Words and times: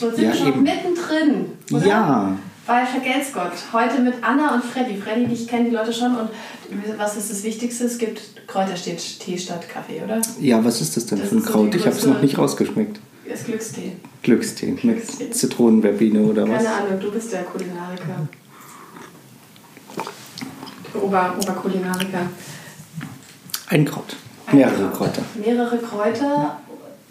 So 0.00 0.08
sind 0.10 0.22
Ja, 0.22 0.30
wir 0.30 0.34
schon 0.34 0.48
eben. 0.48 0.62
mittendrin. 0.62 1.46
Oder? 1.72 1.86
Ja. 1.86 2.36
Bei 2.66 2.86
Vergelt's 2.86 3.32
Gott. 3.34 3.52
Heute 3.72 4.00
mit 4.00 4.14
Anna 4.22 4.54
und 4.54 4.64
Freddy. 4.64 4.96
Freddy, 4.96 5.26
dich 5.26 5.46
kennen 5.46 5.66
die 5.66 5.72
Leute 5.76 5.92
schon. 5.92 6.16
Und 6.16 6.30
was 6.96 7.16
ist 7.16 7.30
das 7.30 7.42
Wichtigste? 7.42 7.84
Es 7.84 7.98
gibt 7.98 8.20
Kräutertee 8.46 9.36
statt 9.36 9.68
Kaffee, 9.68 10.00
oder? 10.02 10.22
Ja, 10.40 10.64
was 10.64 10.80
ist 10.80 10.96
das 10.96 11.04
denn 11.06 11.18
Das 11.20 11.28
für 11.28 11.36
ein 11.36 11.42
so 11.42 11.52
Kraut? 11.52 11.74
die 11.74 11.78
Ich 11.78 11.86
habe 11.86 11.94
es 11.96 12.06
noch 12.06 12.22
nicht 12.22 12.38
rausgeschmeckt. 12.38 12.98
Das 13.28 13.40
ist 13.40 13.46
Glückstee. 13.46 13.92
Glückstee 14.22 14.72
Glückstee. 14.72 15.24
mit 15.24 15.34
Zitronenverbine 15.36 16.20
oder 16.22 16.48
was? 16.48 16.64
Keine 16.64 16.74
Ahnung, 16.76 17.00
du 17.00 17.10
bist 17.12 17.32
der 17.32 17.42
Kulinariker. 17.42 18.26
Ober 21.00 21.34
Oberkulinariker. 21.40 22.26
Ein 23.68 23.84
Kraut. 23.84 24.16
Ein 24.46 24.56
Mehrere 24.56 24.88
Kraut. 24.90 24.94
Kräuter. 24.96 25.22
Mehrere 25.44 25.78
Kräuter. 25.78 26.60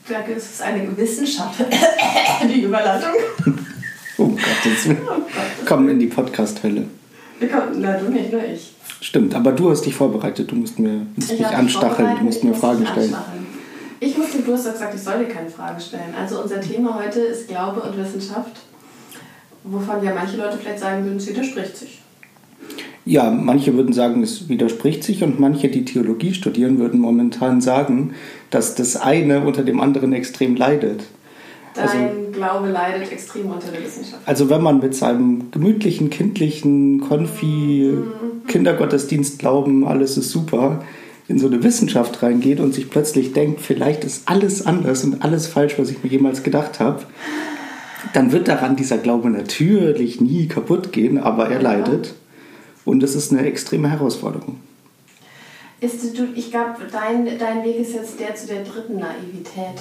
Da 0.09 0.21
ist 0.21 0.55
es 0.55 0.61
eine 0.61 0.97
Wissenschaft. 0.97 1.59
die 2.43 2.61
Überleitung. 2.61 3.11
Oh 4.17 4.25
Gottes 4.27 4.87
Willen. 4.87 4.97
Oh 5.07 5.19
Gott. 5.19 5.67
Komm 5.67 5.87
in 5.87 5.99
die 5.99 6.07
Podcast-Hölle. 6.07 6.85
Wir 7.39 7.47
kommen, 7.47 7.75
na, 7.77 7.93
du 7.93 8.09
nicht, 8.09 8.31
nur 8.31 8.43
ich. 8.43 8.73
Stimmt, 9.01 9.35
aber 9.35 9.51
du 9.51 9.69
hast 9.69 9.85
dich 9.85 9.93
vorbereitet. 9.93 10.49
Du 10.49 10.55
musst, 10.55 10.79
mir, 10.79 11.05
musst 11.15 11.31
mich 11.31 11.45
anstacheln, 11.45 12.17
du 12.17 12.23
musst 12.23 12.43
mir 12.43 12.55
Fragen 12.55 12.87
stellen. 12.87 13.15
Ich 13.99 14.17
muss 14.17 14.31
dir, 14.31 14.41
du 14.41 14.53
hast 14.53 14.65
doch 14.65 14.73
gesagt, 14.73 14.95
ich 14.95 15.01
soll 15.01 15.19
dir 15.19 15.27
keine 15.27 15.49
Frage 15.49 15.79
stellen. 15.79 16.15
Also 16.19 16.41
unser 16.41 16.59
Thema 16.59 16.99
heute 17.01 17.19
ist 17.19 17.47
Glaube 17.47 17.81
und 17.81 17.95
Wissenschaft, 17.97 18.61
wovon 19.63 20.03
ja 20.03 20.13
manche 20.15 20.37
Leute 20.37 20.57
vielleicht 20.57 20.79
sagen 20.79 21.05
würden, 21.05 21.17
es 21.17 21.27
widerspricht 21.27 21.77
sich. 21.77 22.01
Ja, 23.05 23.31
manche 23.31 23.75
würden 23.75 23.93
sagen, 23.93 24.21
es 24.21 24.49
widerspricht 24.49 25.03
sich 25.03 25.23
und 25.23 25.39
manche, 25.39 25.69
die 25.69 25.85
Theologie 25.85 26.33
studieren, 26.33 26.77
würden 26.79 26.99
momentan 26.99 27.59
sagen, 27.61 28.13
dass 28.51 28.75
das 28.75 28.97
eine 28.97 29.41
unter 29.41 29.63
dem 29.63 29.79
anderen 29.79 30.13
extrem 30.13 30.55
leidet. 30.55 31.03
Dein 31.75 31.83
Also- 31.87 31.97
Glaube 32.33 32.69
leidet 32.69 33.11
extrem 33.11 33.47
unter 33.47 33.67
der 33.71 33.83
Wissenschaft. 33.83 34.21
Also 34.25 34.49
wenn 34.49 34.61
man 34.61 34.79
mit 34.79 34.95
seinem 34.95 35.51
gemütlichen, 35.51 36.09
kindlichen 36.09 37.01
Konfi, 37.01 37.93
Kindergottesdienst 38.47 39.39
glauben, 39.39 39.85
alles 39.87 40.17
ist 40.17 40.29
super, 40.31 40.83
in 41.27 41.37
so 41.37 41.47
eine 41.47 41.61
Wissenschaft 41.63 42.21
reingeht 42.23 42.59
und 42.59 42.73
sich 42.73 42.89
plötzlich 42.89 43.33
denkt, 43.33 43.61
vielleicht 43.61 44.03
ist 44.03 44.27
alles 44.27 44.65
anders 44.65 45.03
und 45.03 45.23
alles 45.23 45.47
falsch, 45.47 45.77
was 45.77 45.89
ich 45.91 46.03
mir 46.03 46.09
jemals 46.09 46.43
gedacht 46.43 46.79
habe, 46.79 47.03
dann 48.13 48.31
wird 48.31 48.47
daran 48.47 48.75
dieser 48.75 48.97
Glaube 48.97 49.29
natürlich 49.29 50.21
nie 50.21 50.47
kaputt 50.47 50.91
gehen, 50.91 51.17
aber 51.17 51.47
er 51.49 51.61
Ja. 51.61 51.73
leidet. 51.73 52.13
Und 52.89 53.03
es 53.03 53.13
ist 53.13 53.31
eine 53.31 53.45
extreme 53.45 53.87
Herausforderung. 53.91 54.59
Ist, 55.79 56.17
du, 56.17 56.23
ich 56.33 56.49
glaube, 56.49 56.73
dein, 56.91 57.37
dein 57.37 57.63
Weg 57.63 57.77
ist 57.79 57.93
jetzt 57.93 58.19
der 58.19 58.33
zu 58.33 58.47
der 58.47 58.63
dritten 58.63 58.97
Naivität. 58.97 59.79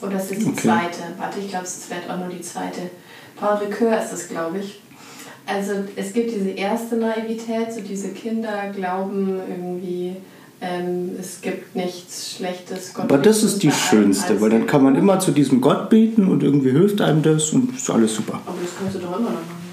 Oder 0.00 0.16
ist 0.16 0.30
das 0.30 0.38
die 0.38 0.46
Okay. 0.46 0.68
zweite? 0.68 1.02
Warte, 1.18 1.40
ich 1.40 1.48
glaube, 1.48 1.64
es 1.64 1.78
ist 1.78 1.84
vielleicht 1.86 2.08
auch 2.08 2.16
nur 2.16 2.28
die 2.28 2.40
zweite. 2.40 2.82
Paul 3.34 3.56
Ricoeur 3.56 3.98
ist 4.00 4.12
das, 4.12 4.28
glaube 4.28 4.60
ich. 4.60 4.80
Also 5.44 5.72
es 5.96 6.12
gibt 6.12 6.30
diese 6.32 6.50
erste 6.50 6.96
Naivität, 6.96 7.72
so 7.72 7.80
diese 7.80 8.10
Kinder 8.10 8.70
glauben 8.72 9.40
irgendwie, 9.48 10.14
ähm, 10.60 11.10
es 11.18 11.40
gibt 11.42 11.74
nichts 11.74 12.36
Schlechtes. 12.36 12.94
Gott 12.94 13.06
Aber 13.06 13.18
das 13.18 13.42
ist 13.42 13.60
die 13.64 13.72
schönste, 13.72 14.40
weil 14.40 14.50
dann 14.50 14.68
kann 14.68 14.84
man 14.84 14.94
immer 14.94 15.18
zu 15.18 15.32
diesem 15.32 15.60
Gott 15.60 15.90
beten 15.90 16.28
und 16.28 16.44
irgendwie 16.44 16.70
hilft 16.70 17.00
einem 17.00 17.22
das 17.22 17.50
und 17.50 17.76
ist 17.76 17.90
alles 17.90 18.14
super. 18.14 18.40
Aber 18.46 18.56
das 18.62 18.70
kannst 18.78 18.94
du 18.94 19.00
doch 19.00 19.18
immer 19.18 19.30
noch 19.30 19.30
machen. 19.32 19.63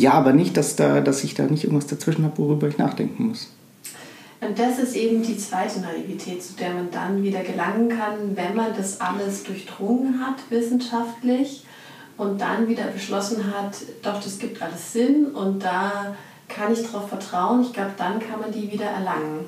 Ja, 0.00 0.12
aber 0.12 0.32
nicht, 0.32 0.56
dass, 0.56 0.76
da, 0.76 1.02
dass 1.02 1.22
ich 1.24 1.34
da 1.34 1.42
nicht 1.42 1.64
irgendwas 1.64 1.86
dazwischen 1.86 2.24
habe, 2.24 2.38
worüber 2.38 2.68
ich 2.68 2.78
nachdenken 2.78 3.28
muss. 3.28 3.50
Und 4.40 4.58
das 4.58 4.78
ist 4.78 4.96
eben 4.96 5.22
die 5.22 5.36
zweite 5.36 5.80
Naivität, 5.80 6.42
zu 6.42 6.54
der 6.54 6.70
man 6.70 6.90
dann 6.90 7.22
wieder 7.22 7.42
gelangen 7.42 7.90
kann, 7.90 8.34
wenn 8.34 8.56
man 8.56 8.74
das 8.74 8.98
alles 9.02 9.44
durchdrungen 9.44 10.24
hat, 10.24 10.36
wissenschaftlich, 10.48 11.64
und 12.16 12.40
dann 12.40 12.66
wieder 12.66 12.84
beschlossen 12.84 13.44
hat, 13.54 13.76
doch, 14.02 14.22
das 14.22 14.38
gibt 14.38 14.62
alles 14.62 14.94
Sinn 14.94 15.26
und 15.26 15.62
da 15.62 16.16
kann 16.48 16.72
ich 16.72 16.82
darauf 16.82 17.10
vertrauen. 17.10 17.60
Ich 17.62 17.74
glaube, 17.74 17.92
dann 17.98 18.20
kann 18.20 18.40
man 18.40 18.52
die 18.52 18.72
wieder 18.72 18.86
erlangen. 18.86 19.44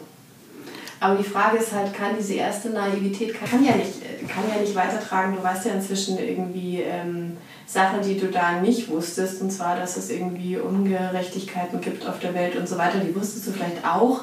Aber 1.03 1.17
die 1.17 1.29
Frage 1.29 1.57
ist 1.57 1.73
halt, 1.73 1.93
kann 1.93 2.15
diese 2.17 2.35
erste 2.35 2.71
Naivität, 2.71 3.35
kann 3.35 3.65
ja 3.65 3.75
nicht, 3.75 4.01
kann 4.29 4.45
ja 4.55 4.61
nicht 4.61 4.77
weitertragen. 4.77 5.35
Du 5.35 5.43
weißt 5.43 5.67
ja 5.67 5.73
inzwischen 5.73 6.17
irgendwie 6.17 6.81
ähm, 6.81 7.37
Sachen, 7.67 8.03
die 8.03 8.17
du 8.17 8.29
da 8.29 8.61
nicht 8.61 8.89
wusstest. 8.89 9.43
Und 9.43 9.51
zwar, 9.51 9.75
dass 9.75 9.97
es 9.97 10.11
irgendwie 10.11 10.59
Ungerechtigkeiten 10.59 11.81
gibt 11.81 12.07
auf 12.07 12.21
der 12.21 12.35
Welt 12.35 12.55
und 12.55 12.69
so 12.69 12.79
weiter. 12.79 13.01
Die 13.01 13.17
wusstest 13.17 13.49
du 13.49 13.51
vielleicht 13.51 13.85
auch, 13.85 14.21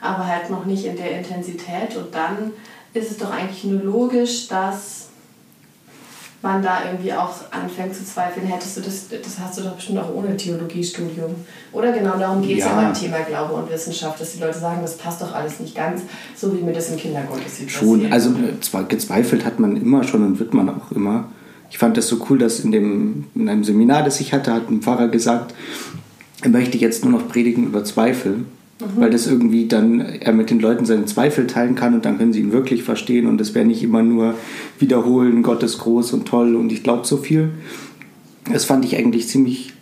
aber 0.00 0.24
halt 0.24 0.50
noch 0.50 0.66
nicht 0.66 0.84
in 0.84 0.96
der 0.96 1.18
Intensität. 1.18 1.96
Und 1.96 2.14
dann 2.14 2.52
ist 2.94 3.10
es 3.10 3.18
doch 3.18 3.32
eigentlich 3.32 3.64
nur 3.64 3.82
logisch, 3.82 4.46
dass 4.46 5.08
man 6.42 6.62
da 6.62 6.84
irgendwie 6.86 7.12
auch 7.12 7.34
anfängt 7.50 7.94
zu 7.94 8.04
zweifeln. 8.04 8.46
Hättest 8.46 8.76
du 8.76 8.80
das, 8.80 9.08
das 9.08 9.38
hast 9.38 9.58
du 9.58 9.62
doch 9.62 9.72
bestimmt 9.72 9.98
auch 9.98 10.14
ohne 10.14 10.36
Theologiestudium. 10.36 11.34
Oder 11.72 11.92
genau 11.92 12.16
darum 12.16 12.40
geht 12.40 12.58
es 12.58 12.64
ja. 12.64 12.70
Ja. 12.70 12.82
beim 12.82 12.94
Thema 12.94 13.18
Glaube 13.20 13.54
und 13.54 13.70
Wissenschaft, 13.70 14.20
dass 14.20 14.32
die 14.32 14.40
Leute 14.40 14.58
sagen, 14.58 14.80
das 14.80 14.96
passt 14.96 15.20
doch 15.20 15.34
alles 15.34 15.60
nicht 15.60 15.74
ganz, 15.74 16.02
so 16.34 16.56
wie 16.56 16.62
mir 16.62 16.72
das 16.72 16.90
im 16.90 16.96
Kindergottesdienst 16.96 17.74
Schon, 17.74 17.94
passiert. 18.00 18.12
also 18.12 18.30
äh, 18.30 18.60
zwar 18.60 18.84
gezweifelt 18.84 19.44
hat 19.44 19.60
man 19.60 19.76
immer 19.76 20.02
schon 20.04 20.24
und 20.24 20.38
wird 20.38 20.54
man 20.54 20.70
auch 20.70 20.90
immer. 20.92 21.24
Ich 21.70 21.78
fand 21.78 21.96
das 21.96 22.08
so 22.08 22.26
cool, 22.28 22.38
dass 22.38 22.60
in, 22.60 22.72
dem, 22.72 23.26
in 23.34 23.48
einem 23.48 23.62
Seminar, 23.62 24.02
das 24.02 24.20
ich 24.20 24.32
hatte, 24.32 24.52
hat 24.52 24.70
ein 24.70 24.80
Pfarrer 24.80 25.08
gesagt, 25.08 25.54
er 26.42 26.48
möchte 26.48 26.78
jetzt 26.78 27.04
nur 27.04 27.12
noch 27.12 27.28
predigen 27.28 27.64
über 27.66 27.84
Zweifel, 27.84 28.44
weil 28.96 29.10
das 29.10 29.26
irgendwie 29.26 29.66
dann 29.66 30.00
er 30.00 30.32
mit 30.32 30.50
den 30.50 30.60
Leuten 30.60 30.84
seine 30.84 31.04
Zweifel 31.04 31.46
teilen 31.46 31.74
kann 31.74 31.94
und 31.94 32.04
dann 32.04 32.18
können 32.18 32.32
sie 32.32 32.40
ihn 32.40 32.52
wirklich 32.52 32.82
verstehen 32.82 33.26
und 33.26 33.40
es 33.40 33.54
wäre 33.54 33.64
nicht 33.64 33.82
immer 33.82 34.02
nur 34.02 34.34
wiederholen, 34.78 35.42
Gott 35.42 35.62
ist 35.62 35.78
groß 35.78 36.12
und 36.12 36.26
toll 36.26 36.56
und 36.56 36.72
ich 36.72 36.82
glaube 36.82 37.06
so 37.06 37.16
viel. 37.16 37.50
Das 38.52 38.64
fand 38.64 38.84
ich 38.84 38.96
eigentlich 38.96 39.28
ziemlich 39.28 39.74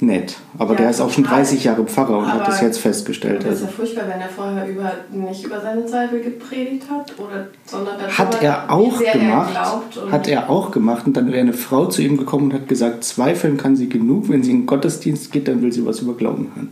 nett. 0.00 0.36
Aber 0.58 0.74
Ja, 0.74 0.80
der 0.80 0.90
ist 0.90 1.00
auch 1.00 1.10
schon 1.10 1.24
total. 1.24 1.40
30 1.40 1.64
Jahre 1.64 1.84
Pfarrer 1.84 2.18
und 2.18 2.32
hat 2.32 2.46
das 2.46 2.60
jetzt 2.60 2.78
festgestellt. 2.78 3.44
das 3.44 3.44
ist 3.44 3.50
Also. 3.50 3.64
ja 3.64 3.70
furchtbar, 3.70 4.04
wenn 4.08 4.20
er 4.20 4.28
vorher 4.28 4.68
über, 4.68 4.92
nicht 5.12 5.44
über 5.44 5.60
seine 5.60 5.86
Zweifel 5.86 6.20
gepredigt 6.20 6.84
hat, 6.90 7.14
oder, 7.18 7.48
sondern 7.64 8.00
Hat 8.00 8.42
er 8.42 8.70
auch 8.70 8.98
gemacht. 8.98 9.54
Er 9.54 10.12
hat 10.12 10.28
er 10.28 10.50
auch 10.50 10.70
gemacht. 10.70 11.06
Und 11.06 11.16
dann 11.16 11.28
wäre 11.28 11.40
eine 11.40 11.52
Frau 11.52 11.86
zu 11.86 12.02
ihm 12.02 12.16
gekommen 12.16 12.50
und 12.50 12.54
hat 12.54 12.68
gesagt, 12.68 13.04
zweifeln 13.04 13.56
kann 13.56 13.76
sie 13.76 13.88
genug. 13.88 14.28
Wenn 14.28 14.42
sie 14.42 14.50
in 14.50 14.60
den 14.60 14.66
Gottesdienst 14.66 15.32
geht, 15.32 15.48
dann 15.48 15.62
will 15.62 15.72
sie 15.72 15.84
was 15.84 16.00
über 16.00 16.14
Glauben 16.14 16.50
hören. 16.54 16.68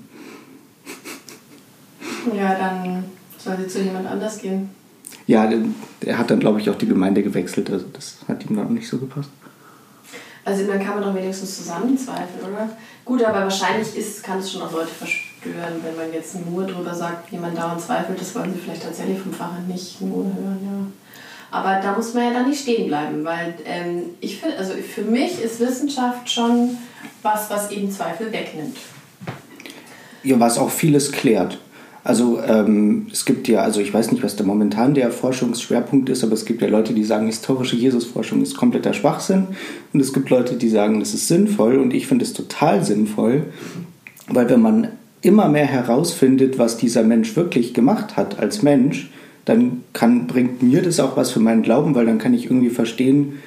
Ja, 2.33 2.55
dann 2.55 3.05
soll 3.39 3.57
sie 3.59 3.69
zu 3.69 3.83
jemand 3.83 4.07
anders 4.07 4.39
gehen. 4.39 4.71
Ja, 5.27 5.51
er 6.01 6.19
hat 6.19 6.31
dann, 6.31 6.41
glaube 6.41 6.61
ich, 6.61 6.71
auch 6.71 6.77
die 6.77 6.87
Gemeinde 6.87 7.23
gewechselt. 7.23 7.71
Also 7.71 7.87
das 7.93 8.19
hat 8.29 8.45
ihm 8.45 8.57
dann 8.57 8.67
auch 8.67 8.71
nicht 8.71 8.89
so 8.89 8.99
gepasst. 8.99 9.31
Also 10.45 10.67
dann 10.67 10.79
kann 10.79 11.01
man 11.01 11.05
doch 11.05 11.15
wenigstens 11.15 11.57
zusammen 11.57 11.97
zweifeln, 11.97 12.53
oder? 12.53 12.69
Gut, 13.05 13.23
aber 13.25 13.41
wahrscheinlich 13.41 13.97
ist, 13.97 14.23
kann 14.23 14.39
es 14.39 14.53
schon 14.53 14.63
auch 14.63 14.73
Leute 14.73 14.89
verstören, 14.89 15.81
wenn 15.83 15.97
man 15.97 16.13
jetzt 16.13 16.37
nur 16.47 16.67
drüber 16.67 16.95
sagt, 16.95 17.33
jemand 17.33 17.57
dauernd 17.57 17.81
zweifelt, 17.81 18.21
das 18.21 18.35
wollen 18.35 18.53
sie 18.53 18.61
vielleicht 18.61 18.83
tatsächlich 18.83 19.19
vom 19.19 19.33
Pfarrer 19.33 19.61
nicht 19.67 20.01
nur 20.03 20.25
hören, 20.25 20.59
ja. 20.63 20.87
Aber 21.51 21.81
da 21.81 21.97
muss 21.97 22.15
man 22.15 22.25
ja 22.25 22.33
dann 22.33 22.49
nicht 22.49 22.63
stehen 22.63 22.89
bleiben, 22.89 23.25
weil 23.25 23.55
ähm, 23.65 24.07
ich 24.21 24.39
finde, 24.39 24.59
also 24.59 24.73
für 24.75 25.03
mich 25.03 25.41
ist 25.41 25.61
Wissenschaft 25.61 26.29
schon 26.29 26.77
was, 27.23 27.49
was 27.49 27.71
eben 27.71 27.91
Zweifel 27.91 28.33
wegnimmt. 28.33 28.77
Ja, 30.25 30.41
was 30.41 30.59
auch 30.59 30.71
vieles 30.71 31.13
klärt. 31.13 31.59
Also 32.05 32.39
ähm, 32.47 33.07
es 33.11 33.25
gibt 33.25 33.49
ja, 33.49 33.63
also 33.63 33.81
ich 33.81 33.93
weiß 33.93 34.13
nicht, 34.13 34.23
was 34.23 34.37
da 34.37 34.45
momentan 34.45 34.93
der 34.93 35.11
Forschungsschwerpunkt 35.11 36.11
ist, 36.11 36.23
aber 36.23 36.35
es 36.35 36.45
gibt 36.45 36.61
ja 36.61 36.69
Leute, 36.69 36.93
die 36.93 37.03
sagen, 37.03 37.27
historische 37.27 37.77
Jesusforschung 37.77 38.43
ist 38.43 38.59
kompletter 38.59 38.93
Schwachsinn. 38.93 39.47
Und 39.95 40.01
es 40.01 40.13
gibt 40.13 40.29
Leute, 40.29 40.57
die 40.57 40.69
sagen, 40.69 41.01
das 41.01 41.15
ist 41.15 41.29
sinnvoll. 41.29 41.79
Und 41.79 41.95
ich 41.95 42.07
finde 42.07 42.27
es 42.27 42.35
total 42.35 42.85
sinnvoll, 42.85 43.45
weil 44.29 44.51
wenn 44.51 44.61
man 44.61 44.89
immer 45.23 45.49
mehr 45.49 45.65
herausfindet, 45.65 46.59
was 46.59 46.77
dieser 46.77 47.03
Mensch 47.03 47.35
wirklich 47.37 47.73
gemacht 47.73 48.19
hat 48.19 48.39
als 48.39 48.63
Mensch, 48.63 49.11
dann 49.47 49.83
kann, 49.95 50.27
bringt 50.27 50.63
mir 50.63 50.83
das 50.83 51.01
auch 51.01 51.17
was 51.17 51.31
für 51.31 51.41
meinen 51.41 51.63
Glauben, 51.63 51.95
weil 51.95 52.05
dann 52.05 52.19
kann 52.19 52.35
ich 52.35 52.45
irgendwie 52.45 52.69
verstehen, 52.69 53.39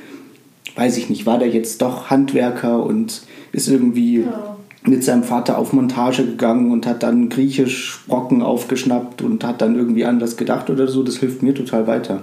weiß 0.75 0.97
ich 0.97 1.11
nicht, 1.11 1.27
war 1.27 1.37
der 1.37 1.49
jetzt 1.49 1.83
doch 1.83 2.09
Handwerker 2.09 2.83
und 2.83 3.21
ist 3.51 3.67
irgendwie 3.67 4.21
Ja. 4.21 4.56
Mit 4.83 5.03
seinem 5.03 5.23
Vater 5.23 5.57
auf 5.57 5.73
Montage 5.73 6.25
gegangen 6.25 6.71
und 6.71 6.85
hat 6.85 7.03
dann 7.03 7.29
griechisch 7.29 8.03
Brocken 8.07 8.41
aufgeschnappt 8.41 9.21
und 9.21 9.43
hat 9.43 9.61
dann 9.61 9.75
irgendwie 9.75 10.05
anders 10.05 10.37
gedacht 10.37 10.69
oder 10.69 10.87
so. 10.87 11.03
Das 11.03 11.17
hilft 11.17 11.43
mir 11.43 11.53
total 11.53 11.87
weiter. 11.87 12.21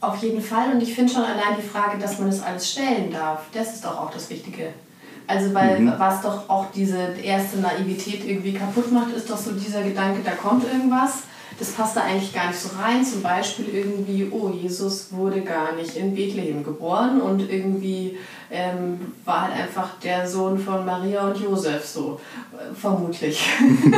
Auf 0.00 0.22
jeden 0.22 0.40
Fall. 0.40 0.72
Und 0.72 0.82
ich 0.82 0.94
finde 0.94 1.12
schon 1.12 1.22
allein 1.22 1.56
die 1.58 1.66
Frage, 1.66 1.98
dass 1.98 2.18
man 2.18 2.30
das 2.30 2.42
alles 2.42 2.70
stellen 2.72 3.12
darf, 3.12 3.42
das 3.52 3.74
ist 3.74 3.84
doch 3.84 3.98
auch 3.98 4.10
das 4.10 4.30
Wichtige. 4.30 4.68
Also, 5.26 5.54
weil 5.54 5.94
was 5.96 6.22
doch 6.22 6.48
auch 6.48 6.66
diese 6.74 6.98
erste 7.22 7.58
Naivität 7.60 8.26
irgendwie 8.26 8.52
kaputt 8.52 8.90
macht, 8.90 9.14
ist 9.14 9.30
doch 9.30 9.36
so 9.36 9.52
dieser 9.52 9.82
Gedanke, 9.82 10.20
da 10.24 10.32
kommt 10.32 10.64
irgendwas. 10.64 11.22
Das 11.56 11.70
passt 11.70 11.96
da 11.96 12.00
eigentlich 12.00 12.32
gar 12.32 12.48
nicht 12.48 12.58
so 12.58 12.70
rein. 12.76 13.04
Zum 13.04 13.22
Beispiel 13.22 13.66
irgendwie, 13.72 14.26
oh, 14.30 14.50
Jesus 14.50 15.12
wurde 15.12 15.42
gar 15.42 15.76
nicht 15.76 15.94
in 15.94 16.14
Bethlehem 16.16 16.64
geboren 16.64 17.20
und 17.20 17.48
irgendwie 17.48 18.16
ähm, 18.50 19.12
war 19.24 19.42
halt 19.42 19.54
einfach 19.54 19.90
der 20.02 20.26
Sohn 20.26 20.58
von 20.58 20.84
Maria 20.84 21.28
und 21.28 21.38
Josef, 21.38 21.86
so 21.86 22.20
äh, 22.52 22.74
vermutlich. 22.74 23.40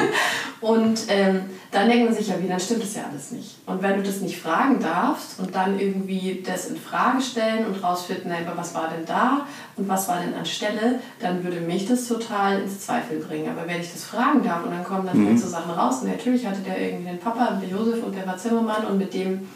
und 0.61 1.01
ähm, 1.09 1.45
dann 1.71 1.89
denkt 1.89 2.05
man 2.05 2.15
sich 2.15 2.29
ja, 2.29 2.35
wie, 2.39 2.49
dann 2.49 2.61
stimmt 2.61 2.83
das 2.83 2.95
ja 2.95 3.05
alles 3.11 3.31
nicht. 3.31 3.57
Und 3.65 3.83
wenn 3.83 3.97
du 3.97 4.03
das 4.03 4.21
nicht 4.21 4.39
fragen 4.39 4.79
darfst 4.79 5.41
und 5.41 5.55
dann 5.55 5.81
irgendwie 5.81 6.43
das 6.47 6.67
in 6.67 6.77
Frage 6.77 7.23
stellen 7.23 7.65
und 7.67 7.83
rausfinden, 7.83 8.31
was 8.55 8.75
war 8.75 8.91
denn 8.95 9.07
da 9.07 9.47
und 9.77 9.89
was 9.89 10.07
war 10.09 10.21
denn 10.21 10.35
anstelle, 10.35 11.01
dann 11.19 11.43
würde 11.43 11.61
mich 11.61 11.89
das 11.89 12.07
total 12.07 12.61
ins 12.61 12.81
Zweifel 12.81 13.21
bringen. 13.21 13.49
Aber 13.49 13.67
wenn 13.67 13.81
ich 13.81 13.91
das 13.91 14.05
fragen 14.05 14.45
darf 14.45 14.65
und 14.65 14.73
dann 14.73 14.85
kommen 14.85 15.07
dann 15.07 15.19
mhm. 15.19 15.39
so 15.39 15.49
Sachen 15.49 15.71
raus, 15.71 16.03
und 16.03 16.11
natürlich 16.11 16.47
hatte 16.47 16.61
der 16.61 16.79
irgendwie 16.79 17.07
den 17.07 17.19
Papa, 17.19 17.59
der 17.61 17.71
Josef 17.71 18.05
und 18.05 18.15
der 18.15 18.27
war 18.27 18.37
Zimmermann 18.37 18.87
und 18.87 18.99
mit 18.99 19.15
dem 19.15 19.49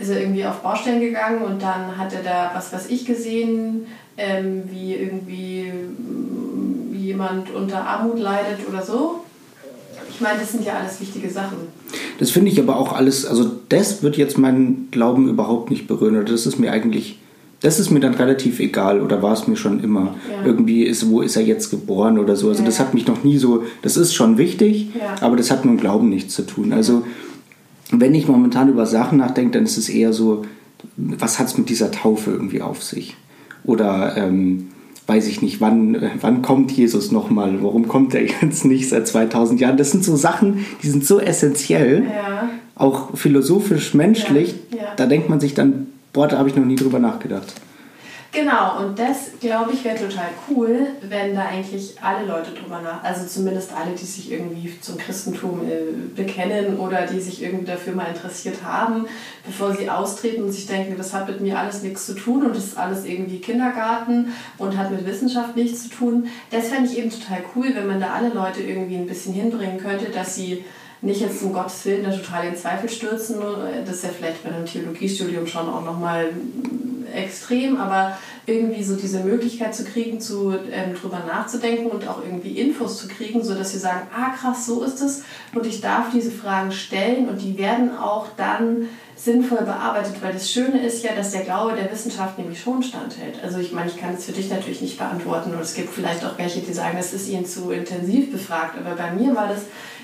ist 0.00 0.08
er 0.08 0.18
irgendwie 0.18 0.46
auf 0.46 0.62
Baustellen 0.62 1.00
gegangen 1.00 1.42
und 1.42 1.62
dann 1.62 1.98
hat 1.98 2.14
er 2.14 2.22
da 2.22 2.50
was, 2.54 2.72
was 2.72 2.86
ich 2.86 3.04
gesehen, 3.04 3.86
ähm, 4.20 4.62
wie 4.70 4.94
irgendwie 4.94 5.72
wie 6.90 7.06
jemand 7.06 7.52
unter 7.54 7.84
Armut 7.84 8.18
leidet 8.18 8.68
oder 8.68 8.82
so. 8.82 9.24
Ich 10.10 10.20
meine, 10.20 10.38
das 10.38 10.52
sind 10.52 10.64
ja 10.64 10.74
alles 10.74 11.00
wichtige 11.00 11.30
Sachen. 11.30 11.56
Das 12.18 12.30
finde 12.30 12.50
ich 12.50 12.60
aber 12.60 12.76
auch 12.76 12.92
alles, 12.92 13.24
also 13.24 13.50
das 13.70 14.02
wird 14.02 14.18
jetzt 14.18 14.36
meinen 14.36 14.88
Glauben 14.90 15.28
überhaupt 15.28 15.70
nicht 15.70 15.88
berühren. 15.88 16.16
Oder 16.16 16.32
das 16.32 16.44
ist 16.44 16.58
mir 16.58 16.72
eigentlich, 16.72 17.18
das 17.60 17.80
ist 17.80 17.90
mir 17.90 18.00
dann 18.00 18.14
relativ 18.14 18.60
egal 18.60 19.00
oder 19.00 19.22
war 19.22 19.32
es 19.32 19.46
mir 19.46 19.56
schon 19.56 19.82
immer. 19.82 20.14
Ja. 20.30 20.44
Irgendwie 20.44 20.82
ist, 20.82 21.08
wo 21.08 21.22
ist 21.22 21.36
er 21.36 21.42
jetzt 21.42 21.70
geboren 21.70 22.18
oder 22.18 22.36
so. 22.36 22.48
Also 22.48 22.60
ja. 22.60 22.66
das 22.66 22.78
hat 22.78 22.92
mich 22.92 23.06
noch 23.06 23.24
nie 23.24 23.38
so, 23.38 23.64
das 23.80 23.96
ist 23.96 24.12
schon 24.12 24.36
wichtig, 24.36 24.88
ja. 24.98 25.16
aber 25.22 25.36
das 25.36 25.50
hat 25.50 25.64
mit 25.64 25.78
dem 25.78 25.80
Glauben 25.80 26.10
nichts 26.10 26.34
zu 26.34 26.42
tun. 26.42 26.74
Also 26.74 27.04
wenn 27.90 28.14
ich 28.14 28.28
momentan 28.28 28.68
über 28.68 28.84
Sachen 28.84 29.18
nachdenke, 29.18 29.52
dann 29.52 29.64
ist 29.64 29.78
es 29.78 29.88
eher 29.88 30.12
so, 30.12 30.44
was 30.96 31.38
hat 31.38 31.46
es 31.46 31.56
mit 31.56 31.70
dieser 31.70 31.90
Taufe 31.90 32.30
irgendwie 32.30 32.60
auf 32.60 32.82
sich? 32.82 33.16
Oder 33.70 34.16
ähm, 34.16 34.66
weiß 35.06 35.28
ich 35.28 35.42
nicht, 35.42 35.60
wann, 35.60 35.94
äh, 35.94 36.10
wann 36.20 36.42
kommt 36.42 36.72
Jesus 36.72 37.12
nochmal? 37.12 37.62
Warum 37.62 37.86
kommt 37.86 38.16
er 38.16 38.22
jetzt 38.42 38.64
nicht 38.64 38.88
seit 38.88 39.06
2000 39.06 39.60
Jahren? 39.60 39.76
Das 39.76 39.92
sind 39.92 40.02
so 40.02 40.16
Sachen, 40.16 40.66
die 40.82 40.88
sind 40.88 41.06
so 41.06 41.20
essentiell, 41.20 42.02
ja. 42.02 42.48
auch 42.74 43.16
philosophisch, 43.16 43.94
menschlich. 43.94 44.56
Ja. 44.72 44.78
Ja. 44.78 44.84
Da 44.96 45.06
denkt 45.06 45.30
man 45.30 45.38
sich 45.38 45.54
dann, 45.54 45.86
boah, 46.12 46.26
da 46.26 46.38
habe 46.38 46.48
ich 46.48 46.56
noch 46.56 46.64
nie 46.64 46.74
drüber 46.74 46.98
nachgedacht. 46.98 47.54
Genau, 48.32 48.78
und 48.78 48.96
das, 48.96 49.32
glaube 49.40 49.72
ich, 49.72 49.84
wäre 49.84 49.98
total 49.98 50.28
cool, 50.48 50.86
wenn 51.02 51.34
da 51.34 51.46
eigentlich 51.46 51.96
alle 52.00 52.24
Leute 52.26 52.52
drüber 52.52 52.80
nach, 52.80 53.02
also 53.02 53.26
zumindest 53.26 53.72
alle, 53.72 53.90
die 53.96 54.04
sich 54.04 54.30
irgendwie 54.30 54.78
zum 54.80 54.98
Christentum 54.98 55.62
äh, 55.68 55.92
bekennen 56.14 56.78
oder 56.78 57.06
die 57.06 57.20
sich 57.20 57.42
irgendwie 57.42 57.64
dafür 57.64 57.92
mal 57.92 58.06
interessiert 58.06 58.62
haben, 58.62 59.06
bevor 59.44 59.74
sie 59.74 59.90
austreten 59.90 60.44
und 60.44 60.52
sich 60.52 60.66
denken, 60.66 60.94
das 60.96 61.12
hat 61.12 61.26
mit 61.26 61.40
mir 61.40 61.58
alles 61.58 61.82
nichts 61.82 62.06
zu 62.06 62.14
tun 62.14 62.46
und 62.46 62.54
das 62.54 62.66
ist 62.66 62.78
alles 62.78 63.04
irgendwie 63.04 63.40
Kindergarten 63.40 64.32
und 64.58 64.78
hat 64.78 64.92
mit 64.92 65.04
Wissenschaft 65.04 65.56
nichts 65.56 65.84
zu 65.84 65.88
tun. 65.88 66.28
Das 66.52 66.68
fände 66.68 66.88
ich 66.88 66.98
eben 66.98 67.10
total 67.10 67.42
cool, 67.56 67.74
wenn 67.74 67.88
man 67.88 68.00
da 68.00 68.10
alle 68.10 68.28
Leute 68.28 68.60
irgendwie 68.60 68.96
ein 68.96 69.06
bisschen 69.06 69.34
hinbringen 69.34 69.78
könnte, 69.78 70.06
dass 70.06 70.36
sie 70.36 70.64
nicht 71.02 71.20
jetzt 71.20 71.42
um 71.42 71.52
Gottes 71.52 71.84
Willen 71.86 72.04
da 72.04 72.10
total 72.10 72.48
in 72.48 72.56
Zweifel 72.56 72.88
stürzen. 72.88 73.36
Das 73.86 73.96
ist 73.96 74.04
ja 74.04 74.10
vielleicht 74.10 74.44
bei 74.44 74.50
einem 74.50 74.66
Theologiestudium 74.66 75.46
schon 75.46 75.68
auch 75.68 75.84
nochmal 75.84 76.30
extrem, 77.14 77.76
aber 77.76 78.16
irgendwie 78.46 78.82
so 78.82 78.96
diese 78.96 79.20
Möglichkeit 79.20 79.74
zu 79.74 79.84
kriegen, 79.84 80.20
zu, 80.20 80.52
ähm, 80.70 80.94
drüber 80.94 81.22
nachzudenken 81.26 81.86
und 81.86 82.06
auch 82.08 82.22
irgendwie 82.24 82.58
Infos 82.58 82.98
zu 82.98 83.08
kriegen, 83.08 83.42
sodass 83.44 83.72
sie 83.72 83.78
sagen, 83.78 84.08
ah 84.14 84.30
krass, 84.30 84.66
so 84.66 84.82
ist 84.82 85.00
es 85.00 85.22
und 85.54 85.66
ich 85.66 85.80
darf 85.80 86.10
diese 86.12 86.30
Fragen 86.30 86.72
stellen 86.72 87.28
und 87.28 87.40
die 87.40 87.56
werden 87.58 87.96
auch 87.96 88.28
dann 88.36 88.88
sinnvoll 89.16 89.62
bearbeitet, 89.62 90.14
weil 90.22 90.32
das 90.32 90.50
Schöne 90.50 90.84
ist 90.84 91.04
ja, 91.04 91.14
dass 91.14 91.32
der 91.32 91.42
Glaube 91.42 91.76
der 91.76 91.92
Wissenschaft 91.92 92.38
nämlich 92.38 92.60
schon 92.60 92.82
standhält. 92.82 93.42
Also 93.42 93.58
ich 93.58 93.72
meine, 93.72 93.90
ich 93.90 93.98
kann 93.98 94.14
es 94.14 94.24
für 94.24 94.32
dich 94.32 94.48
natürlich 94.48 94.80
nicht 94.80 94.98
beantworten 94.98 95.52
und 95.52 95.60
es 95.60 95.74
gibt 95.74 95.92
vielleicht 95.92 96.24
auch 96.24 96.38
welche, 96.38 96.60
die 96.60 96.72
sagen, 96.72 96.96
es 96.98 97.12
ist 97.12 97.28
ihnen 97.28 97.44
zu 97.44 97.70
intensiv 97.70 98.32
befragt, 98.32 98.76
aber 98.78 98.96
bei 98.96 99.12
mir 99.12 99.34
war 99.36 99.48
das 99.48 99.62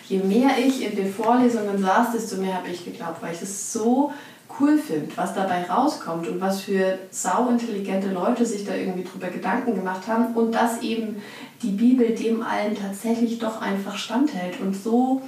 je 0.08 0.18
mehr 0.18 0.50
ich 0.58 0.84
in 0.84 0.96
den 0.96 1.12
Vorlesungen 1.12 1.78
saß, 1.78 2.12
desto 2.12 2.36
mehr 2.36 2.54
habe 2.54 2.68
ich 2.68 2.84
geglaubt, 2.84 3.22
weil 3.22 3.34
ich 3.34 3.42
es 3.42 3.72
so 3.72 4.12
cool 4.60 4.78
finde, 4.78 5.08
was 5.16 5.34
dabei 5.34 5.64
rauskommt 5.64 6.28
und 6.28 6.40
was 6.40 6.60
für 6.60 6.98
sauintelligente 7.10 8.08
Leute 8.08 8.46
sich 8.46 8.64
da 8.64 8.74
irgendwie 8.74 9.04
drüber 9.04 9.28
Gedanken 9.28 9.74
gemacht 9.74 10.06
haben 10.06 10.34
und 10.34 10.54
dass 10.54 10.82
eben 10.82 11.16
die 11.62 11.72
Bibel 11.72 12.14
dem 12.14 12.42
allen 12.42 12.76
tatsächlich 12.76 13.38
doch 13.38 13.60
einfach 13.60 13.96
standhält 13.96 14.60
und 14.60 14.74
so 14.74 15.22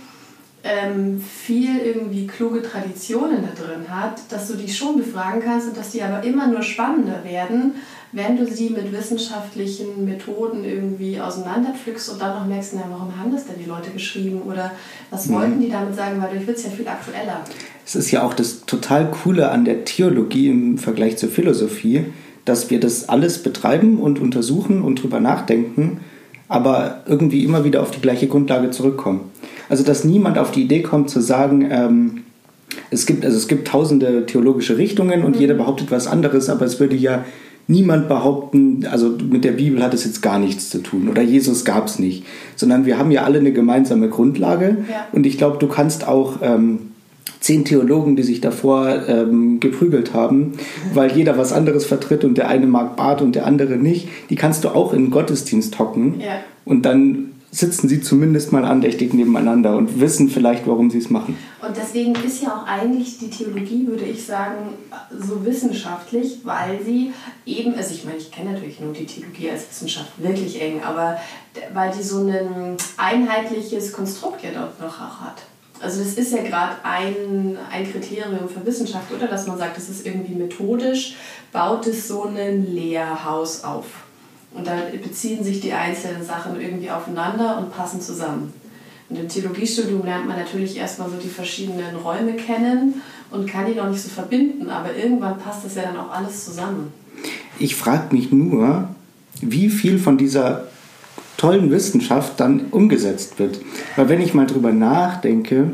ähm, 0.64 1.20
viel 1.20 1.78
irgendwie 1.78 2.26
kluge 2.26 2.62
Traditionen 2.62 3.42
da 3.42 3.62
drin 3.62 3.88
hat, 3.88 4.20
dass 4.30 4.48
du 4.48 4.54
die 4.54 4.72
schon 4.72 4.96
befragen 4.96 5.42
kannst 5.42 5.68
und 5.68 5.76
dass 5.76 5.90
die 5.90 6.02
aber 6.02 6.22
immer 6.24 6.46
nur 6.46 6.62
spannender 6.62 7.24
werden, 7.24 7.74
wenn 8.12 8.36
du 8.36 8.46
sie 8.46 8.70
mit 8.70 8.90
wissenschaftlichen 8.92 10.04
Methoden 10.04 10.64
irgendwie 10.64 11.20
auseinanderpflückst 11.20 12.10
und 12.10 12.22
dann 12.22 12.38
noch 12.38 12.46
merkst, 12.46 12.72
na, 12.74 12.84
warum 12.88 13.16
haben 13.18 13.30
das 13.32 13.46
denn 13.46 13.56
die 13.62 13.68
Leute 13.68 13.90
geschrieben 13.90 14.42
oder 14.42 14.72
was 15.10 15.26
mhm. 15.26 15.34
wollten 15.34 15.60
die 15.60 15.70
damit 15.70 15.94
sagen, 15.94 16.20
weil 16.20 16.28
dadurch 16.28 16.46
wird 16.46 16.56
es 16.56 16.64
ja 16.64 16.70
viel 16.70 16.88
aktueller. 16.88 17.44
Es 17.84 17.94
ist 17.94 18.10
ja 18.10 18.22
auch 18.22 18.34
das 18.34 18.64
total 18.64 19.10
Coole 19.10 19.50
an 19.50 19.64
der 19.64 19.84
Theologie 19.84 20.48
im 20.48 20.78
Vergleich 20.78 21.18
zur 21.18 21.28
Philosophie, 21.28 22.06
dass 22.44 22.70
wir 22.70 22.80
das 22.80 23.08
alles 23.08 23.42
betreiben 23.42 23.98
und 23.98 24.18
untersuchen 24.18 24.82
und 24.82 25.02
drüber 25.02 25.20
nachdenken, 25.20 26.00
aber 26.48 27.02
irgendwie 27.06 27.44
immer 27.44 27.64
wieder 27.64 27.82
auf 27.82 27.90
die 27.90 28.00
gleiche 28.00 28.26
Grundlage 28.26 28.70
zurückkommen. 28.70 29.30
Also 29.68 29.84
dass 29.84 30.04
niemand 30.04 30.38
auf 30.38 30.50
die 30.50 30.62
Idee 30.62 30.80
kommt 30.80 31.10
zu 31.10 31.20
sagen, 31.20 31.68
ähm, 31.70 32.24
es 32.90 33.04
gibt 33.04 33.24
also 33.24 33.36
es 33.36 33.48
gibt 33.48 33.68
tausende 33.68 34.24
theologische 34.24 34.78
Richtungen 34.78 35.24
und 35.24 35.34
mhm. 35.34 35.40
jeder 35.42 35.54
behauptet 35.54 35.90
was 35.90 36.06
anderes, 36.06 36.48
aber 36.48 36.64
es 36.64 36.80
würde 36.80 36.96
ja 36.96 37.24
niemand 37.68 38.08
behaupten, 38.08 38.86
also 38.90 39.14
mit 39.30 39.44
der 39.44 39.52
Bibel 39.52 39.82
hat 39.82 39.94
es 39.94 40.04
jetzt 40.04 40.22
gar 40.22 40.38
nichts 40.38 40.70
zu 40.70 40.78
tun 40.78 41.08
oder 41.08 41.22
Jesus 41.22 41.64
gab 41.64 41.86
es 41.86 41.98
nicht, 41.98 42.24
sondern 42.56 42.86
wir 42.86 42.98
haben 42.98 43.10
ja 43.10 43.22
alle 43.22 43.38
eine 43.38 43.52
gemeinsame 43.52 44.08
Grundlage 44.08 44.78
ja. 44.90 45.06
und 45.12 45.26
ich 45.26 45.36
glaube, 45.36 45.58
du 45.58 45.68
kannst 45.68 46.08
auch 46.08 46.38
ähm, 46.42 46.78
zehn 47.40 47.66
Theologen, 47.66 48.16
die 48.16 48.22
sich 48.22 48.40
davor 48.40 49.06
ähm, 49.06 49.60
geprügelt 49.60 50.14
haben, 50.14 50.54
weil 50.94 51.12
jeder 51.12 51.36
was 51.36 51.52
anderes 51.52 51.84
vertritt 51.84 52.24
und 52.24 52.38
der 52.38 52.48
eine 52.48 52.66
mag 52.66 52.96
Bart 52.96 53.20
und 53.20 53.34
der 53.34 53.46
andere 53.46 53.76
nicht, 53.76 54.08
die 54.30 54.36
kannst 54.36 54.64
du 54.64 54.70
auch 54.70 54.94
in 54.94 55.04
den 55.04 55.10
Gottesdienst 55.10 55.78
hocken 55.78 56.20
ja. 56.20 56.40
und 56.64 56.86
dann 56.86 57.32
sitzen 57.50 57.88
sie 57.88 58.02
zumindest 58.02 58.52
mal 58.52 58.64
andächtig 58.64 59.14
nebeneinander 59.14 59.76
und 59.76 60.00
wissen 60.00 60.28
vielleicht, 60.28 60.66
warum 60.66 60.90
sie 60.90 60.98
es 60.98 61.08
machen. 61.08 61.36
Und 61.66 61.76
deswegen 61.76 62.14
ist 62.14 62.42
ja 62.42 62.48
auch 62.48 62.66
eigentlich 62.66 63.18
die 63.18 63.30
Theologie, 63.30 63.86
würde 63.86 64.04
ich 64.04 64.24
sagen, 64.24 64.74
so 65.18 65.44
wissenschaftlich, 65.44 66.40
weil 66.44 66.78
sie 66.84 67.12
eben, 67.46 67.74
also 67.74 67.94
ich 67.94 68.04
meine, 68.04 68.18
ich 68.18 68.30
kenne 68.30 68.52
natürlich 68.52 68.80
nur 68.80 68.92
die 68.92 69.06
Theologie 69.06 69.50
als 69.50 69.68
Wissenschaft 69.70 70.12
wirklich 70.18 70.60
eng, 70.60 70.82
aber 70.82 71.18
weil 71.72 71.92
die 71.96 72.02
so 72.02 72.26
ein 72.26 72.76
einheitliches 72.96 73.92
Konstrukt 73.92 74.44
ja 74.44 74.50
dort 74.52 74.78
noch 74.80 75.00
auch 75.00 75.20
hat. 75.20 75.42
Also 75.80 76.02
das 76.02 76.14
ist 76.14 76.32
ja 76.32 76.42
gerade 76.42 76.74
ein, 76.82 77.56
ein 77.70 77.90
Kriterium 77.90 78.48
für 78.48 78.64
Wissenschaft, 78.66 79.12
oder? 79.12 79.28
Dass 79.28 79.46
man 79.46 79.58
sagt, 79.58 79.76
das 79.76 79.88
ist 79.88 80.04
irgendwie 80.04 80.34
methodisch, 80.34 81.16
baut 81.52 81.86
es 81.86 82.08
so 82.08 82.24
ein 82.24 82.74
Lehrhaus 82.74 83.64
auf. 83.64 83.86
Und 84.54 84.66
da 84.66 84.72
beziehen 85.02 85.44
sich 85.44 85.60
die 85.60 85.72
einzelnen 85.72 86.24
Sachen 86.24 86.60
irgendwie 86.60 86.90
aufeinander 86.90 87.58
und 87.58 87.72
passen 87.74 88.00
zusammen. 88.00 88.52
Und 89.08 89.18
im 89.18 89.28
Theologiestudium 89.28 90.04
lernt 90.04 90.26
man 90.26 90.38
natürlich 90.38 90.76
erstmal 90.76 91.08
so 91.08 91.16
die 91.16 91.28
verschiedenen 91.28 91.96
Räume 91.96 92.34
kennen 92.34 93.00
und 93.30 93.48
kann 93.48 93.66
die 93.66 93.74
noch 93.74 93.88
nicht 93.88 94.02
so 94.02 94.08
verbinden, 94.08 94.68
aber 94.68 94.94
irgendwann 94.94 95.38
passt 95.38 95.64
das 95.64 95.76
ja 95.76 95.82
dann 95.82 95.96
auch 95.96 96.10
alles 96.10 96.44
zusammen. 96.44 96.92
Ich 97.58 97.74
frage 97.74 98.14
mich 98.14 98.30
nur, 98.32 98.88
wie 99.40 99.70
viel 99.70 99.98
von 99.98 100.18
dieser 100.18 100.68
tollen 101.36 101.70
Wissenschaft 101.70 102.38
dann 102.40 102.66
umgesetzt 102.70 103.38
wird. 103.38 103.60
Weil 103.96 104.08
wenn 104.08 104.20
ich 104.20 104.34
mal 104.34 104.46
drüber 104.46 104.72
nachdenke, 104.72 105.72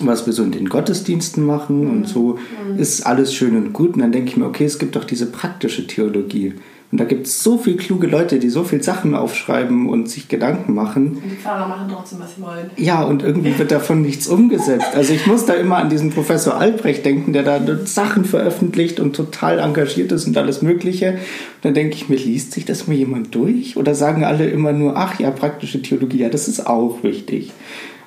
was 0.00 0.26
wir 0.26 0.32
so 0.32 0.42
in 0.42 0.52
den 0.52 0.68
Gottesdiensten 0.68 1.44
machen 1.44 1.84
mhm. 1.84 1.90
und 1.90 2.08
so, 2.08 2.38
mhm. 2.66 2.78
ist 2.78 3.06
alles 3.06 3.34
schön 3.34 3.56
und 3.56 3.72
gut. 3.72 3.94
Und 3.94 4.00
dann 4.00 4.12
denke 4.12 4.30
ich 4.30 4.36
mir, 4.36 4.46
okay, 4.46 4.64
es 4.64 4.78
gibt 4.78 4.96
doch 4.96 5.04
diese 5.04 5.26
praktische 5.26 5.86
Theologie. 5.86 6.54
Und 6.90 6.98
da 6.98 7.04
gibt 7.04 7.26
es 7.26 7.42
so 7.42 7.58
viele 7.58 7.76
kluge 7.76 8.06
Leute, 8.06 8.38
die 8.38 8.48
so 8.48 8.64
viele 8.64 8.82
Sachen 8.82 9.14
aufschreiben 9.14 9.90
und 9.90 10.08
sich 10.08 10.28
Gedanken 10.28 10.72
machen. 10.72 11.18
Und 11.22 11.30
die 11.30 11.36
Pfarrer 11.36 11.68
machen 11.68 11.90
trotzdem, 11.92 12.20
was 12.20 12.34
sie 12.34 12.40
wollen. 12.40 12.70
Ja, 12.76 13.02
und 13.02 13.22
irgendwie 13.22 13.58
wird 13.58 13.70
davon 13.70 14.00
nichts 14.00 14.26
umgesetzt. 14.26 14.94
Also 14.94 15.12
ich 15.12 15.26
muss 15.26 15.44
da 15.44 15.52
immer 15.52 15.76
an 15.76 15.90
diesen 15.90 16.10
Professor 16.10 16.56
Albrecht 16.56 17.04
denken, 17.04 17.34
der 17.34 17.42
da 17.42 17.60
Sachen 17.84 18.24
veröffentlicht 18.24 19.00
und 19.00 19.14
total 19.14 19.58
engagiert 19.58 20.12
ist 20.12 20.26
und 20.26 20.36
alles 20.38 20.62
Mögliche. 20.62 21.10
Und 21.12 21.18
dann 21.64 21.74
denke 21.74 21.94
ich 21.94 22.08
mir, 22.08 22.16
liest 22.16 22.52
sich 22.52 22.64
das 22.64 22.86
mal 22.86 22.94
jemand 22.94 23.34
durch? 23.34 23.76
Oder 23.76 23.94
sagen 23.94 24.24
alle 24.24 24.48
immer 24.48 24.72
nur, 24.72 24.96
ach 24.96 25.20
ja, 25.20 25.30
praktische 25.30 25.82
Theologie, 25.82 26.20
ja, 26.20 26.30
das 26.30 26.48
ist 26.48 26.66
auch 26.66 27.02
wichtig. 27.02 27.52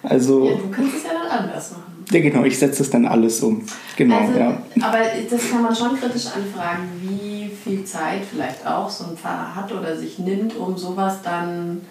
Also, 0.02 0.48
ja, 0.48 0.54
du 0.54 0.70
kannst 0.72 0.98
es 0.98 1.04
ja 1.04 1.10
dann 1.12 1.44
anders 1.44 1.72
machen. 1.72 1.91
Ja, 2.12 2.20
genau, 2.20 2.44
ich 2.44 2.60
setze 2.60 2.80
das 2.80 2.90
dann 2.90 3.06
alles 3.06 3.42
um. 3.42 3.64
Genau, 3.96 4.20
also, 4.20 4.38
ja. 4.38 4.62
Aber 4.82 4.98
das 5.30 5.50
kann 5.50 5.64
man 5.64 5.76
schon 5.76 5.98
kritisch 5.98 6.26
anfragen, 6.28 6.90
wie 7.02 7.50
viel 7.64 7.86
Zeit 7.86 8.22
vielleicht 8.30 8.68
auch 8.68 8.90
so 8.90 9.06
ein 9.06 9.18
Pfarrer 9.18 9.56
hat 9.56 9.72
oder 9.72 9.96
sich 9.96 10.20
nimmt, 10.20 10.56
um 10.58 10.78
sowas 10.78 11.20
dann 11.24 11.82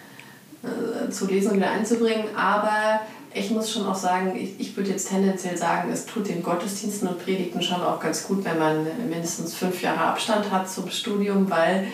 äh, 0.62 1.10
zu 1.10 1.26
lesen 1.26 1.52
und 1.52 1.56
wieder 1.56 1.70
einzubringen. 1.70 2.24
Aber 2.36 3.00
ich 3.32 3.50
muss 3.50 3.72
schon 3.72 3.86
auch 3.86 3.94
sagen, 3.94 4.32
ich, 4.36 4.54
ich 4.58 4.76
würde 4.76 4.90
jetzt 4.90 5.08
tendenziell 5.08 5.56
sagen, 5.56 5.90
es 5.90 6.04
tut 6.04 6.28
den 6.28 6.42
Gottesdiensten 6.42 7.08
und 7.08 7.24
Predigten 7.24 7.62
schon 7.62 7.80
auch 7.80 8.00
ganz 8.00 8.24
gut, 8.24 8.44
wenn 8.44 8.58
man 8.58 8.86
mindestens 9.08 9.54
fünf 9.54 9.80
Jahre 9.82 10.00
Abstand 10.00 10.50
hat 10.50 10.68
zum 10.68 10.90
Studium, 10.90 11.48
weil 11.48 11.86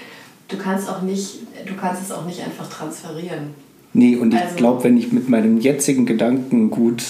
du 0.49 0.57
kannst 0.57 0.89
auch 0.89 1.03
nicht, 1.03 1.41
du 1.65 1.75
kannst 1.75 2.03
es 2.03 2.11
auch 2.11 2.25
nicht 2.25 2.43
einfach 2.43 2.69
transferieren. 2.69 3.55
Nee, 3.93 4.17
und 4.17 4.35
ich 4.35 4.41
also, 4.41 4.57
glaube, 4.57 4.85
wenn 4.85 4.97
ich 4.97 5.13
mit 5.13 5.29
meinem 5.29 5.59
jetzigen 5.59 6.07
Gedankengut 6.07 7.03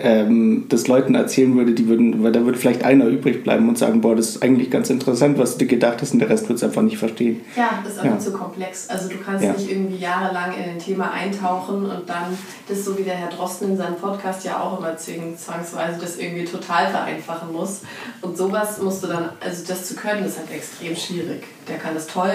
ähm, 0.00 0.66
das 0.68 0.88
Leuten 0.88 1.14
erzählen 1.14 1.54
würde, 1.56 1.72
die 1.72 1.86
würden, 1.86 2.22
weil 2.22 2.32
da 2.32 2.44
würde 2.44 2.58
vielleicht 2.58 2.84
einer 2.84 3.06
übrig 3.06 3.42
bleiben 3.42 3.68
und 3.68 3.76
sagen, 3.76 4.00
boah, 4.00 4.16
das 4.16 4.30
ist 4.30 4.42
eigentlich 4.42 4.70
ganz 4.70 4.90
interessant, 4.90 5.38
was 5.38 5.58
du 5.58 5.66
gedacht 5.66 6.00
hast 6.00 6.12
und 6.12 6.18
der 6.20 6.28
Rest 6.28 6.48
wird 6.48 6.56
es 6.56 6.64
einfach 6.64 6.82
nicht 6.82 6.98
verstehen. 6.98 7.40
Ja, 7.56 7.80
das 7.84 7.94
ist 7.94 7.98
einfach 8.00 8.14
ja. 8.14 8.18
zu 8.18 8.32
komplex. 8.32 8.88
Also 8.88 9.08
du 9.08 9.16
kannst 9.18 9.44
ja. 9.44 9.52
nicht 9.52 9.70
irgendwie 9.70 9.96
jahrelang 9.96 10.52
in 10.54 10.70
ein 10.70 10.78
Thema 10.78 11.10
eintauchen 11.12 11.84
und 11.84 12.08
dann 12.08 12.36
das 12.68 12.84
so 12.84 12.98
wie 12.98 13.02
der 13.02 13.14
Herr 13.14 13.28
Drosten 13.28 13.70
in 13.70 13.76
seinem 13.76 13.96
Podcast 13.96 14.44
ja 14.44 14.60
auch 14.60 14.78
immer 14.78 14.96
zwangsweise 14.96 16.00
das 16.00 16.16
irgendwie 16.16 16.44
total 16.44 16.88
vereinfachen 16.88 17.52
muss. 17.52 17.82
Und 18.22 18.36
sowas 18.36 18.80
musst 18.80 19.02
du 19.02 19.08
dann, 19.08 19.30
also 19.40 19.64
das 19.68 19.86
zu 19.86 19.94
können, 19.94 20.24
ist 20.24 20.38
halt 20.38 20.50
extrem 20.50 20.96
schwierig. 20.96 21.44
Der 21.68 21.76
kann 21.76 21.94
das 21.94 22.06
toll 22.06 22.32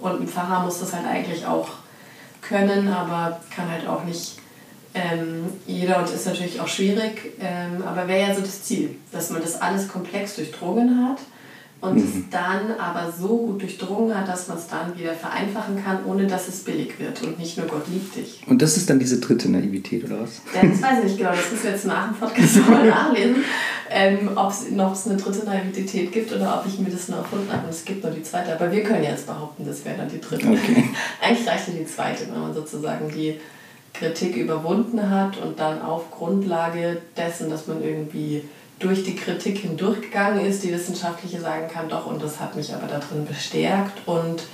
und 0.00 0.20
ein 0.20 0.28
Pfarrer 0.28 0.64
muss 0.64 0.80
das 0.80 0.92
halt 0.92 1.06
eigentlich 1.06 1.46
auch 1.46 1.68
können, 2.42 2.88
aber 2.88 3.40
kann 3.54 3.70
halt 3.70 3.86
auch 3.86 4.04
nicht 4.04 4.38
ähm, 4.98 5.44
jeder 5.66 5.98
und 5.98 6.10
ist 6.10 6.26
natürlich 6.26 6.60
auch 6.60 6.68
schwierig, 6.68 7.32
ähm, 7.40 7.82
aber 7.86 8.08
wäre 8.08 8.28
ja 8.28 8.34
so 8.34 8.40
das 8.40 8.62
Ziel, 8.62 8.96
dass 9.12 9.30
man 9.30 9.40
das 9.40 9.60
alles 9.60 9.86
komplex 9.86 10.36
durchdrungen 10.36 11.08
hat 11.08 11.18
und 11.80 11.94
mhm. 11.94 12.02
es 12.02 12.30
dann 12.30 12.76
aber 12.78 13.12
so 13.12 13.28
gut 13.28 13.62
durchdrungen 13.62 14.16
hat, 14.16 14.26
dass 14.26 14.48
man 14.48 14.58
es 14.58 14.66
dann 14.66 14.98
wieder 14.98 15.14
vereinfachen 15.14 15.82
kann, 15.84 16.04
ohne 16.06 16.26
dass 16.26 16.48
es 16.48 16.64
billig 16.64 16.98
wird 16.98 17.22
und 17.22 17.38
nicht 17.38 17.56
nur 17.56 17.66
Gott 17.66 17.86
liebt 17.88 18.16
dich. 18.16 18.42
Und 18.48 18.60
das 18.60 18.76
ist 18.76 18.90
dann 18.90 18.98
diese 18.98 19.20
dritte 19.20 19.48
Naivität, 19.48 20.04
oder 20.04 20.22
was? 20.22 20.42
Ja, 20.52 20.68
das 20.68 20.82
weiß 20.82 20.98
ich 20.98 21.04
nicht 21.04 21.18
genau, 21.18 21.30
das 21.30 21.52
müssen 21.52 21.64
wir 21.64 21.70
jetzt 21.70 21.86
nach 21.86 22.08
dem 22.08 22.16
Podcast 22.16 22.68
mal 22.68 22.88
nachlesen, 22.88 23.44
ähm, 23.90 24.30
ob 24.34 24.50
es 24.50 24.70
noch 24.70 25.06
eine 25.06 25.16
dritte 25.16 25.46
Naivität 25.46 26.10
gibt 26.10 26.32
oder 26.32 26.60
ob 26.60 26.66
ich 26.66 26.80
mir 26.80 26.90
das 26.90 27.08
nur 27.08 27.18
erfunden 27.18 27.52
habe 27.52 27.68
es 27.70 27.84
gibt 27.84 28.02
nur 28.02 28.12
die 28.12 28.22
zweite. 28.22 28.52
Aber 28.52 28.72
wir 28.72 28.82
können 28.82 29.04
jetzt 29.04 29.26
behaupten, 29.26 29.64
das 29.64 29.84
wäre 29.84 29.98
dann 29.98 30.08
die 30.08 30.20
dritte. 30.20 30.48
Okay. 30.48 30.84
Eigentlich 31.22 31.46
reicht 31.46 31.68
ja 31.68 31.74
die 31.74 31.86
zweite, 31.86 32.26
wenn 32.32 32.40
man 32.40 32.54
sozusagen 32.54 33.08
die 33.08 33.38
Kritik 33.98 34.36
überwunden 34.36 35.10
hat 35.10 35.38
und 35.38 35.58
dann 35.58 35.82
auf 35.82 36.10
Grundlage 36.10 37.02
dessen, 37.16 37.50
dass 37.50 37.66
man 37.66 37.82
irgendwie 37.82 38.44
durch 38.78 39.02
die 39.02 39.16
Kritik 39.16 39.58
hindurchgegangen 39.58 40.44
ist, 40.44 40.62
die 40.62 40.72
wissenschaftliche 40.72 41.40
sagen 41.40 41.68
kann, 41.68 41.88
doch, 41.88 42.06
und 42.06 42.22
das 42.22 42.38
hat 42.38 42.54
mich 42.54 42.72
aber 42.72 42.86
darin 42.86 43.26
bestärkt. 43.26 44.06
Und 44.06 44.44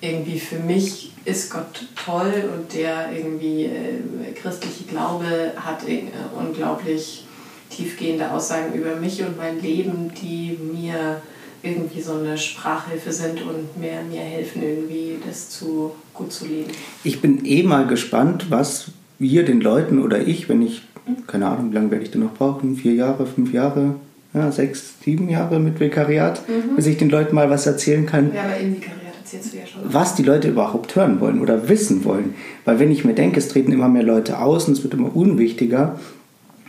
irgendwie 0.00 0.38
für 0.38 0.58
mich 0.58 1.12
ist 1.24 1.50
Gott 1.50 1.86
toll 2.02 2.50
und 2.54 2.72
der 2.74 3.12
irgendwie 3.12 3.64
äh, 3.64 4.32
christliche 4.34 4.84
Glaube 4.84 5.52
hat 5.56 5.86
äh, 5.88 6.04
unglaublich 6.36 7.24
tiefgehende 7.70 8.30
Aussagen 8.30 8.74
über 8.74 8.96
mich 8.96 9.22
und 9.22 9.36
mein 9.36 9.60
Leben, 9.60 10.12
die 10.14 10.58
mir 10.60 11.20
irgendwie 11.62 12.00
so 12.00 12.14
eine 12.14 12.36
Sprachhilfe 12.36 13.12
sind 13.12 13.42
und 13.42 13.76
mir, 13.76 14.02
mir 14.02 14.20
helfen, 14.20 14.62
irgendwie 14.62 15.18
das 15.26 15.48
zu, 15.48 15.94
gut 16.14 16.32
zu 16.32 16.46
leben. 16.46 16.70
Ich 17.02 17.20
bin 17.20 17.44
eh 17.44 17.62
mal 17.62 17.86
gespannt, 17.86 18.46
was 18.50 18.92
wir 19.18 19.44
den 19.44 19.60
Leuten 19.60 19.98
oder 19.98 20.26
ich, 20.26 20.48
wenn 20.48 20.62
ich, 20.62 20.82
keine 21.26 21.46
Ahnung, 21.48 21.70
wie 21.70 21.74
lange 21.74 21.90
werde 21.90 22.04
ich 22.04 22.10
denn 22.10 22.22
noch 22.22 22.34
brauchen? 22.34 22.76
Vier 22.76 22.94
Jahre, 22.94 23.26
fünf 23.26 23.52
Jahre, 23.52 23.96
ja, 24.32 24.50
sechs, 24.50 24.94
sieben 25.04 25.28
Jahre 25.28 25.60
mit 25.60 25.78
Vikariat, 25.78 26.42
mhm. 26.48 26.76
bis 26.76 26.86
ich 26.86 26.96
den 26.96 27.10
Leuten 27.10 27.34
mal 27.34 27.50
was 27.50 27.66
erzählen 27.66 28.06
kann. 28.06 28.32
Ja, 28.34 28.42
aber 28.42 28.58
im 28.58 28.76
Vikariat 28.76 29.14
erzählst 29.20 29.52
du 29.52 29.58
ja 29.58 29.66
schon. 29.66 29.82
Was 29.84 30.14
die 30.14 30.22
Leute 30.22 30.48
überhaupt 30.48 30.96
hören 30.96 31.20
wollen 31.20 31.40
oder 31.40 31.68
wissen 31.68 32.04
wollen. 32.04 32.34
Weil 32.64 32.78
wenn 32.78 32.90
ich 32.90 33.04
mir 33.04 33.14
denke, 33.14 33.38
es 33.38 33.48
treten 33.48 33.72
immer 33.72 33.88
mehr 33.88 34.02
Leute 34.02 34.40
aus 34.40 34.66
und 34.66 34.74
es 34.74 34.82
wird 34.82 34.94
immer 34.94 35.14
unwichtiger, 35.14 35.98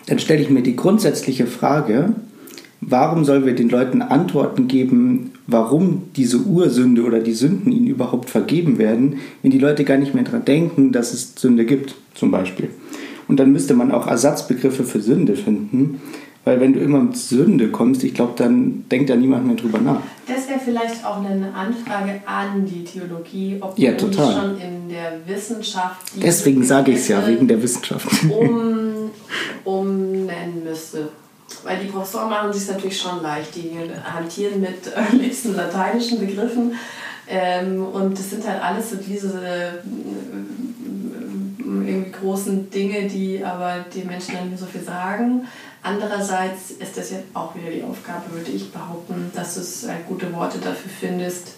dann 0.07 0.19
stelle 0.19 0.41
ich 0.41 0.49
mir 0.49 0.61
die 0.61 0.75
grundsätzliche 0.75 1.47
Frage, 1.47 2.13
warum 2.81 3.25
sollen 3.25 3.45
wir 3.45 3.55
den 3.55 3.69
Leuten 3.69 4.01
Antworten 4.03 4.67
geben, 4.67 5.31
warum 5.47 6.03
diese 6.15 6.39
Ursünde 6.39 7.03
oder 7.03 7.19
die 7.19 7.33
Sünden 7.33 7.71
ihnen 7.71 7.87
überhaupt 7.87 8.29
vergeben 8.29 8.77
werden, 8.77 9.19
wenn 9.41 9.51
die 9.51 9.59
Leute 9.59 9.83
gar 9.83 9.97
nicht 9.97 10.13
mehr 10.13 10.23
daran 10.23 10.45
denken, 10.45 10.91
dass 10.91 11.13
es 11.13 11.33
Sünde 11.35 11.65
gibt, 11.65 11.95
zum 12.13 12.31
Beispiel. 12.31 12.69
Und 13.27 13.39
dann 13.39 13.51
müsste 13.51 13.73
man 13.73 13.91
auch 13.91 14.07
Ersatzbegriffe 14.07 14.83
für 14.83 15.01
Sünde 15.01 15.35
finden, 15.35 16.01
weil 16.45 16.59
wenn 16.59 16.73
du 16.73 16.79
immer 16.79 16.99
mit 16.99 17.17
Sünde 17.17 17.69
kommst, 17.69 18.03
ich 18.03 18.13
glaube, 18.13 18.33
dann 18.35 18.85
denkt 18.91 19.09
da 19.09 19.15
niemand 19.15 19.47
mehr 19.47 19.55
drüber 19.55 19.79
nach. 19.79 20.01
Das 20.27 20.47
wäre 20.47 20.59
vielleicht 20.63 21.03
auch 21.03 21.17
eine 21.17 21.51
Anfrage 21.51 22.21
an 22.27 22.65
die 22.65 22.83
Theologie, 22.83 23.57
ob 23.61 23.77
ja, 23.79 23.93
total. 23.93 24.31
schon 24.31 24.51
in 24.61 24.89
der 24.89 25.19
Wissenschaft. 25.25 26.11
Deswegen 26.21 26.63
sage 26.63 26.91
ich 26.91 26.99
es 26.99 27.07
ja, 27.07 27.27
wegen 27.27 27.47
der 27.47 27.61
Wissenschaft. 27.61 28.07
Um, 28.29 28.91
weil 31.65 31.79
die 31.79 31.88
Professoren 31.88 32.29
machen 32.29 32.53
sich 32.53 32.69
natürlich 32.69 33.00
schon 33.00 33.22
leicht. 33.22 33.55
Die 33.55 33.72
hantieren 34.03 34.62
mit 34.62 34.88
äh, 34.95 35.15
liebsten 35.15 35.55
lateinischen 35.55 36.19
Begriffen. 36.19 36.75
Ähm, 37.27 37.84
und 37.84 38.17
das 38.17 38.29
sind 38.29 38.48
halt 38.48 38.62
alles 38.62 38.91
so 38.91 38.98
diese 38.98 39.45
äh, 39.45 39.72
irgendwie 41.65 42.12
großen 42.12 42.69
Dinge, 42.69 43.07
die 43.07 43.43
aber 43.43 43.84
den 43.93 44.07
Menschen 44.07 44.36
dann 44.36 44.50
nicht 44.50 44.60
so 44.60 44.67
viel 44.67 44.84
sagen. 44.84 45.48
Andererseits 45.81 46.72
ist 46.79 46.98
das 46.98 47.12
ja 47.12 47.17
auch 47.34 47.55
wieder 47.55 47.72
die 47.72 47.84
Aufgabe, 47.84 48.31
würde 48.31 48.51
ich 48.51 48.72
behaupten, 48.72 49.31
dass 49.34 49.55
du 49.55 49.88
halt 49.88 50.07
gute 50.07 50.31
Worte 50.34 50.60
dafür 50.60 50.91
findest, 51.00 51.53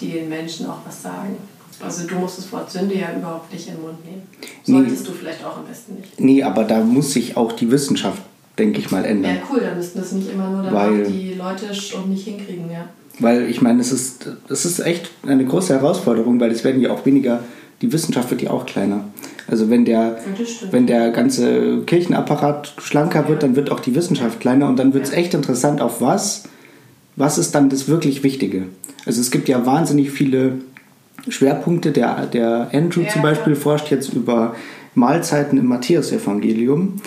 die 0.00 0.12
den 0.12 0.28
Menschen 0.28 0.66
auch 0.66 0.78
was 0.86 1.02
sagen. 1.02 1.36
Also 1.80 2.06
du 2.06 2.14
musst 2.16 2.38
das 2.38 2.52
Wort 2.52 2.70
Sünde 2.70 2.94
ja 2.96 3.12
überhaupt 3.12 3.52
nicht 3.52 3.66
in 3.66 3.74
den 3.74 3.82
Mund 3.82 4.04
nehmen. 4.04 4.22
Solltest 4.62 5.02
nee, 5.02 5.08
du 5.08 5.14
vielleicht 5.14 5.44
auch 5.44 5.56
am 5.56 5.64
besten 5.64 5.94
nicht. 5.94 6.20
Nee, 6.20 6.42
aber 6.44 6.64
da 6.64 6.78
muss 6.80 7.12
sich 7.12 7.36
auch 7.36 7.52
die 7.52 7.70
Wissenschaft 7.70 8.22
denke 8.58 8.80
ich 8.80 8.90
mal, 8.90 9.04
ändern. 9.04 9.36
Ja, 9.36 9.42
cool, 9.50 9.60
dann 9.60 9.76
müssten 9.76 9.98
das 9.98 10.12
nicht 10.12 10.30
immer 10.32 10.48
nur 10.50 10.72
weil, 10.72 11.04
die 11.04 11.34
Leute 11.34 11.74
schon 11.74 12.10
nicht 12.10 12.24
hinkriegen, 12.24 12.70
ja. 12.70 12.88
Weil 13.18 13.48
ich 13.48 13.60
meine, 13.60 13.80
es 13.80 13.92
ist, 13.92 14.28
es 14.48 14.64
ist 14.64 14.80
echt 14.80 15.10
eine 15.26 15.44
große 15.44 15.74
Herausforderung, 15.74 16.40
weil 16.40 16.50
es 16.50 16.64
werden 16.64 16.80
ja 16.80 16.90
auch 16.90 17.04
weniger, 17.04 17.40
die 17.80 17.92
Wissenschaft 17.92 18.30
wird 18.30 18.42
ja 18.42 18.50
auch 18.50 18.66
kleiner. 18.66 19.04
Also 19.48 19.68
wenn 19.70 19.84
der, 19.84 20.18
wenn 20.70 20.86
der 20.86 21.10
ganze 21.10 21.82
Kirchenapparat 21.82 22.74
schlanker 22.78 23.28
wird, 23.28 23.42
dann 23.42 23.56
wird 23.56 23.70
auch 23.70 23.80
die 23.80 23.94
Wissenschaft 23.94 24.40
kleiner 24.40 24.68
und 24.68 24.78
dann 24.78 24.94
wird 24.94 25.04
es 25.04 25.12
echt 25.12 25.34
interessant, 25.34 25.80
auf 25.80 26.00
was, 26.00 26.44
was 27.16 27.38
ist 27.38 27.54
dann 27.54 27.68
das 27.68 27.88
wirklich 27.88 28.22
Wichtige. 28.22 28.64
Also 29.04 29.20
es 29.20 29.30
gibt 29.30 29.48
ja 29.48 29.66
wahnsinnig 29.66 30.10
viele 30.10 30.60
Schwerpunkte. 31.28 31.92
Der, 31.92 32.26
der 32.26 32.70
Andrew 32.72 33.02
ja, 33.02 33.08
zum 33.08 33.22
Beispiel 33.22 33.54
ja. 33.54 33.58
forscht 33.58 33.90
jetzt 33.90 34.12
über 34.12 34.54
Mahlzeiten 34.94 35.58
im 35.58 35.66
Matthäusevangelium 35.66 37.00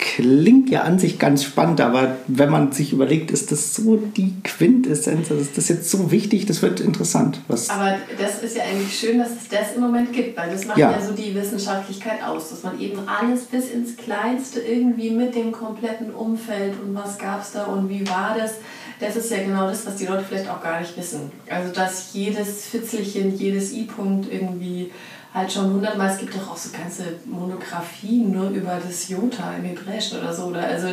klingt 0.00 0.70
ja 0.70 0.82
an 0.82 0.98
sich 0.98 1.18
ganz 1.18 1.44
spannend, 1.44 1.80
aber 1.80 2.16
wenn 2.26 2.50
man 2.50 2.72
sich 2.72 2.92
überlegt, 2.92 3.30
ist 3.30 3.52
das 3.52 3.74
so 3.74 3.96
die 3.96 4.34
Quintessenz, 4.42 5.30
also 5.30 5.42
ist 5.42 5.56
das 5.58 5.68
jetzt 5.68 5.90
so 5.90 6.10
wichtig, 6.10 6.46
das 6.46 6.62
wird 6.62 6.80
interessant. 6.80 7.40
Was 7.48 7.68
aber 7.68 7.98
das 8.18 8.42
ist 8.42 8.56
ja 8.56 8.64
eigentlich 8.64 8.98
schön, 8.98 9.18
dass 9.18 9.30
es 9.30 9.48
das 9.48 9.76
im 9.76 9.82
Moment 9.82 10.12
gibt, 10.12 10.36
weil 10.36 10.50
das 10.50 10.66
macht 10.66 10.78
ja. 10.78 10.90
ja 10.90 11.00
so 11.00 11.12
die 11.12 11.34
Wissenschaftlichkeit 11.34 12.24
aus, 12.26 12.48
dass 12.48 12.62
man 12.62 12.80
eben 12.80 12.98
alles 13.06 13.42
bis 13.42 13.70
ins 13.70 13.96
Kleinste 13.96 14.60
irgendwie 14.60 15.10
mit 15.10 15.34
dem 15.34 15.52
kompletten 15.52 16.10
Umfeld 16.10 16.74
und 16.82 16.94
was 16.94 17.18
gab 17.18 17.42
es 17.42 17.52
da 17.52 17.64
und 17.64 17.88
wie 17.90 18.08
war 18.08 18.34
das, 18.36 18.54
das 19.00 19.16
ist 19.16 19.30
ja 19.30 19.42
genau 19.42 19.66
das, 19.68 19.86
was 19.86 19.96
die 19.96 20.06
Leute 20.06 20.24
vielleicht 20.26 20.48
auch 20.48 20.62
gar 20.62 20.80
nicht 20.80 20.96
wissen. 20.96 21.30
Also 21.50 21.72
dass 21.74 22.14
jedes 22.14 22.66
Fitzelchen, 22.66 23.36
jedes 23.36 23.72
I-Punkt 23.72 24.32
irgendwie 24.32 24.90
halt 25.32 25.52
schon 25.52 25.72
hundertmal, 25.72 26.10
es 26.10 26.18
gibt 26.18 26.34
doch 26.34 26.50
auch 26.50 26.56
so 26.56 26.70
ganze 26.76 27.04
Monografien 27.24 28.32
nur 28.32 28.50
über 28.50 28.80
das 28.84 29.08
Jota 29.08 29.54
im 29.54 29.64
Hebräischen 29.64 30.18
oder 30.18 30.32
so. 30.32 30.44
Oder 30.44 30.64
also 30.64 30.88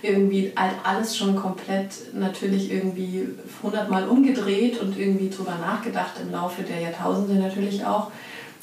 irgendwie 0.00 0.52
halt 0.56 0.74
alles 0.82 1.16
schon 1.16 1.36
komplett 1.36 2.14
natürlich 2.14 2.70
irgendwie 2.70 3.28
hundertmal 3.62 4.08
umgedreht 4.08 4.80
und 4.80 4.98
irgendwie 4.98 5.28
drüber 5.28 5.56
nachgedacht 5.60 6.12
im 6.22 6.32
Laufe 6.32 6.62
der 6.62 6.80
Jahrtausende 6.80 7.34
natürlich 7.34 7.84
auch. 7.84 8.10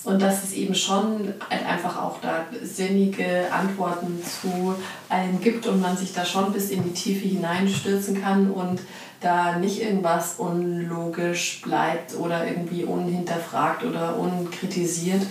Und 0.05 0.21
dass 0.21 0.45
es 0.45 0.53
eben 0.53 0.73
schon 0.73 1.33
halt 1.49 1.65
einfach 1.67 2.01
auch 2.01 2.21
da 2.21 2.45
sinnige 2.63 3.51
Antworten 3.51 4.19
zu 4.23 4.73
allem 5.09 5.41
gibt 5.41 5.67
und 5.67 5.81
man 5.81 5.97
sich 5.97 6.13
da 6.13 6.25
schon 6.25 6.53
bis 6.53 6.69
in 6.71 6.83
die 6.83 6.93
Tiefe 6.93 7.27
hineinstürzen 7.27 8.19
kann 8.19 8.49
und 8.49 8.79
da 9.21 9.57
nicht 9.57 9.81
irgendwas 9.81 10.35
unlogisch 10.37 11.61
bleibt 11.63 12.15
oder 12.17 12.47
irgendwie 12.47 12.83
unhinterfragt 12.83 13.83
oder 13.83 14.17
unkritisiert 14.17 15.21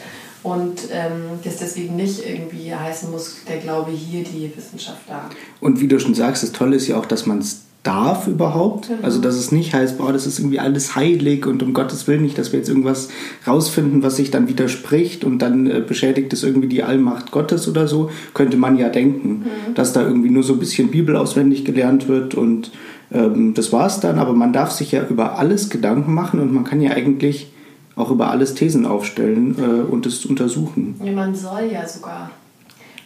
und 0.42 0.88
ähm, 0.92 1.40
das 1.42 1.56
deswegen 1.56 1.96
nicht 1.96 2.24
irgendwie 2.26 2.74
heißen 2.74 3.10
muss, 3.10 3.38
der 3.48 3.58
Glaube 3.58 3.90
hier, 3.90 4.24
die 4.24 4.52
Wissenschaft 4.54 5.02
da. 5.08 5.28
Und 5.60 5.80
wie 5.80 5.88
du 5.88 5.98
schon 5.98 6.14
sagst, 6.14 6.42
das 6.42 6.52
Tolle 6.52 6.76
ist 6.76 6.86
ja 6.86 6.98
auch, 6.98 7.06
dass 7.06 7.26
man 7.26 7.38
es 7.38 7.62
darf 7.82 8.26
überhaupt. 8.26 8.88
Genau. 8.88 9.02
Also 9.02 9.20
dass 9.20 9.34
es 9.34 9.52
nicht 9.52 9.72
heißt, 9.72 9.98
boah, 9.98 10.12
das 10.12 10.26
ist 10.26 10.38
irgendwie 10.38 10.58
alles 10.58 10.94
heilig 10.94 11.46
und 11.46 11.62
um 11.62 11.72
Gottes 11.72 12.06
Willen 12.06 12.22
nicht, 12.22 12.36
dass 12.36 12.52
wir 12.52 12.58
jetzt 12.58 12.68
irgendwas 12.68 13.08
rausfinden, 13.46 14.02
was 14.02 14.16
sich 14.16 14.30
dann 14.30 14.48
widerspricht 14.48 15.24
und 15.24 15.38
dann 15.38 15.66
äh, 15.66 15.80
beschädigt 15.80 16.32
es 16.32 16.42
irgendwie 16.42 16.68
die 16.68 16.82
Allmacht 16.82 17.30
Gottes 17.30 17.68
oder 17.68 17.88
so, 17.88 18.10
könnte 18.34 18.56
man 18.56 18.76
ja 18.76 18.88
denken, 18.88 19.28
mhm. 19.28 19.74
dass 19.74 19.92
da 19.92 20.02
irgendwie 20.02 20.30
nur 20.30 20.42
so 20.42 20.54
ein 20.54 20.58
bisschen 20.58 20.90
Bibel 20.90 21.16
auswendig 21.16 21.64
gelernt 21.64 22.08
wird 22.08 22.34
und 22.34 22.72
ähm, 23.12 23.54
das 23.54 23.72
war 23.72 23.86
es 23.86 24.00
dann, 24.00 24.18
aber 24.18 24.32
man 24.32 24.52
darf 24.52 24.70
sich 24.70 24.92
ja 24.92 25.04
über 25.04 25.38
alles 25.38 25.70
Gedanken 25.70 26.14
machen 26.14 26.40
und 26.40 26.52
man 26.52 26.64
kann 26.64 26.80
ja 26.80 26.92
eigentlich 26.92 27.52
auch 27.96 28.10
über 28.10 28.30
alles 28.30 28.54
Thesen 28.54 28.86
aufstellen 28.86 29.56
äh, 29.58 29.90
und 29.90 30.06
es 30.06 30.24
untersuchen. 30.24 31.00
Ja, 31.02 31.12
man 31.12 31.34
soll 31.34 31.70
ja 31.72 31.86
sogar. 31.86 32.30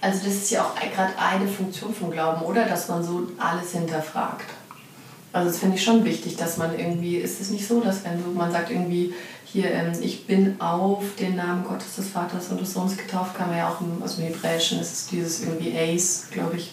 Also 0.00 0.24
das 0.24 0.34
ist 0.34 0.50
ja 0.50 0.62
auch 0.62 0.74
gerade 0.74 1.12
eine 1.16 1.48
Funktion 1.48 1.94
von 1.94 2.10
Glauben, 2.10 2.42
oder? 2.42 2.64
Dass 2.66 2.88
man 2.88 3.02
so 3.02 3.22
alles 3.38 3.72
hinterfragt. 3.72 4.46
Also 5.32 5.48
das 5.48 5.58
finde 5.58 5.76
ich 5.76 5.82
schon 5.82 6.04
wichtig, 6.04 6.36
dass 6.36 6.58
man 6.58 6.78
irgendwie, 6.78 7.16
ist 7.16 7.40
es 7.40 7.50
nicht 7.50 7.66
so, 7.66 7.80
dass 7.80 8.04
wenn 8.04 8.22
du, 8.22 8.36
man 8.36 8.52
sagt 8.52 8.70
irgendwie, 8.70 9.14
hier, 9.44 9.70
ähm, 9.70 9.92
ich 10.00 10.26
bin 10.26 10.60
auf 10.60 11.02
den 11.18 11.36
Namen 11.36 11.64
Gottes 11.64 11.96
des 11.96 12.08
Vaters 12.08 12.48
und 12.50 12.60
des 12.60 12.72
Sohnes 12.72 12.96
getauft, 12.96 13.34
kann 13.34 13.48
man 13.48 13.58
ja 13.58 13.68
auch 13.68 13.80
im, 13.80 14.02
aus 14.02 14.16
dem 14.16 14.24
Hebräischen, 14.24 14.80
ist 14.80 14.92
es 14.92 15.06
dieses 15.06 15.42
irgendwie 15.42 15.72
Ace, 15.76 16.26
glaube 16.32 16.56
ich. 16.56 16.72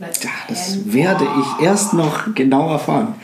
Ja, 0.00 0.06
das 0.48 0.92
werde 0.92 1.24
ich 1.24 1.64
erst 1.64 1.94
noch 1.94 2.26
genau 2.34 2.70
erfahren. 2.70 3.14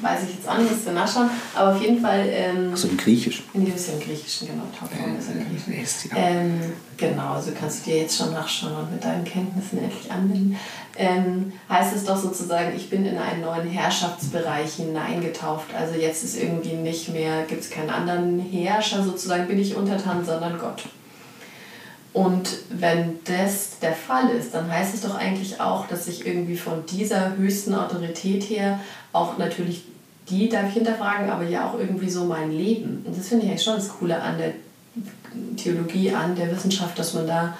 Weiß 0.00 0.22
ich 0.24 0.36
jetzt 0.36 0.48
auch 0.48 0.58
nicht, 0.58 0.70
müsste 0.70 0.92
nachschauen, 0.92 1.30
aber 1.54 1.74
auf 1.74 1.80
jeden 1.80 2.00
Fall. 2.00 2.26
Ähm, 2.28 2.72
Achso, 2.72 2.88
im 2.88 2.96
Griechischen. 2.96 3.44
Nee, 3.54 3.72
ist 3.74 3.88
im 3.88 3.98
Griechischen, 3.98 4.48
genau. 4.48 4.62
Tauchform 4.78 5.16
ist 5.18 5.30
im 5.30 5.74
Griechischen. 5.74 6.10
Ähm, 6.14 6.60
genau, 6.96 7.34
also 7.34 7.50
kannst 7.58 7.86
du 7.86 7.90
dir 7.90 8.02
jetzt 8.02 8.16
schon 8.16 8.32
nachschauen 8.32 8.76
und 8.76 8.92
mit 8.92 9.02
deinen 9.02 9.24
Kenntnissen 9.24 9.78
endlich 9.78 10.10
anwenden. 10.10 10.56
Ähm, 10.96 11.52
heißt 11.68 11.96
es 11.96 12.04
doch 12.04 12.16
sozusagen, 12.16 12.74
ich 12.76 12.88
bin 12.88 13.04
in 13.04 13.18
einen 13.18 13.40
neuen 13.42 13.68
Herrschaftsbereich 13.68 14.74
hineingetauft. 14.74 15.74
Also 15.74 15.98
jetzt 15.98 16.24
ist 16.24 16.40
irgendwie 16.40 16.74
nicht 16.74 17.08
mehr, 17.08 17.42
gibt 17.44 17.62
es 17.62 17.70
keinen 17.70 17.90
anderen 17.90 18.38
Herrscher 18.38 19.02
sozusagen, 19.02 19.48
bin 19.48 19.58
ich 19.58 19.74
untertan, 19.74 20.24
sondern 20.24 20.58
Gott. 20.58 20.84
Und 22.16 22.48
wenn 22.70 23.18
das 23.24 23.78
der 23.80 23.92
Fall 23.92 24.30
ist, 24.30 24.54
dann 24.54 24.72
heißt 24.72 24.94
es 24.94 25.02
doch 25.02 25.16
eigentlich 25.16 25.60
auch, 25.60 25.86
dass 25.86 26.08
ich 26.08 26.26
irgendwie 26.26 26.56
von 26.56 26.86
dieser 26.86 27.36
höchsten 27.36 27.74
Autorität 27.74 28.44
her 28.44 28.80
auch 29.12 29.36
natürlich 29.36 29.84
die 30.30 30.48
darf 30.48 30.68
ich 30.68 30.74
hinterfragen, 30.74 31.28
aber 31.28 31.44
ja 31.44 31.68
auch 31.68 31.78
irgendwie 31.78 32.08
so 32.08 32.24
mein 32.24 32.50
Leben. 32.50 33.04
Und 33.06 33.18
das 33.18 33.28
finde 33.28 33.44
ich 33.44 33.50
eigentlich 33.50 33.62
schon 33.62 33.76
das 33.76 33.90
Coole 33.90 34.20
an 34.20 34.38
der 34.38 34.52
Theologie, 35.58 36.10
an 36.10 36.34
der 36.34 36.50
Wissenschaft, 36.50 36.98
dass 36.98 37.12
man 37.12 37.26
da 37.26 37.54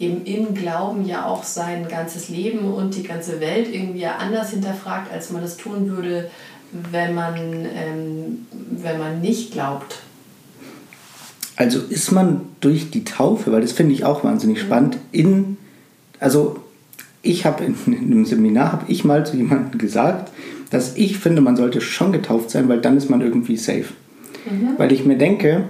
eben 0.00 0.24
im 0.24 0.56
Glauben 0.56 1.06
ja 1.06 1.26
auch 1.26 1.44
sein 1.44 1.86
ganzes 1.86 2.28
Leben 2.28 2.74
und 2.74 2.96
die 2.96 3.04
ganze 3.04 3.38
Welt 3.38 3.72
irgendwie 3.72 4.06
anders 4.06 4.50
hinterfragt, 4.50 5.12
als 5.12 5.30
man 5.30 5.40
das 5.40 5.56
tun 5.56 5.88
würde, 5.88 6.28
wenn 6.72 7.14
man, 7.14 7.36
ähm, 7.36 8.46
wenn 8.72 8.98
man 8.98 9.20
nicht 9.20 9.52
glaubt. 9.52 10.00
Also 11.60 11.78
ist 11.90 12.10
man 12.10 12.40
durch 12.60 12.90
die 12.90 13.04
Taufe, 13.04 13.52
weil 13.52 13.60
das 13.60 13.72
finde 13.72 13.92
ich 13.92 14.06
auch 14.06 14.24
wahnsinnig 14.24 14.62
mhm. 14.62 14.62
spannend, 14.62 14.96
in, 15.12 15.58
also 16.18 16.56
ich 17.20 17.44
habe 17.44 17.62
in, 17.64 17.74
in 17.84 18.12
einem 18.12 18.24
Seminar, 18.24 18.72
habe 18.72 18.84
ich 18.88 19.04
mal 19.04 19.26
zu 19.26 19.36
jemandem 19.36 19.78
gesagt, 19.78 20.32
dass 20.70 20.96
ich 20.96 21.18
finde, 21.18 21.42
man 21.42 21.56
sollte 21.56 21.82
schon 21.82 22.12
getauft 22.12 22.48
sein, 22.48 22.70
weil 22.70 22.80
dann 22.80 22.96
ist 22.96 23.10
man 23.10 23.20
irgendwie 23.20 23.58
safe. 23.58 23.84
Mhm. 24.50 24.78
Weil 24.78 24.90
ich 24.90 25.04
mir 25.04 25.18
denke, 25.18 25.64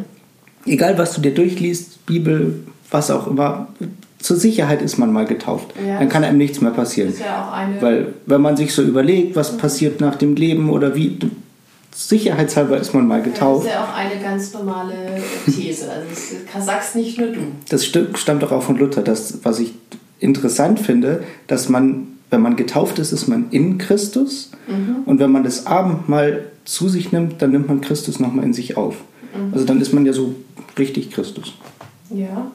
egal 0.64 0.96
was 0.96 1.14
du 1.14 1.22
dir 1.22 1.34
durchliest, 1.34 2.06
Bibel, 2.06 2.60
was 2.92 3.10
auch 3.10 3.26
immer, 3.26 3.66
zur 4.20 4.36
Sicherheit 4.36 4.82
ist 4.82 4.96
man 4.96 5.12
mal 5.12 5.26
getauft. 5.26 5.74
Ja, 5.84 5.98
dann 5.98 6.08
kann 6.08 6.22
einem 6.22 6.38
nichts 6.38 6.60
mehr 6.60 6.70
passieren. 6.70 7.08
Ist 7.08 7.18
ja 7.18 7.48
auch 7.48 7.52
eine 7.52 7.82
Weil 7.82 8.14
wenn 8.26 8.40
man 8.40 8.56
sich 8.56 8.72
so 8.72 8.82
überlegt, 8.82 9.34
was 9.34 9.54
mhm. 9.54 9.58
passiert 9.58 10.00
nach 10.00 10.14
dem 10.14 10.36
Leben 10.36 10.70
oder 10.70 10.94
wie, 10.94 11.18
sicherheitshalber 11.92 12.78
ist 12.78 12.94
man 12.94 13.06
mal 13.06 13.22
getauft. 13.22 13.66
Das 13.66 13.72
ist 13.72 13.78
ja 13.78 13.84
auch 13.84 13.94
eine 13.94 14.20
ganz 14.20 14.52
normale 14.52 15.20
These. 15.44 15.90
Also 15.90 16.64
sagst 16.64 16.96
nicht 16.96 17.18
nur 17.18 17.28
du. 17.28 17.40
Das 17.68 17.84
stammt 17.84 18.42
doch 18.42 18.52
auch 18.52 18.62
von 18.62 18.76
Luther, 18.76 19.02
das, 19.02 19.38
was 19.42 19.58
ich 19.58 19.74
interessant 20.18 20.78
finde, 20.80 21.24
dass 21.46 21.68
man, 21.68 22.18
wenn 22.30 22.42
man 22.42 22.56
getauft 22.56 22.98
ist, 22.98 23.12
ist 23.12 23.26
man 23.26 23.50
in 23.50 23.78
Christus. 23.78 24.50
Mhm. 24.68 25.02
Und 25.06 25.18
wenn 25.18 25.32
man 25.32 25.44
das 25.44 25.66
Abendmahl 25.66 26.50
zu 26.64 26.88
sich 26.88 27.10
nimmt, 27.12 27.42
dann 27.42 27.50
nimmt 27.50 27.68
man 27.68 27.80
Christus 27.80 28.20
nochmal 28.20 28.44
in 28.44 28.52
sich 28.52 28.76
auf. 28.76 28.96
Mhm. 29.34 29.52
Also 29.52 29.66
dann 29.66 29.80
ist 29.80 29.92
man 29.92 30.06
ja 30.06 30.12
so 30.12 30.34
richtig 30.78 31.10
Christus. 31.10 31.54
Ja, 32.10 32.50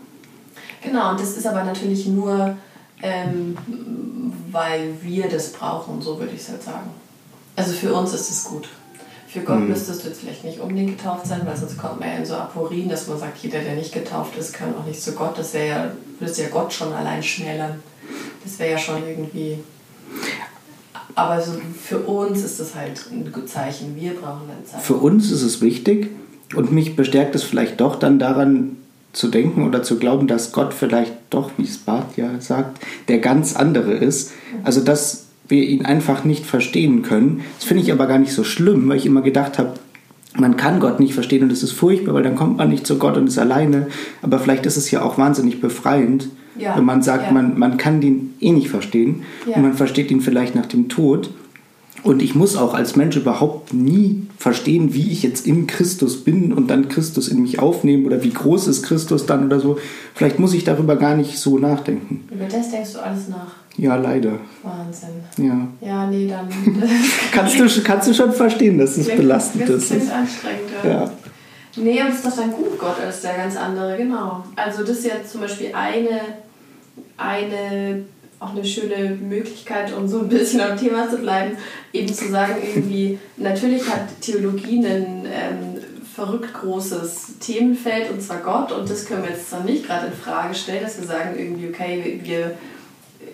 genau. 0.82 1.12
Und 1.12 1.20
das 1.20 1.36
ist 1.38 1.48
aber 1.48 1.64
natürlich 1.64 2.08
nur, 2.08 2.56
ähm, 3.02 3.58
weil 4.52 4.94
wir 5.02 5.28
das 5.28 5.52
brauchen, 5.52 6.02
so 6.02 6.20
würde 6.20 6.34
ich 6.34 6.42
es 6.42 6.50
halt 6.50 6.64
sagen. 6.64 6.90
Also 7.56 7.74
für 7.74 7.94
uns 7.94 8.14
ist 8.14 8.30
es 8.30 8.44
gut. 8.44 8.68
Für 9.36 9.42
Gott 9.42 9.60
mhm. 9.60 9.68
müsstest 9.68 10.02
du 10.02 10.08
jetzt 10.08 10.22
vielleicht 10.22 10.46
nicht 10.46 10.62
unbedingt 10.62 10.98
getauft 10.98 11.28
sein, 11.28 11.42
weil 11.44 11.58
sonst 11.58 11.78
kommt 11.78 12.00
man 12.00 12.08
ja 12.08 12.16
in 12.16 12.26
so 12.26 12.36
Aporien, 12.36 12.88
dass 12.88 13.06
man 13.08 13.20
sagt, 13.20 13.38
jeder, 13.44 13.60
der 13.60 13.76
nicht 13.76 13.94
getauft 13.94 14.38
ist, 14.38 14.54
kann 14.54 14.74
auch 14.74 14.86
nicht 14.86 15.02
zu 15.02 15.12
Gott. 15.12 15.38
Das 15.38 15.54
wäre 15.54 15.68
ja, 15.68 15.92
würdest 16.20 16.40
ja 16.40 16.48
Gott 16.48 16.72
schon 16.72 16.94
allein 16.94 17.22
schmälern. 17.22 17.84
Das 18.46 18.58
wäre 18.60 18.72
ja 18.72 18.78
schon 18.78 19.06
irgendwie. 19.06 19.60
Aber 21.16 21.42
so 21.42 21.52
für 21.78 22.00
uns 22.00 22.46
ist 22.46 22.62
das 22.62 22.76
halt 22.76 23.08
ein 23.12 23.30
Zeichen. 23.46 23.98
Wir 23.98 24.14
brauchen 24.14 24.50
ein 24.50 24.66
Zeichen. 24.66 24.82
Für 24.86 24.96
uns 24.96 25.30
ist 25.30 25.42
es 25.42 25.60
wichtig 25.60 26.12
und 26.56 26.72
mich 26.72 26.96
bestärkt 26.96 27.36
es 27.36 27.44
vielleicht 27.44 27.82
doch 27.82 27.98
dann 27.98 28.20
daran 28.20 28.78
zu 29.12 29.28
denken 29.28 29.68
oder 29.68 29.84
zu 29.84 30.00
glauben, 30.00 30.28
dass 30.28 30.54
Gott 30.54 30.74
vielleicht 30.74 31.12
doch, 31.30 31.52
wie 31.58 31.64
es 31.64 31.78
Barth 31.78 32.16
ja 32.16 32.40
sagt, 32.40 32.80
der 33.10 33.20
ganz 33.20 33.54
andere 33.54 33.96
ist. 33.96 34.32
Also 34.64 34.80
dass 34.80 35.25
wir 35.48 35.64
ihn 35.64 35.86
einfach 35.86 36.24
nicht 36.24 36.46
verstehen 36.46 37.02
können. 37.02 37.42
Das 37.58 37.68
finde 37.68 37.84
ich 37.84 37.92
aber 37.92 38.08
gar 38.08 38.20
nicht 38.20 38.34
so 38.34 38.44
schlimm, 38.44 38.88
weil 38.90 38.98
ich 38.98 39.06
immer 39.06 39.22
gedacht 39.22 39.60
habe, 39.60 39.74
man 40.38 40.58
kann 40.58 40.80
Gott 40.80 41.00
nicht 41.00 41.14
verstehen 41.14 41.44
und 41.44 41.52
es 41.52 41.64
ist 41.64 41.72
furchtbar, 41.72 42.14
weil 42.14 42.24
dann 42.24 42.36
kommt 42.36 42.58
man 42.58 42.70
nicht 42.70 42.86
zu 42.86 42.98
Gott 42.98 43.18
und 43.18 43.28
ist 43.28 43.38
alleine. 43.38 43.88
Aber 44.22 44.40
vielleicht 44.40 44.66
ist 44.66 44.78
es 44.78 44.92
ja 44.92 45.02
auch 45.02 45.18
wahnsinnig 45.18 45.62
befreiend, 45.62 46.28
ja. 46.58 46.76
wenn 46.76 46.86
man 46.86 47.02
sagt, 47.02 47.28
ja. 47.28 47.32
man, 47.32 47.58
man 47.58 47.78
kann 47.78 48.02
den 48.02 48.34
eh 48.40 48.52
nicht 48.52 48.70
verstehen 48.70 49.24
ja. 49.48 49.56
und 49.56 49.62
man 49.62 49.74
versteht 49.74 50.12
ihn 50.12 50.22
vielleicht 50.22 50.56
nach 50.56 50.66
dem 50.66 50.90
Tod. 50.90 51.30
Und 52.04 52.22
ich 52.22 52.36
muss 52.36 52.56
auch 52.56 52.76
als 52.76 52.96
Mensch 52.96 53.16
überhaupt 53.16 53.74
nie 53.74 54.28
verstehen, 54.38 54.94
wie 54.94 55.12
ich 55.12 55.24
jetzt 55.24 55.48
in 55.48 55.66
Christus 55.66 56.24
bin 56.24 56.54
und 56.54 56.70
dann 56.70 56.88
Christus 56.88 57.28
in 57.30 57.42
mich 57.42 57.58
aufnehmen 57.58 58.06
oder 58.06 58.24
wie 58.24 58.30
groß 58.30 58.68
ist 58.68 58.84
Christus 58.84 59.26
dann 59.26 59.46
oder 59.46 59.60
so. 59.60 59.80
Vielleicht 60.14 60.38
muss 60.38 60.54
ich 60.54 60.64
darüber 60.64 60.98
gar 60.98 61.16
nicht 61.16 61.40
so 61.40 61.58
nachdenken. 61.58 62.28
Über 62.32 62.46
das 62.46 62.70
denkst 62.70 62.94
du 62.94 63.00
alles 63.00 63.28
nach. 63.28 63.65
Ja, 63.78 63.96
leider. 63.96 64.40
Wahnsinn. 64.64 65.10
Ja. 65.38 65.68
Ja, 65.88 66.08
nee, 66.08 66.28
dann. 66.28 66.48
kannst, 67.32 67.60
du, 67.60 67.84
kannst 67.84 68.08
du 68.08 68.14
schon 68.14 68.32
verstehen, 68.32 68.78
dass 68.78 68.98
es 68.98 69.08
belastend 69.08 69.70
ist. 69.70 69.92
Das 69.92 69.98
ist 69.98 70.12
anstrengend, 70.12 70.70
ja. 70.84 70.90
ja. 70.90 71.12
Nee, 71.78 72.02
und 72.02 72.10
ist 72.10 72.26
doch 72.26 72.36
dann 72.36 72.52
gut, 72.52 72.80
Gott 72.80 73.00
als 73.06 73.22
der 73.22 73.36
ganz 73.36 73.58
andere, 73.58 73.98
genau. 73.98 74.46
Also, 74.56 74.84
das 74.84 75.00
ist 75.00 75.08
ja 75.08 75.16
zum 75.30 75.42
Beispiel 75.42 75.72
eine, 75.74 76.22
eine 77.18 78.06
auch 78.40 78.52
eine 78.52 78.66
schöne 78.66 79.16
Möglichkeit, 79.16 79.94
um 79.96 80.08
so 80.08 80.20
ein 80.20 80.30
bisschen 80.30 80.62
am 80.62 80.78
Thema 80.78 81.10
zu 81.10 81.18
bleiben, 81.18 81.58
eben 81.94 82.14
zu 82.14 82.30
sagen, 82.30 82.56
irgendwie, 82.62 83.18
natürlich 83.38 83.88
hat 83.90 84.22
Theologie 84.22 84.86
ein 84.86 85.26
ähm, 85.26 85.82
verrückt 86.16 86.54
großes 86.54 87.40
Themenfeld, 87.40 88.12
und 88.12 88.22
zwar 88.22 88.38
Gott, 88.38 88.72
und 88.72 88.90
das 88.90 89.06
können 89.06 89.24
wir 89.24 89.32
jetzt 89.32 89.52
dann 89.52 89.66
nicht 89.66 89.86
gerade 89.86 90.08
in 90.08 90.14
Frage 90.14 90.54
stellen, 90.54 90.84
dass 90.84 91.00
wir 91.00 91.08
sagen, 91.08 91.38
irgendwie, 91.38 91.70
okay, 91.70 92.20
wir, 92.24 92.52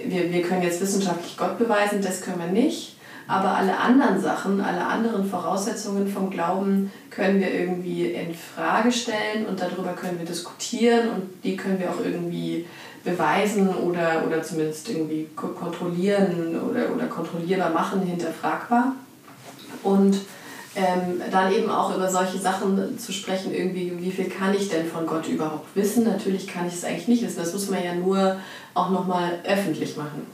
wir, 0.06 0.32
wir 0.32 0.42
können 0.42 0.62
jetzt 0.62 0.82
wissenschaftlich 0.82 1.38
Gott 1.38 1.58
beweisen, 1.58 2.02
das 2.02 2.22
können 2.22 2.40
wir 2.40 2.48
nicht. 2.48 2.96
Aber 3.28 3.56
alle 3.56 3.78
anderen 3.78 4.20
Sachen, 4.20 4.60
alle 4.60 4.86
anderen 4.86 5.30
Voraussetzungen 5.30 6.08
vom 6.08 6.30
Glauben 6.30 6.92
können 7.10 7.40
wir 7.40 7.54
irgendwie 7.54 8.08
in 8.08 8.34
Frage 8.34 8.92
stellen 8.92 9.46
und 9.48 9.62
darüber 9.62 9.94
können 9.94 10.20
wir 10.20 10.26
diskutieren 10.26 11.10
und 11.10 11.44
die 11.44 11.56
können 11.56 11.80
wir 11.80 11.90
auch 11.90 12.04
irgendwie 12.04 12.66
beweisen 13.04 13.70
oder, 13.70 14.24
oder 14.26 14.44
zumindest 14.44 14.90
irgendwie 14.90 15.28
kontrollieren 15.36 16.60
oder, 16.70 16.94
oder 16.94 17.06
kontrollierbar 17.06 17.70
machen, 17.70 18.02
hinterfragbar. 18.02 18.96
Und 19.84 20.18
ähm, 20.76 21.22
dann 21.32 21.52
eben 21.52 21.70
auch 21.70 21.96
über 21.96 22.10
solche 22.10 22.38
Sachen 22.38 22.98
zu 22.98 23.12
sprechen, 23.12 23.54
irgendwie, 23.54 23.94
wie 24.00 24.12
viel 24.12 24.30
kann 24.30 24.54
ich 24.54 24.70
denn 24.70 24.86
von 24.86 25.06
Gott 25.06 25.28
überhaupt 25.28 25.76
wissen? 25.76 26.06
Natürlich 26.06 26.48
kann 26.48 26.68
ich 26.68 26.76
es 26.76 26.86
eigentlich 26.86 27.08
nicht 27.08 27.24
wissen, 27.24 27.40
das 27.40 27.54
muss 27.54 27.70
man 27.70 27.84
ja 27.84 27.94
nur 27.94 28.38
auch 28.74 28.90
nochmal 28.90 29.40
öffentlich 29.44 29.98
machen. 29.98 30.26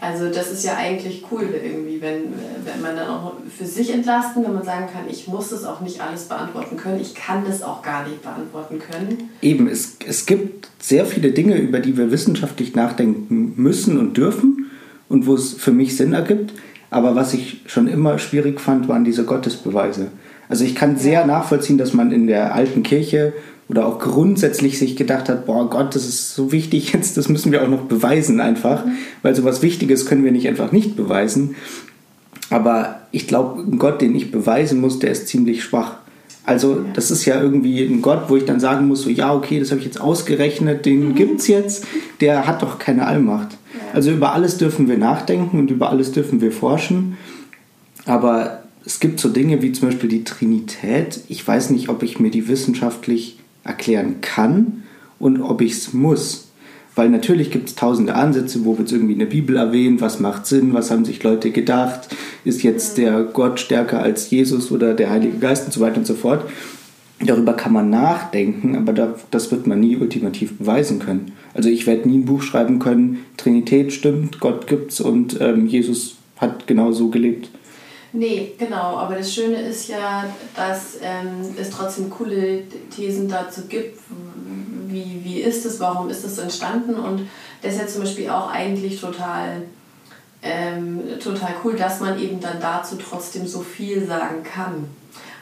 Also 0.00 0.30
das 0.30 0.52
ist 0.52 0.64
ja 0.64 0.76
eigentlich 0.76 1.24
cool 1.30 1.48
irgendwie, 1.52 2.00
wenn, 2.00 2.32
wenn 2.64 2.80
man 2.80 2.94
dann 2.94 3.08
auch 3.08 3.32
für 3.56 3.64
sich 3.64 3.92
entlasten, 3.92 4.44
wenn 4.44 4.54
man 4.54 4.62
sagen 4.62 4.86
kann, 4.92 5.04
ich 5.10 5.26
muss 5.26 5.48
das 5.48 5.64
auch 5.64 5.80
nicht 5.80 6.00
alles 6.00 6.24
beantworten 6.24 6.76
können, 6.76 7.00
ich 7.00 7.14
kann 7.14 7.44
das 7.44 7.62
auch 7.62 7.82
gar 7.82 8.06
nicht 8.06 8.22
beantworten 8.22 8.78
können. 8.78 9.30
Eben, 9.42 9.66
es, 9.68 9.96
es 10.06 10.26
gibt 10.26 10.68
sehr 10.78 11.06
viele 11.06 11.32
Dinge, 11.32 11.56
über 11.58 11.80
die 11.80 11.96
wir 11.96 12.12
wissenschaftlich 12.12 12.76
nachdenken 12.76 13.54
müssen 13.56 13.98
und 13.98 14.16
dürfen 14.16 14.70
und 15.08 15.26
wo 15.26 15.34
es 15.34 15.54
für 15.54 15.72
mich 15.72 15.96
Sinn 15.96 16.12
ergibt. 16.12 16.52
Aber 16.90 17.14
was 17.14 17.34
ich 17.34 17.62
schon 17.66 17.88
immer 17.88 18.18
schwierig 18.18 18.60
fand, 18.60 18.88
waren 18.88 19.04
diese 19.04 19.24
Gottesbeweise. 19.24 20.08
Also 20.48 20.64
ich 20.64 20.74
kann 20.74 20.96
sehr 20.96 21.26
nachvollziehen, 21.26 21.78
dass 21.78 21.92
man 21.92 22.12
in 22.12 22.26
der 22.26 22.54
alten 22.54 22.82
Kirche 22.82 23.32
oder 23.68 23.86
auch 23.86 23.98
grundsätzlich 23.98 24.78
sich 24.78 24.94
gedacht 24.94 25.28
hat, 25.28 25.46
boah 25.46 25.68
Gott, 25.68 25.94
das 25.94 26.06
ist 26.06 26.34
so 26.34 26.52
wichtig 26.52 26.92
jetzt, 26.92 27.16
das 27.16 27.28
müssen 27.28 27.52
wir 27.52 27.62
auch 27.62 27.68
noch 27.68 27.82
beweisen 27.82 28.40
einfach, 28.40 28.84
mhm. 28.84 28.92
weil 29.22 29.34
sowas 29.34 29.62
Wichtiges 29.62 30.06
können 30.06 30.24
wir 30.24 30.32
nicht 30.32 30.48
einfach 30.48 30.72
nicht 30.72 30.96
beweisen. 30.96 31.56
Aber 32.48 33.00
ich 33.10 33.26
glaube, 33.26 33.62
ein 33.62 33.78
Gott, 33.78 34.00
den 34.00 34.14
ich 34.14 34.30
beweisen 34.30 34.80
muss, 34.80 35.00
der 35.00 35.10
ist 35.10 35.26
ziemlich 35.26 35.64
schwach. 35.64 35.96
Also 36.44 36.84
das 36.94 37.10
ist 37.10 37.24
ja 37.24 37.42
irgendwie 37.42 37.82
ein 37.84 38.02
Gott, 38.02 38.24
wo 38.28 38.36
ich 38.36 38.44
dann 38.44 38.60
sagen 38.60 38.86
muss, 38.86 39.02
so 39.02 39.10
ja, 39.10 39.34
okay, 39.34 39.58
das 39.58 39.72
habe 39.72 39.80
ich 39.80 39.86
jetzt 39.86 40.00
ausgerechnet, 40.00 40.86
den 40.86 41.08
mhm. 41.08 41.14
gibt 41.16 41.40
es 41.40 41.48
jetzt, 41.48 41.84
der 42.20 42.46
hat 42.46 42.62
doch 42.62 42.78
keine 42.78 43.06
Allmacht. 43.08 43.48
Also 43.92 44.10
über 44.10 44.32
alles 44.32 44.58
dürfen 44.58 44.88
wir 44.88 44.98
nachdenken 44.98 45.58
und 45.58 45.70
über 45.70 45.90
alles 45.90 46.12
dürfen 46.12 46.40
wir 46.40 46.52
forschen. 46.52 47.16
Aber 48.04 48.62
es 48.84 49.00
gibt 49.00 49.18
so 49.18 49.28
Dinge 49.28 49.62
wie 49.62 49.72
zum 49.72 49.88
Beispiel 49.88 50.08
die 50.08 50.24
Trinität. 50.24 51.20
Ich 51.28 51.46
weiß 51.46 51.70
nicht, 51.70 51.88
ob 51.88 52.02
ich 52.02 52.20
mir 52.20 52.30
die 52.30 52.48
wissenschaftlich 52.48 53.38
erklären 53.64 54.20
kann 54.20 54.84
und 55.18 55.40
ob 55.40 55.60
ich 55.60 55.72
es 55.72 55.92
muss. 55.92 56.48
Weil 56.94 57.10
natürlich 57.10 57.50
gibt 57.50 57.68
es 57.68 57.74
tausende 57.74 58.14
Ansätze, 58.14 58.64
wo 58.64 58.78
wird 58.78 58.88
es 58.88 58.92
irgendwie 58.92 59.12
in 59.12 59.18
der 59.18 59.26
Bibel 59.26 59.56
erwähnt, 59.56 60.00
was 60.00 60.18
macht 60.18 60.46
Sinn, 60.46 60.72
was 60.72 60.90
haben 60.90 61.04
sich 61.04 61.22
Leute 61.22 61.50
gedacht, 61.50 62.08
ist 62.44 62.62
jetzt 62.62 62.96
der 62.96 63.22
Gott 63.22 63.60
stärker 63.60 64.02
als 64.02 64.30
Jesus 64.30 64.70
oder 64.70 64.94
der 64.94 65.10
Heilige 65.10 65.36
Geist 65.38 65.66
und 65.66 65.72
so 65.72 65.80
weiter 65.80 65.98
und 65.98 66.06
so 66.06 66.14
fort. 66.14 66.44
Darüber 67.20 67.54
kann 67.54 67.72
man 67.72 67.88
nachdenken, 67.88 68.76
aber 68.76 69.14
das 69.30 69.50
wird 69.50 69.66
man 69.66 69.80
nie 69.80 69.96
ultimativ 69.96 70.58
beweisen 70.58 70.98
können. 70.98 71.32
Also 71.54 71.70
ich 71.70 71.86
werde 71.86 72.08
nie 72.08 72.18
ein 72.18 72.26
Buch 72.26 72.42
schreiben 72.42 72.78
können, 72.78 73.24
Trinität 73.38 73.92
stimmt, 73.92 74.38
Gott 74.38 74.66
gibt's 74.66 75.00
und 75.00 75.40
ähm, 75.40 75.66
Jesus 75.66 76.16
hat 76.36 76.66
genau 76.66 76.92
so 76.92 77.08
gelebt. 77.08 77.48
Nee, 78.12 78.52
genau, 78.58 78.96
aber 78.96 79.16
das 79.16 79.34
Schöne 79.34 79.60
ist 79.62 79.88
ja, 79.88 80.24
dass 80.54 80.98
ähm, 81.02 81.54
es 81.58 81.70
trotzdem 81.70 82.10
coole 82.10 82.62
Thesen 82.94 83.28
dazu 83.28 83.62
gibt, 83.66 83.98
wie, 84.88 85.20
wie 85.24 85.40
ist 85.40 85.64
es, 85.64 85.80
warum 85.80 86.10
ist 86.10 86.24
es 86.24 86.38
entstanden 86.38 86.94
und 86.94 87.22
das 87.62 87.74
ist 87.74 87.80
ja 87.80 87.86
zum 87.86 88.02
Beispiel 88.02 88.28
auch 88.28 88.50
eigentlich 88.50 89.00
total, 89.00 89.62
ähm, 90.42 91.00
total 91.22 91.54
cool, 91.64 91.76
dass 91.76 92.00
man 92.00 92.18
eben 92.20 92.40
dann 92.40 92.60
dazu 92.60 92.96
trotzdem 92.96 93.46
so 93.46 93.60
viel 93.60 94.06
sagen 94.06 94.42
kann. 94.42 94.84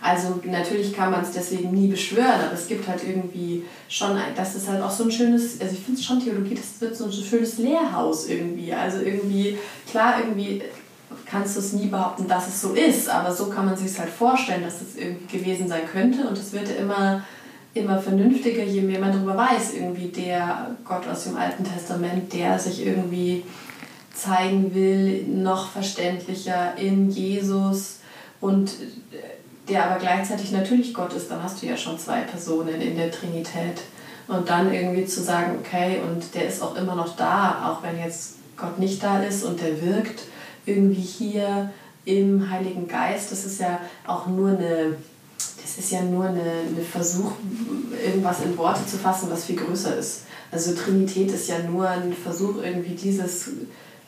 Also 0.04 0.38
natürlich 0.44 0.94
kann 0.94 1.10
man 1.10 1.22
es 1.22 1.30
deswegen 1.30 1.70
nie 1.70 1.88
beschwören, 1.88 2.42
aber 2.44 2.52
es 2.52 2.66
gibt 2.66 2.86
halt 2.86 3.00
irgendwie 3.08 3.64
schon, 3.88 4.10
das 4.36 4.54
ist 4.54 4.68
halt 4.68 4.82
auch 4.82 4.90
so 4.90 5.04
ein 5.04 5.10
schönes, 5.10 5.58
also 5.62 5.72
ich 5.72 5.80
finde 5.80 5.98
es 5.98 6.04
schon 6.04 6.22
Theologie, 6.22 6.54
das 6.54 6.78
wird 6.78 6.94
so 6.94 7.06
ein 7.06 7.12
schönes 7.12 7.56
Lehrhaus 7.56 8.28
irgendwie. 8.28 8.74
Also 8.74 8.98
irgendwie, 8.98 9.56
klar, 9.90 10.16
irgendwie 10.20 10.60
kannst 11.24 11.56
du 11.56 11.60
es 11.60 11.72
nie 11.72 11.86
behaupten, 11.86 12.28
dass 12.28 12.48
es 12.48 12.60
so 12.60 12.74
ist, 12.74 13.08
aber 13.08 13.34
so 13.34 13.46
kann 13.46 13.64
man 13.64 13.78
sich 13.78 13.86
es 13.86 13.98
halt 13.98 14.10
vorstellen, 14.10 14.62
dass 14.62 14.82
es 14.82 14.94
irgendwie 14.94 15.38
gewesen 15.38 15.68
sein 15.68 15.86
könnte 15.90 16.28
und 16.28 16.36
es 16.36 16.52
wird 16.52 16.68
immer, 16.78 17.24
immer 17.72 17.98
vernünftiger, 17.98 18.62
je 18.62 18.82
mehr 18.82 19.00
man 19.00 19.10
darüber 19.10 19.38
weiß, 19.38 19.72
irgendwie 19.72 20.08
der 20.08 20.76
Gott 20.84 21.08
aus 21.08 21.24
dem 21.24 21.38
Alten 21.38 21.64
Testament, 21.64 22.30
der 22.30 22.58
sich 22.58 22.84
irgendwie 22.84 23.42
zeigen 24.14 24.74
will, 24.74 25.24
noch 25.28 25.70
verständlicher 25.70 26.76
in 26.76 27.08
Jesus 27.08 28.00
und 28.42 28.70
der 29.68 29.86
aber 29.86 29.98
gleichzeitig 29.98 30.52
natürlich 30.52 30.92
Gott 30.92 31.12
ist, 31.14 31.30
dann 31.30 31.42
hast 31.42 31.62
du 31.62 31.66
ja 31.66 31.76
schon 31.76 31.98
zwei 31.98 32.20
Personen 32.20 32.80
in 32.80 32.96
der 32.96 33.10
Trinität. 33.10 33.80
Und 34.26 34.48
dann 34.48 34.72
irgendwie 34.72 35.04
zu 35.04 35.22
sagen, 35.22 35.58
okay, 35.60 36.00
und 36.06 36.34
der 36.34 36.48
ist 36.48 36.62
auch 36.62 36.76
immer 36.76 36.94
noch 36.94 37.14
da, 37.16 37.70
auch 37.70 37.82
wenn 37.82 37.98
jetzt 37.98 38.36
Gott 38.56 38.78
nicht 38.78 39.02
da 39.02 39.22
ist 39.22 39.44
und 39.44 39.60
der 39.60 39.82
wirkt 39.82 40.22
irgendwie 40.64 41.02
hier 41.02 41.70
im 42.06 42.50
Heiligen 42.50 42.88
Geist, 42.88 43.32
das 43.32 43.44
ist 43.44 43.60
ja 43.60 43.80
auch 44.06 44.26
nur 44.26 44.50
eine, 44.50 44.96
das 45.62 45.78
ist 45.78 45.90
ja 45.90 46.02
nur 46.02 46.24
eine, 46.24 46.40
eine 46.40 46.84
Versuch, 46.90 47.32
irgendwas 48.04 48.40
in 48.42 48.56
Worte 48.56 48.86
zu 48.86 48.96
fassen, 48.96 49.28
was 49.30 49.44
viel 49.44 49.56
größer 49.56 49.96
ist. 49.96 50.22
Also 50.50 50.74
Trinität 50.74 51.30
ist 51.30 51.48
ja 51.48 51.58
nur 51.58 51.88
ein 51.88 52.12
Versuch, 52.12 52.62
irgendwie 52.62 52.94
dieses 52.94 53.50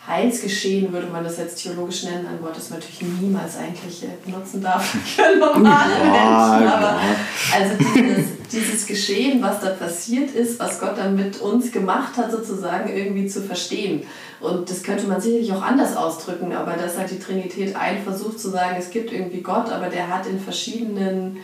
Heilsgeschehen, 0.07 0.93
würde 0.93 1.09
man 1.09 1.25
das 1.25 1.39
jetzt 1.39 1.63
theologisch 1.63 2.05
nennen, 2.05 2.27
ein 2.27 2.43
Wort, 2.43 2.57
das 2.57 2.71
man 2.71 2.79
natürlich 2.79 3.03
niemals 3.21 3.57
eigentlich 3.57 4.05
äh, 4.05 4.09
benutzen 4.25 4.63
darf 4.63 4.85
für 5.05 5.37
normale 5.37 5.95
Menschen. 5.95 6.69
Aber 6.69 7.01
also 7.53 7.75
dieses, 7.95 8.27
dieses 8.53 8.87
Geschehen, 8.87 9.43
was 9.43 9.61
da 9.61 9.71
passiert 9.71 10.31
ist, 10.31 10.61
was 10.61 10.79
Gott 10.79 10.97
dann 10.97 11.17
mit 11.17 11.41
uns 11.41 11.73
gemacht 11.73 12.17
hat, 12.17 12.31
sozusagen 12.31 12.89
irgendwie 12.97 13.27
zu 13.27 13.43
verstehen. 13.43 14.05
Und 14.41 14.71
das 14.71 14.85
könnte 14.85 15.09
man 15.09 15.21
sicherlich 15.21 15.53
auch 15.53 15.63
anders 15.63 15.97
ausdrücken, 15.97 16.53
aber 16.53 16.75
das 16.75 16.97
hat 16.97 17.11
die 17.11 17.19
Trinität 17.19 17.75
ein 17.75 18.03
Versuch 18.05 18.37
zu 18.37 18.51
sagen, 18.51 18.77
es 18.79 18.91
gibt 18.91 19.13
irgendwie 19.13 19.41
Gott, 19.41 19.71
aber 19.73 19.89
der 19.89 20.09
hat 20.09 20.27
in 20.27 20.39
verschiedenen 20.39 21.39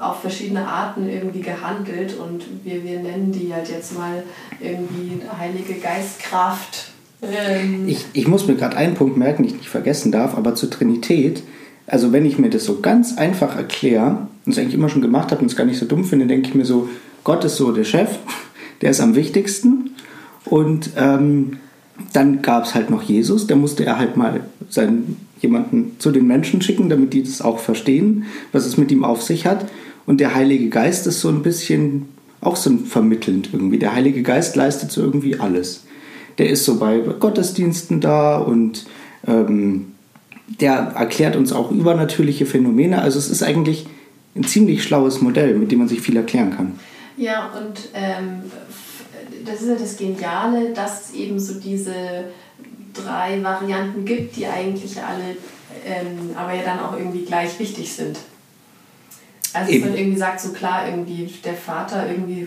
auf 0.00 0.22
verschiedene 0.22 0.66
Arten 0.66 1.06
irgendwie 1.06 1.42
gehandelt 1.42 2.18
und 2.18 2.44
wir, 2.64 2.82
wir 2.82 3.00
nennen 3.00 3.30
die 3.30 3.52
halt 3.52 3.68
jetzt 3.68 3.96
mal 3.96 4.22
irgendwie 4.58 5.20
Heilige 5.38 5.74
Geistkraft 5.74 6.93
ähm. 7.32 7.88
Ich, 7.88 8.06
ich 8.12 8.28
muss 8.28 8.46
mir 8.46 8.54
gerade 8.54 8.76
einen 8.76 8.94
Punkt 8.94 9.16
merken, 9.16 9.42
den 9.42 9.52
ich 9.52 9.58
nicht 9.58 9.68
vergessen 9.68 10.12
darf, 10.12 10.36
aber 10.36 10.54
zur 10.54 10.70
Trinität, 10.70 11.42
also 11.86 12.12
wenn 12.12 12.24
ich 12.24 12.38
mir 12.38 12.50
das 12.50 12.64
so 12.64 12.80
ganz 12.80 13.16
einfach 13.18 13.56
erkläre 13.56 14.26
und 14.44 14.52
es 14.52 14.58
eigentlich 14.58 14.74
immer 14.74 14.88
schon 14.88 15.02
gemacht 15.02 15.30
habe 15.30 15.42
und 15.42 15.50
es 15.50 15.56
gar 15.56 15.64
nicht 15.64 15.78
so 15.78 15.86
dumm 15.86 16.04
finde, 16.04 16.26
denke 16.26 16.48
ich 16.48 16.54
mir 16.54 16.64
so, 16.64 16.88
Gott 17.24 17.44
ist 17.44 17.56
so 17.56 17.72
der 17.72 17.84
Chef, 17.84 18.18
der 18.80 18.90
ist 18.90 19.00
am 19.00 19.14
wichtigsten 19.14 19.90
und 20.44 20.90
ähm, 20.96 21.58
dann 22.12 22.42
gab 22.42 22.64
es 22.64 22.74
halt 22.74 22.90
noch 22.90 23.02
Jesus, 23.02 23.46
da 23.46 23.56
musste 23.56 23.84
er 23.84 23.98
halt 23.98 24.16
mal 24.16 24.40
seinen, 24.68 25.16
jemanden 25.40 25.96
zu 25.98 26.10
den 26.10 26.26
Menschen 26.26 26.60
schicken, 26.60 26.88
damit 26.88 27.12
die 27.12 27.22
das 27.22 27.40
auch 27.40 27.58
verstehen, 27.58 28.24
was 28.52 28.66
es 28.66 28.76
mit 28.76 28.90
ihm 28.90 29.04
auf 29.04 29.22
sich 29.22 29.46
hat. 29.46 29.66
Und 30.06 30.20
der 30.20 30.34
Heilige 30.34 30.68
Geist 30.68 31.06
ist 31.06 31.20
so 31.20 31.28
ein 31.28 31.42
bisschen 31.42 32.08
auch 32.40 32.56
so 32.56 32.76
vermittelnd 32.78 33.50
irgendwie. 33.52 33.78
Der 33.78 33.94
Heilige 33.94 34.22
Geist 34.22 34.56
leistet 34.56 34.90
so 34.90 35.02
irgendwie 35.02 35.38
alles 35.38 35.83
der 36.38 36.50
ist 36.50 36.64
so 36.64 36.78
bei 36.78 36.98
Gottesdiensten 36.98 38.00
da 38.00 38.38
und 38.38 38.86
ähm, 39.26 39.92
der 40.60 40.92
erklärt 40.96 41.36
uns 41.36 41.52
auch 41.52 41.70
übernatürliche 41.70 42.46
Phänomene. 42.46 43.00
Also 43.00 43.18
es 43.18 43.30
ist 43.30 43.42
eigentlich 43.42 43.86
ein 44.36 44.44
ziemlich 44.44 44.82
schlaues 44.82 45.20
Modell, 45.20 45.54
mit 45.54 45.72
dem 45.72 45.78
man 45.78 45.88
sich 45.88 46.00
viel 46.00 46.16
erklären 46.16 46.54
kann. 46.54 46.78
Ja, 47.16 47.52
und 47.56 47.88
ähm, 47.94 48.42
das 49.44 49.62
ist 49.62 49.68
ja 49.68 49.76
das 49.76 49.96
Geniale, 49.96 50.72
dass 50.74 51.10
es 51.10 51.14
eben 51.14 51.38
so 51.38 51.54
diese 51.54 52.24
drei 52.92 53.42
Varianten 53.42 54.04
gibt, 54.04 54.36
die 54.36 54.46
eigentlich 54.46 55.00
alle 55.02 55.36
ähm, 55.84 56.30
aber 56.36 56.54
ja 56.54 56.62
dann 56.62 56.80
auch 56.80 56.96
irgendwie 56.96 57.24
gleich 57.24 57.58
wichtig 57.58 57.92
sind. 57.92 58.18
Also 59.54 59.70
Eben. 59.70 59.88
man 59.88 59.96
irgendwie 59.96 60.18
sagt, 60.18 60.40
so 60.40 60.50
klar, 60.50 60.88
irgendwie 60.88 61.32
der 61.44 61.54
Vater 61.54 62.10
irgendwie, 62.10 62.46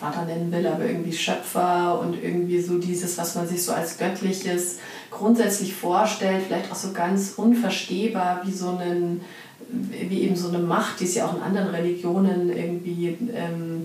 Vater 0.00 0.24
nennen 0.24 0.50
will, 0.50 0.66
aber 0.66 0.86
irgendwie 0.86 1.12
Schöpfer 1.12 2.00
und 2.00 2.14
irgendwie 2.22 2.58
so 2.58 2.78
dieses, 2.78 3.18
was 3.18 3.34
man 3.34 3.46
sich 3.46 3.62
so 3.62 3.72
als 3.72 3.98
Göttliches 3.98 4.78
grundsätzlich 5.10 5.74
vorstellt, 5.74 6.44
vielleicht 6.46 6.72
auch 6.72 6.76
so 6.76 6.92
ganz 6.92 7.34
unverstehbar, 7.36 8.40
wie 8.46 8.52
so 8.52 8.70
einen, 8.70 9.20
wie 9.68 10.22
eben 10.22 10.34
so 10.34 10.48
eine 10.48 10.60
Macht, 10.60 11.00
die 11.00 11.04
es 11.04 11.14
ja 11.14 11.26
auch 11.26 11.36
in 11.36 11.42
anderen 11.42 11.68
Religionen 11.68 12.48
irgendwie, 12.56 13.18
ähm, 13.34 13.84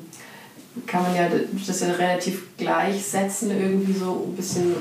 kann 0.88 1.04
man 1.04 1.14
ja 1.14 1.28
das 1.68 1.82
ja 1.82 1.92
relativ 1.92 2.56
gleichsetzen, 2.58 3.52
irgendwie 3.52 3.94
so 3.94 4.30
ein 4.30 4.36
bisschen 4.38 4.76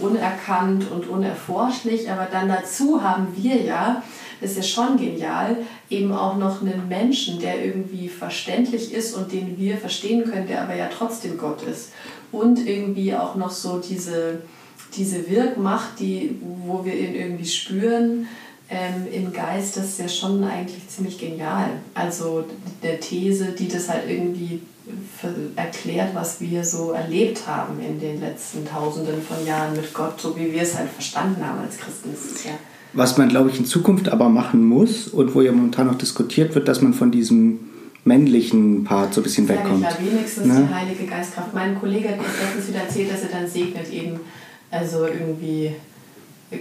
unerkannt 0.00 0.90
und 0.90 1.08
unerforschlich, 1.08 2.10
aber 2.10 2.26
dann 2.30 2.48
dazu 2.48 3.00
haben 3.00 3.28
wir 3.36 3.62
ja 3.62 4.02
ist 4.40 4.56
ja 4.56 4.62
schon 4.62 4.96
genial, 4.96 5.56
eben 5.90 6.12
auch 6.12 6.36
noch 6.36 6.60
einen 6.60 6.88
Menschen, 6.88 7.38
der 7.38 7.64
irgendwie 7.64 8.08
verständlich 8.08 8.92
ist 8.92 9.14
und 9.14 9.32
den 9.32 9.58
wir 9.58 9.76
verstehen 9.76 10.24
können, 10.24 10.46
der 10.46 10.62
aber 10.62 10.74
ja 10.74 10.88
trotzdem 10.88 11.38
Gott 11.38 11.62
ist. 11.62 11.92
Und 12.32 12.66
irgendwie 12.66 13.14
auch 13.14 13.34
noch 13.36 13.50
so 13.50 13.78
diese, 13.78 14.40
diese 14.94 15.28
Wirkmacht, 15.30 15.98
die, 16.00 16.38
wo 16.64 16.84
wir 16.84 16.94
ihn 16.94 17.14
irgendwie 17.14 17.46
spüren, 17.46 18.26
ähm, 18.68 19.06
im 19.12 19.32
Geist, 19.32 19.76
das 19.76 19.84
ist 19.84 20.00
ja 20.00 20.08
schon 20.08 20.42
eigentlich 20.42 20.88
ziemlich 20.88 21.18
genial. 21.18 21.70
Also 21.94 22.44
der 22.82 22.98
These, 23.00 23.52
die 23.52 23.68
das 23.68 23.88
halt 23.88 24.08
irgendwie 24.08 24.60
erklärt, 25.56 26.14
was 26.14 26.40
wir 26.40 26.64
so 26.64 26.92
erlebt 26.92 27.46
haben 27.46 27.80
in 27.80 27.98
den 27.98 28.20
letzten 28.20 28.66
Tausenden 28.66 29.20
von 29.22 29.44
Jahren 29.46 29.74
mit 29.74 29.92
Gott, 29.92 30.20
so 30.20 30.36
wie 30.36 30.52
wir 30.52 30.62
es 30.62 30.76
halt 30.76 30.90
verstanden 30.90 31.44
haben 31.44 31.60
als 31.60 31.78
Christen. 31.78 32.10
Das 32.12 32.24
ist 32.24 32.44
ja 32.44 32.52
was 32.96 33.18
man, 33.18 33.28
glaube 33.28 33.50
ich, 33.50 33.58
in 33.58 33.66
Zukunft 33.66 34.08
aber 34.08 34.28
machen 34.28 34.66
muss 34.66 35.06
und 35.06 35.34
wo 35.34 35.42
ja 35.42 35.52
momentan 35.52 35.86
noch 35.86 35.98
diskutiert 35.98 36.54
wird, 36.54 36.66
dass 36.66 36.80
man 36.80 36.94
von 36.94 37.10
diesem 37.10 37.60
männlichen 38.04 38.84
Part 38.84 39.14
so 39.14 39.20
ein 39.20 39.24
bisschen 39.24 39.48
wegkommt. 39.48 39.82
Ja, 39.82 39.96
wenigstens 40.00 40.46
ne? 40.46 40.66
die 40.68 40.74
Heilige 40.74 41.04
Geistkraft. 41.04 41.52
Mein 41.54 41.78
Kollege 41.78 42.08
hat 42.08 42.18
mir 42.18 42.24
letztens 42.24 42.68
wieder 42.68 42.80
erzählt, 42.80 43.12
dass 43.12 43.22
er 43.22 43.28
dann 43.28 43.48
segnet 43.48 43.92
eben, 43.92 44.20
also 44.70 45.06
irgendwie 45.06 45.72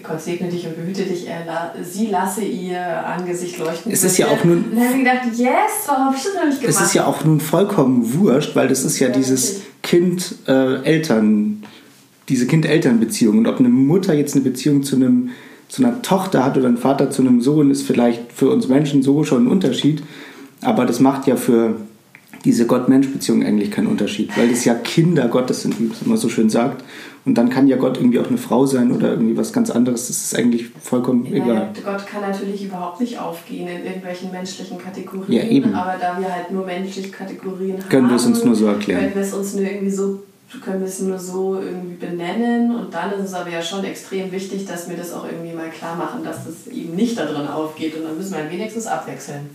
Gott 0.01 0.19
segne 0.19 0.49
dich 0.49 0.65
und 0.65 0.75
behüte 0.75 1.03
dich, 1.03 1.27
er, 1.27 1.73
sie 1.83 2.07
lasse 2.07 2.43
ihr 2.43 3.05
Angesicht 3.05 3.59
leuchten. 3.59 3.91
Es 3.91 4.03
ist 4.03 4.17
ja 4.17 4.27
auch 4.27 4.43
nun. 4.43 4.63
Und 4.63 4.75
dann 4.75 4.87
habe 4.87 4.97
ich 4.97 5.03
gedacht, 5.03 5.25
yes, 5.37 5.85
warum 5.85 6.05
habe 6.05 6.15
ich 6.17 6.23
das 6.23 6.33
noch 6.33 6.45
nicht 6.45 6.59
gemacht? 6.59 6.75
Es 6.75 6.81
ist 6.81 6.95
ja 6.95 7.05
auch 7.05 7.23
nun 7.23 7.39
vollkommen 7.39 8.13
wurscht, 8.15 8.55
weil 8.55 8.67
das 8.67 8.83
ist 8.83 8.99
ja, 8.99 9.07
ja 9.07 9.13
dieses 9.13 9.61
Kind-Eltern, 9.83 11.61
äh, 11.61 11.67
diese 12.27 12.47
Kind-Eltern-Beziehung. 12.47 13.37
Und 13.37 13.47
ob 13.47 13.59
eine 13.59 13.69
Mutter 13.69 14.15
jetzt 14.15 14.33
eine 14.35 14.43
Beziehung 14.43 14.81
zu 14.81 14.95
einem 14.95 15.29
zu 15.67 15.83
einer 15.83 16.01
Tochter 16.01 16.45
hat 16.45 16.57
oder 16.57 16.67
ein 16.67 16.77
Vater 16.77 17.09
zu 17.09 17.21
einem 17.21 17.41
Sohn, 17.41 17.71
ist 17.71 17.83
vielleicht 17.83 18.31
für 18.31 18.49
uns 18.49 18.67
Menschen 18.67 19.03
so 19.03 19.23
schon 19.23 19.45
ein 19.45 19.51
Unterschied. 19.51 20.03
Aber 20.61 20.85
das 20.85 20.99
macht 20.99 21.27
ja 21.27 21.35
für 21.35 21.75
diese 22.45 22.67
Gott-Mensch-Beziehung 22.67 23.43
eigentlich 23.43 23.71
keinen 23.71 23.87
Unterschied, 23.87 24.37
weil 24.37 24.49
das 24.49 24.65
ja 24.65 24.75
Kinder 24.75 25.27
Gottes 25.27 25.63
sind, 25.63 25.79
wie 25.79 25.85
man 25.85 25.97
immer 26.05 26.17
so 26.17 26.29
schön 26.29 26.49
sagt. 26.49 26.83
Und 27.25 27.39
dann 27.39 27.49
kann 27.49 27.67
ja 27.67 27.75
Gott 27.75 27.97
irgendwie 27.97 28.19
auch 28.19 28.27
eine 28.27 28.37
Frau 28.37 28.67
sein 28.67 28.91
oder 28.91 29.09
irgendwie 29.09 29.35
was 29.35 29.51
ganz 29.51 29.71
anderes. 29.71 30.07
Das 30.07 30.17
ist 30.17 30.37
eigentlich 30.37 30.69
vollkommen 30.79 31.25
ja, 31.25 31.43
egal. 31.43 31.69
Gott 31.83 32.05
kann 32.05 32.21
natürlich 32.21 32.65
überhaupt 32.65 33.01
nicht 33.01 33.19
aufgehen 33.19 33.67
in 33.67 33.83
irgendwelchen 33.83 34.31
menschlichen 34.31 34.77
Kategorien. 34.77 35.31
Ja, 35.31 35.43
eben. 35.43 35.73
Aber 35.73 35.95
da 35.99 36.19
wir 36.19 36.31
halt 36.31 36.51
nur 36.51 36.63
menschliche 36.63 37.09
Kategorien 37.09 37.79
haben, 37.79 37.89
können 37.89 38.09
wir 38.09 38.15
es 38.17 38.27
uns 38.27 38.43
nur 38.43 38.55
so 38.55 38.67
erklären. 38.67 39.01
Können 39.01 39.15
wir 39.15 39.21
es 39.23 39.33
uns 39.33 39.55
nur 39.55 39.63
irgendwie 39.63 39.89
so 39.89 40.21
können 40.63 40.79
wir 40.79 40.87
es 40.87 40.99
nur 40.99 41.19
so 41.19 41.59
irgendwie 41.59 41.95
benennen 41.95 42.75
und 42.75 42.93
dann 42.93 43.11
ist 43.13 43.25
es 43.25 43.33
aber 43.33 43.49
ja 43.49 43.61
schon 43.61 43.83
extrem 43.83 44.31
wichtig, 44.31 44.65
dass 44.65 44.89
wir 44.89 44.95
das 44.95 45.11
auch 45.11 45.25
irgendwie 45.25 45.53
mal 45.53 45.69
klar 45.69 45.95
machen, 45.95 46.23
dass 46.23 46.45
das 46.45 46.71
eben 46.71 46.95
nicht 46.95 47.17
da 47.17 47.25
drin 47.25 47.47
aufgeht 47.47 47.95
und 47.97 48.03
dann 48.03 48.17
müssen 48.17 48.31
wir 48.31 48.39
halt 48.39 48.51
wenigstens 48.51 48.87
abwechseln. 48.87 49.49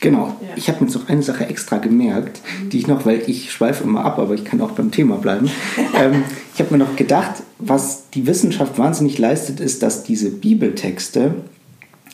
Genau. 0.00 0.36
Ja. 0.42 0.48
Ich 0.56 0.68
habe 0.68 0.84
mir 0.84 0.90
noch 0.90 1.08
eine 1.08 1.22
Sache 1.22 1.46
extra 1.46 1.78
gemerkt, 1.78 2.42
die 2.70 2.78
ich 2.78 2.86
noch, 2.86 3.06
weil 3.06 3.22
ich 3.26 3.50
schweife 3.50 3.84
immer 3.84 4.04
ab, 4.04 4.18
aber 4.18 4.34
ich 4.34 4.44
kann 4.44 4.60
auch 4.60 4.72
beim 4.72 4.90
Thema 4.90 5.16
bleiben. 5.16 5.50
ähm, 5.98 6.24
ich 6.52 6.60
habe 6.60 6.76
mir 6.76 6.84
noch 6.84 6.94
gedacht, 6.96 7.42
was 7.58 8.10
die 8.10 8.26
Wissenschaft 8.26 8.78
wahnsinnig 8.78 9.16
leistet, 9.16 9.60
ist, 9.60 9.82
dass 9.82 10.02
diese 10.02 10.30
Bibeltexte 10.30 11.36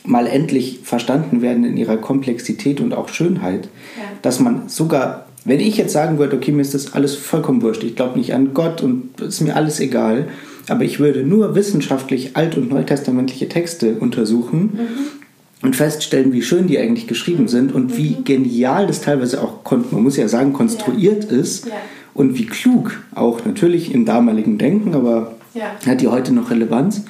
mal 0.05 0.25
endlich 0.25 0.79
verstanden 0.83 1.41
werden 1.41 1.65
in 1.65 1.75
ihrer 1.75 1.97
Komplexität 1.97 2.79
und 2.79 2.93
auch 2.93 3.09
Schönheit. 3.09 3.65
Ja. 3.65 4.03
Dass 4.21 4.39
man 4.39 4.69
sogar, 4.69 5.25
wenn 5.45 5.59
ich 5.59 5.77
jetzt 5.77 5.93
sagen 5.93 6.19
würde, 6.19 6.35
okay, 6.35 6.51
mir 6.51 6.61
ist 6.61 6.73
das 6.73 6.93
alles 6.93 7.15
vollkommen 7.15 7.61
wurscht, 7.61 7.83
ich 7.83 7.95
glaube 7.95 8.17
nicht 8.17 8.33
an 8.33 8.53
Gott 8.53 8.81
und 8.81 9.19
es 9.19 9.35
ist 9.35 9.41
mir 9.41 9.55
alles 9.55 9.79
egal, 9.79 10.27
aber 10.67 10.83
ich 10.83 10.99
würde 10.99 11.23
nur 11.23 11.55
wissenschaftlich 11.55 12.35
alt- 12.37 12.57
und 12.57 12.69
neutestamentliche 12.69 13.49
Texte 13.49 13.95
untersuchen. 13.99 14.59
Mhm 14.59 15.21
und 15.61 15.75
feststellen, 15.75 16.33
wie 16.33 16.41
schön 16.41 16.67
die 16.67 16.79
eigentlich 16.79 17.07
geschrieben 17.07 17.47
sind 17.47 17.73
und 17.73 17.97
wie 17.97 18.15
mhm. 18.17 18.23
genial 18.23 18.87
das 18.87 19.01
teilweise 19.01 19.41
auch, 19.41 19.59
man 19.91 20.03
muss 20.03 20.17
ja 20.17 20.27
sagen, 20.27 20.53
konstruiert 20.53 21.31
ja. 21.31 21.37
ist 21.37 21.67
ja. 21.67 21.73
und 22.13 22.37
wie 22.37 22.45
klug 22.45 22.99
auch 23.13 23.45
natürlich 23.45 23.93
im 23.93 24.05
damaligen 24.05 24.57
Denken, 24.57 24.95
aber 24.95 25.35
ja. 25.53 25.75
hat 25.85 26.01
die 26.01 26.07
heute 26.07 26.33
noch 26.33 26.49
Relevanz, 26.49 27.03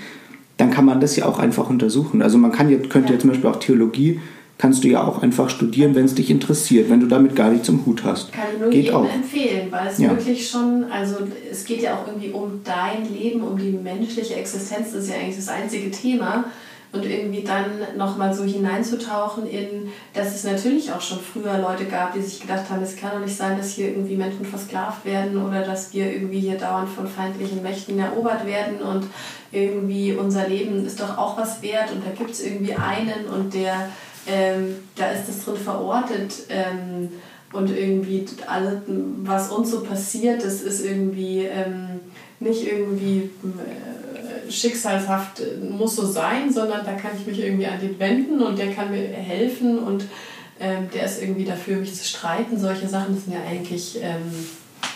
dann 0.57 0.69
kann 0.69 0.85
man 0.85 0.99
das 0.99 1.15
ja 1.15 1.25
auch 1.25 1.39
einfach 1.39 1.69
untersuchen. 1.69 2.21
Also 2.21 2.37
man 2.37 2.51
kann 2.51 2.69
jetzt, 2.69 2.89
könnte 2.89 3.13
ja 3.13 3.19
zum 3.19 3.29
Beispiel 3.29 3.49
auch 3.49 3.59
Theologie, 3.59 4.19
kannst 4.61 4.83
du 4.83 4.89
ja 4.89 5.03
auch 5.03 5.23
einfach 5.23 5.49
studieren, 5.49 5.95
wenn 5.95 6.05
es 6.05 6.13
dich 6.13 6.29
interessiert, 6.29 6.87
wenn 6.91 6.99
du 6.99 7.07
damit 7.07 7.35
gar 7.35 7.49
nichts 7.49 7.65
zum 7.65 7.83
Hut 7.83 8.03
hast. 8.03 8.31
Kann 8.31 8.43
ich 8.53 8.59
nur 8.59 8.69
geht 8.69 8.85
jedem 8.85 8.95
auch. 8.95 9.11
empfehlen, 9.11 9.71
weil 9.71 9.87
es 9.87 9.99
wirklich 9.99 10.47
schon, 10.47 10.85
also 10.91 11.15
es 11.49 11.65
geht 11.65 11.81
ja 11.81 11.95
auch 11.95 12.05
irgendwie 12.05 12.29
um 12.29 12.61
dein 12.63 13.11
Leben, 13.11 13.41
um 13.41 13.57
die 13.57 13.71
menschliche 13.71 14.35
Existenz, 14.35 14.93
das 14.93 15.05
ist 15.05 15.09
ja 15.09 15.15
eigentlich 15.15 15.37
das 15.37 15.47
einzige 15.47 15.89
Thema 15.89 16.45
und 16.91 17.05
irgendwie 17.05 17.41
dann 17.41 17.97
nochmal 17.97 18.35
so 18.35 18.43
hineinzutauchen 18.43 19.49
in, 19.49 19.89
dass 20.13 20.35
es 20.35 20.43
natürlich 20.43 20.91
auch 20.91 21.01
schon 21.01 21.19
früher 21.19 21.57
Leute 21.57 21.85
gab, 21.85 22.13
die 22.13 22.21
sich 22.21 22.39
gedacht 22.39 22.69
haben, 22.69 22.83
es 22.83 22.95
kann 22.95 23.11
doch 23.13 23.25
nicht 23.25 23.35
sein, 23.35 23.57
dass 23.57 23.71
hier 23.71 23.87
irgendwie 23.87 24.15
Menschen 24.15 24.45
versklavt 24.45 25.05
werden 25.05 25.43
oder 25.43 25.63
dass 25.63 25.91
wir 25.91 26.13
irgendwie 26.13 26.41
hier 26.41 26.59
dauernd 26.59 26.89
von 26.89 27.07
feindlichen 27.07 27.63
Mächten 27.63 27.97
erobert 27.97 28.45
werden 28.45 28.79
und 28.81 29.07
irgendwie 29.51 30.13
unser 30.13 30.47
Leben 30.47 30.85
ist 30.85 30.99
doch 30.99 31.17
auch 31.17 31.35
was 31.37 31.63
wert 31.63 31.91
und 31.91 32.05
da 32.05 32.11
gibt 32.11 32.29
es 32.29 32.43
irgendwie 32.43 32.75
einen 32.75 33.25
und 33.33 33.55
der, 33.55 33.89
ähm, 34.27 34.75
da 34.95 35.11
ist 35.11 35.27
das 35.27 35.45
drin 35.45 35.57
verortet. 35.57 36.33
Ähm, 36.49 37.09
und 37.53 37.69
irgendwie 37.69 38.25
alles, 38.47 38.81
was 39.23 39.51
uns 39.51 39.71
so 39.71 39.83
passiert, 39.83 40.43
das 40.43 40.61
ist 40.61 40.85
irgendwie 40.85 41.39
ähm, 41.39 41.99
nicht 42.39 42.65
irgendwie 42.65 43.29
äh, 43.43 44.51
schicksalshaft 44.51 45.41
muss 45.69 45.95
so 45.95 46.05
sein, 46.05 46.51
sondern 46.51 46.85
da 46.85 46.93
kann 46.93 47.11
ich 47.19 47.27
mich 47.27 47.39
irgendwie 47.39 47.67
an 47.67 47.79
den 47.79 47.99
wenden 47.99 48.41
und 48.41 48.57
der 48.57 48.71
kann 48.71 48.91
mir 48.91 49.01
helfen 49.01 49.79
und 49.79 50.05
ähm, 50.59 50.89
der 50.93 51.05
ist 51.05 51.21
irgendwie 51.21 51.43
dafür, 51.43 51.77
mich 51.77 51.95
zu 51.95 52.05
streiten. 52.05 52.59
Solche 52.59 52.87
Sachen 52.87 53.19
sind 53.19 53.33
ja 53.33 53.41
eigentlich 53.49 53.99
ähm, 54.01 54.31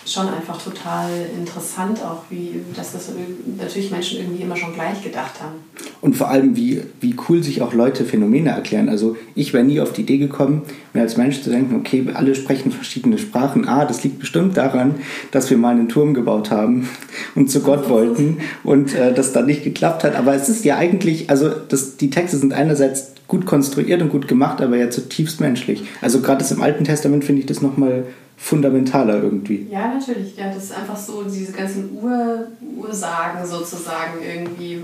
schon 0.06 0.28
einfach 0.30 0.62
total 0.62 1.10
interessant, 1.36 2.00
auch 2.04 2.24
wie, 2.30 2.62
dass 2.76 2.94
das 2.94 3.10
natürlich 3.58 3.90
Menschen 3.90 4.20
irgendwie 4.20 4.44
immer 4.44 4.56
schon 4.56 4.74
gleich 4.74 5.04
gedacht 5.04 5.42
haben. 5.42 5.56
Und 6.02 6.16
vor 6.16 6.30
allem, 6.30 6.56
wie, 6.56 6.84
wie 7.02 7.16
cool 7.28 7.42
sich 7.42 7.64
auch 7.64 7.74
Leute 7.74 8.06
Phänomene 8.06 8.52
erklären. 8.52 8.90
Also 8.90 9.18
ich 9.34 9.54
wäre 9.54 9.64
nie 9.64 9.80
auf 9.80 9.94
die 9.94 10.02
Idee 10.02 10.20
gekommen, 10.20 10.62
mir 10.94 11.02
als 11.02 11.18
Mensch 11.18 11.42
zu 11.42 11.50
denken, 11.50 11.76
okay, 11.76 12.06
alle 12.14 12.36
sprechen 12.36 12.72
verschiedene 12.72 13.18
Sprachen. 13.18 13.68
Ah, 13.68 13.86
das 13.86 14.04
liegt 14.04 14.20
bestimmt 14.20 14.56
daran, 14.58 14.96
dass 15.32 15.50
wir 15.50 15.58
mal 15.58 15.72
einen 15.72 15.90
Turm 15.90 16.14
gebaut 16.14 16.52
haben 16.52 16.88
und 17.36 17.50
zu 17.50 17.62
Gott 17.62 17.90
wollten 17.90 18.38
und 18.64 18.94
äh, 18.94 19.14
das 19.14 19.34
dann 19.34 19.48
nicht 19.48 19.64
geklappt 19.64 20.04
hat. 20.04 20.16
Aber 20.16 20.36
es 20.36 20.50
ist 20.50 20.64
ja 20.66 20.78
eigentlich, 20.78 21.32
also 21.32 21.50
das, 21.50 21.98
die 21.98 22.12
Texte 22.12 22.38
sind 22.38 22.54
einerseits 22.54 23.14
gut 23.28 23.48
konstruiert 23.48 24.04
und 24.04 24.10
gut 24.10 24.28
gemacht, 24.28 24.62
aber 24.62 24.78
ja 24.78 24.92
zutiefst 24.92 25.42
menschlich. 25.42 25.84
Also 26.02 26.22
gerade 26.22 26.46
im 26.48 26.62
Alten 26.62 26.84
Testament 26.84 27.24
finde 27.24 27.42
ich 27.42 27.48
das 27.48 27.64
nochmal 27.64 28.06
fundamentaler 28.38 29.24
irgendwie. 29.24 29.68
Ja, 29.70 29.88
natürlich. 29.88 30.36
Ja, 30.38 30.48
das 30.48 30.66
ist 30.66 30.78
einfach 30.78 30.98
so, 30.98 31.24
diese 31.24 31.52
ganzen 31.52 31.98
Ur 32.02 32.48
Ursagen 32.78 33.46
sozusagen 33.46 34.22
irgendwie. 34.24 34.84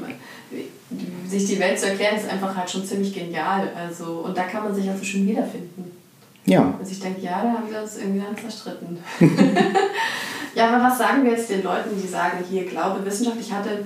Sich 1.30 1.46
die 1.46 1.60
Welt 1.60 1.80
zu 1.80 1.88
erklären, 1.88 2.18
ist 2.18 2.30
einfach 2.30 2.54
halt 2.54 2.70
schon 2.70 2.86
ziemlich 2.86 3.14
genial. 3.14 3.70
Also, 3.74 4.26
und 4.26 4.38
da 4.38 4.44
kann 4.44 4.64
man 4.64 4.76
sich 4.76 4.90
also 4.90 5.04
schon 5.04 5.26
wiederfinden. 5.26 5.92
Ja. 6.46 6.74
Also 6.80 6.92
ich 6.92 7.00
denke, 7.00 7.22
ja, 7.22 7.44
da 7.44 7.54
haben 7.54 7.72
wir 7.72 7.82
uns 7.82 7.98
irgendwie 7.98 8.20
dann 8.20 8.38
zerstritten. 8.38 8.98
ja, 10.56 10.70
aber 10.70 10.84
was 10.84 10.98
sagen 10.98 11.24
wir 11.24 11.32
jetzt 11.32 11.50
den 11.50 11.64
Leuten, 11.64 11.90
die 12.02 12.08
sagen, 12.08 12.44
hier 12.50 12.66
Glaube, 12.66 13.06
Wissenschaft, 13.06 13.38
ich 13.40 13.52
hatte 13.52 13.86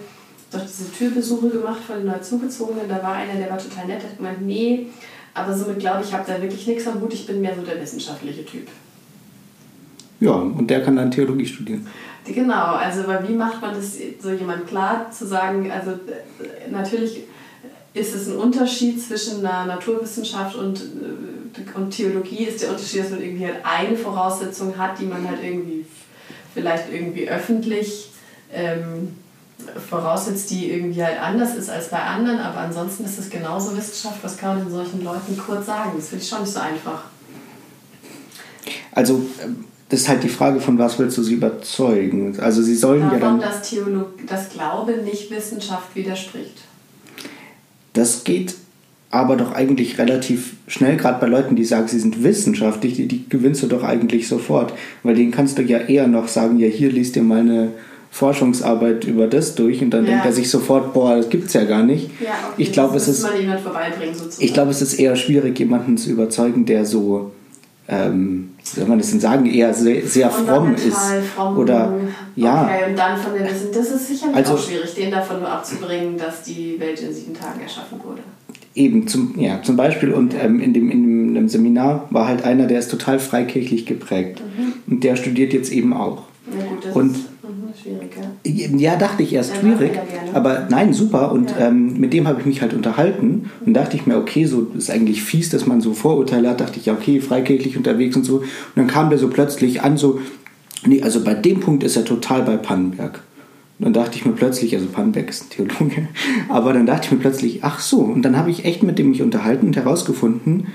doch 0.51 0.62
diese 0.62 0.91
Türbesuche 0.91 1.49
gemacht 1.49 1.82
von 1.86 1.97
den 1.97 2.08
Neuzugezogenen, 2.08 2.88
da 2.88 3.04
war 3.04 3.13
einer, 3.13 3.34
der 3.36 3.49
war 3.49 3.58
total 3.58 3.88
nett, 3.88 4.04
hat 4.04 4.17
gemeint, 4.17 4.41
nee, 4.41 4.88
aber 5.34 5.56
somit 5.56 5.80
glaube 5.80 6.04
ich, 6.04 6.13
habe 6.13 6.23
da 6.25 6.41
wirklich 6.41 6.65
nichts 6.65 6.88
am 6.88 7.01
Hut, 7.01 7.13
ich 7.13 7.28
bin 7.28 7.41
mehr 7.41 7.56
so 7.56 7.62
der 7.62 7.82
wissenschaftliche 7.82 8.45
Typ. 8.45 8.67
Ja, 10.19 10.32
und 10.32 10.67
der 10.69 10.84
kann 10.84 10.95
dann 10.95 11.12
Theologie 11.12 11.45
studieren. 11.45 11.88
Genau, 12.25 12.73
also 12.73 13.01
aber 13.01 13.28
wie 13.28 13.34
macht 13.34 13.62
man 13.62 13.75
das 13.75 13.97
so 14.19 14.32
jemand 14.32 14.67
klar 14.67 15.12
zu 15.12 15.28
sagen, 15.28 15.69
also 15.71 15.91
natürlich 16.71 17.23
ist 17.93 18.13
es 18.13 18.28
ein 18.28 18.38
Unterschied 18.38 19.01
zwischen 19.01 19.45
einer 19.45 19.65
Naturwissenschaft 19.65 20.56
und, 20.56 20.80
äh, 20.80 21.78
und 21.78 21.91
Theologie, 21.91 22.45
ist 22.45 22.62
der 22.62 22.71
Unterschied, 22.71 23.04
dass 23.04 23.12
man 23.12 23.21
irgendwie 23.21 23.45
halt 23.45 23.58
eine 23.63 23.95
Voraussetzung 23.95 24.78
hat, 24.78 24.99
die 24.99 25.06
man 25.06 25.28
halt 25.28 25.43
irgendwie 25.43 25.86
vielleicht 26.54 26.91
irgendwie 26.91 27.30
öffentlich 27.30 28.12
ähm, 28.51 29.15
voraussetzt, 29.89 30.49
die 30.49 30.71
irgendwie 30.71 31.04
halt 31.04 31.21
anders 31.21 31.56
ist 31.56 31.69
als 31.69 31.89
bei 31.89 31.99
anderen, 31.99 32.39
aber 32.39 32.60
ansonsten 32.60 33.06
ist 33.06 33.17
es 33.17 33.30
genauso 33.30 33.75
Wissenschaft. 33.78 34.21
Was 34.23 34.38
kann 34.38 34.58
man 34.58 34.65
den 34.65 34.73
solchen 34.73 35.04
Leuten 35.04 35.38
kurz 35.38 35.65
sagen? 35.65 35.91
Das 35.95 36.10
finde 36.10 36.23
ich 36.23 36.30
schon 36.30 36.41
nicht 36.41 36.54
so 36.54 36.60
einfach. 36.60 37.04
Also 38.91 39.25
ähm, 39.41 39.65
das 39.89 40.02
ist 40.02 40.10
halt 40.10 40.24
die 40.24 40.30
Frage, 40.30 40.60
von 40.60 40.80
was 40.80 40.98
willst 40.98 41.17
du 41.17 41.24
sie 41.24 41.36
überzeugen? 41.36 42.39
Also 42.39 42.62
sie 42.63 42.76
sollen 42.76 43.02
Davon, 43.02 43.19
ja 43.19 43.26
dann... 43.26 43.39
dass, 43.39 43.69
Theolog 43.69 44.08
das 44.28 44.50
Glaube 44.50 44.93
nicht 45.04 45.30
Wissenschaft 45.30 45.95
widerspricht. 45.95 46.63
Das 47.93 48.24
geht 48.24 48.56
aber 49.12 49.38
doch 49.38 49.54
eigentlich 49.54 49.98
relativ 49.98 50.56
schnell, 50.67 50.98
gerade 50.98 51.21
bei 51.21 51.28
Leuten, 51.28 51.56
die 51.56 51.63
sagen, 51.63 51.88
sie 51.88 52.00
sind 52.00 52.24
wissenschaftlich, 52.24 52.95
die, 52.95 53.08
die 53.08 53.30
gewinnst 53.30 53.63
du 53.63 53.67
doch 53.67 53.84
eigentlich 53.84 54.28
sofort. 54.28 54.74
Weil 55.04 55.15
denen 55.15 55.32
kannst 55.32 55.58
du 55.58 55.62
ja 55.62 55.78
eher 55.78 56.08
noch 56.08 56.28
sagen, 56.28 56.60
ja, 56.60 56.67
hier 56.67 56.91
liest 56.91 57.15
dir 57.15 57.24
mal 57.24 57.39
eine 57.39 57.71
Forschungsarbeit 58.12 59.06
über 59.06 59.28
das 59.28 59.56
durch 59.56 59.82
und 59.82 59.91
dann 59.91 60.06
ja. 60.06 60.12
denkt 60.12 60.26
er 60.26 60.34
sich 60.34 60.50
sofort, 60.50 60.93
boah, 60.93 61.17
das 61.17 61.30
gibt 61.30 61.48
es 61.48 61.54
ja 61.54 61.63
gar 61.63 61.84
nicht. 61.84 62.10
Ja, 62.19 62.32
okay. 62.52 62.54
Ich 62.58 62.71
glaube, 62.71 62.98
es 62.98 63.08
ist, 63.08 63.26
ich 64.39 64.54
glaube, 64.54 64.71
es 64.71 64.82
ist 64.82 64.95
eher 64.95 65.15
schwierig, 65.15 65.60
jemanden 65.60 65.98
zu 65.98 66.10
überzeugen, 66.10 66.65
der 66.65 66.86
so 66.86 67.32
ähm, 67.88 68.55
soll 68.65 68.86
man 68.86 68.97
das 68.97 69.12
denn 69.12 69.19
sagen, 69.19 69.45
eher 69.45 69.73
sehr, 69.73 70.06
sehr 70.08 70.30
fromm 70.30 70.75
ist. 70.75 70.97
Fromm. 71.36 71.58
Oder 71.58 71.93
ja. 72.36 72.63
Okay, 72.63 72.89
und 72.89 72.97
dann 72.97 73.17
von 73.17 73.34
den 73.34 73.43
Wissen, 73.43 73.69
das 73.73 73.91
ist 73.91 74.08
sicherlich 74.08 74.36
also, 74.36 74.54
auch 74.54 74.60
schwierig, 74.60 74.93
den 74.95 75.12
davon 75.12 75.39
nur 75.39 75.49
abzubringen, 75.49 76.17
dass 76.17 76.43
die 76.43 76.80
Welt 76.80 76.99
in 76.99 77.13
sieben 77.13 77.34
Tagen 77.34 77.62
erschaffen 77.62 77.99
wurde. 78.04 78.21
Eben, 78.73 79.08
zum, 79.08 79.39
ja, 79.39 79.62
zum 79.62 79.78
Beispiel, 79.78 80.12
und 80.12 80.34
ähm, 80.34 80.60
in, 80.60 80.73
dem, 80.73 80.91
in 80.91 81.34
dem 81.34 81.47
Seminar 81.47 82.08
war 82.10 82.28
halt 82.28 82.43
einer, 82.43 82.65
der 82.65 82.80
ist 82.80 82.91
total 82.91 83.19
freikirchlich 83.19 83.86
geprägt. 83.86 84.41
Mhm. 84.41 84.73
Und 84.88 85.04
der 85.04 85.15
studiert 85.15 85.54
jetzt 85.54 85.71
eben 85.71 85.93
auch. 85.93 86.23
Ja, 86.51 86.65
gut, 86.65 86.86
das 86.86 86.95
und 86.95 87.15
schwierig, 87.86 88.12
ja? 88.15 88.78
Ja, 88.78 88.95
dachte 88.95 89.24
ich 89.24 89.34
erst 89.34 89.56
schwierig. 89.58 89.91
Aber 90.34 90.67
nein, 90.69 90.93
super. 90.93 91.32
Und 91.32 91.52
ja. 91.52 91.67
ähm, 91.67 92.00
mit 92.00 92.13
dem 92.13 92.28
habe 92.28 92.39
ich 92.39 92.45
mich 92.45 92.62
halt 92.62 92.74
unterhalten. 92.74 93.52
Und 93.65 93.74
dachte 93.74 93.95
ich 93.95 94.06
mir, 94.06 94.17
okay, 94.17 94.45
so 94.45 94.67
ist 94.78 94.89
eigentlich 94.89 95.24
fies, 95.24 95.50
dass 95.50 95.65
man 95.65 95.82
so 95.82 95.93
Vorurteile 95.93 96.50
hat. 96.50 96.62
Dachte 96.62 96.80
ich, 96.80 96.88
ja, 96.88 96.93
okay, 96.93 97.21
freikirchlich 97.21 97.78
unterwegs 97.78 98.15
und 98.15 98.24
so. 98.24 98.38
Und 98.38 98.48
dann 98.76 98.88
kam 98.88 99.10
der 99.10 99.19
so 99.19 99.30
plötzlich 99.30 99.82
an, 99.82 99.98
so, 99.98 100.19
nee, 100.86 101.02
also 101.02 101.24
bei 101.24 101.34
dem 101.34 101.60
Punkt 101.60 101.84
ist 101.84 101.95
er 101.95 102.06
total 102.06 102.41
bei 102.43 102.58
Pannenberg. 102.58 103.21
Und 103.78 103.86
dann 103.86 103.93
dachte 103.93 104.17
ich 104.17 104.26
mir 104.26 104.32
plötzlich, 104.32 104.74
also 104.74 104.88
Pannenberg 104.88 105.30
ist 105.30 105.43
ein 105.43 105.50
Theologe, 105.50 106.08
aber 106.50 106.71
dann 106.71 106.86
dachte 106.86 107.08
ich 107.08 107.12
mir 107.12 107.19
plötzlich, 107.19 107.63
ach 107.63 107.80
so. 107.82 108.00
Und 108.00 108.21
dann 108.21 108.38
habe 108.38 108.50
ich 108.50 108.65
echt 108.65 108.84
mit 108.84 108.98
dem 108.98 109.10
mich 109.10 109.21
unterhalten 109.21 109.67
und 109.67 109.76
herausgefunden, 109.76 110.67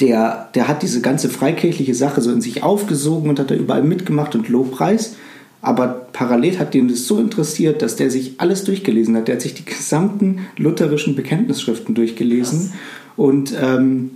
der, 0.00 0.48
der 0.54 0.68
hat 0.68 0.82
diese 0.82 1.00
ganze 1.00 1.28
freikirchliche 1.28 1.94
Sache 1.94 2.20
so 2.20 2.32
in 2.32 2.40
sich 2.40 2.62
aufgesogen 2.62 3.28
und 3.28 3.38
hat 3.38 3.50
da 3.50 3.54
überall 3.54 3.82
mitgemacht 3.82 4.34
und 4.34 4.48
Lobpreis. 4.48 5.16
Aber 5.60 6.06
parallel 6.12 6.58
hat 6.58 6.74
ihn 6.74 6.88
das 6.88 7.06
so 7.06 7.18
interessiert, 7.18 7.82
dass 7.82 7.96
der 7.96 8.10
sich 8.10 8.34
alles 8.38 8.64
durchgelesen 8.64 9.16
hat. 9.16 9.28
Der 9.28 9.36
hat 9.36 9.42
sich 9.42 9.54
die 9.54 9.64
gesamten 9.64 10.46
lutherischen 10.56 11.16
Bekenntnisschriften 11.16 11.94
durchgelesen 11.94 12.68
Krass. 12.68 12.78
und 13.16 13.54
ähm, 13.60 14.10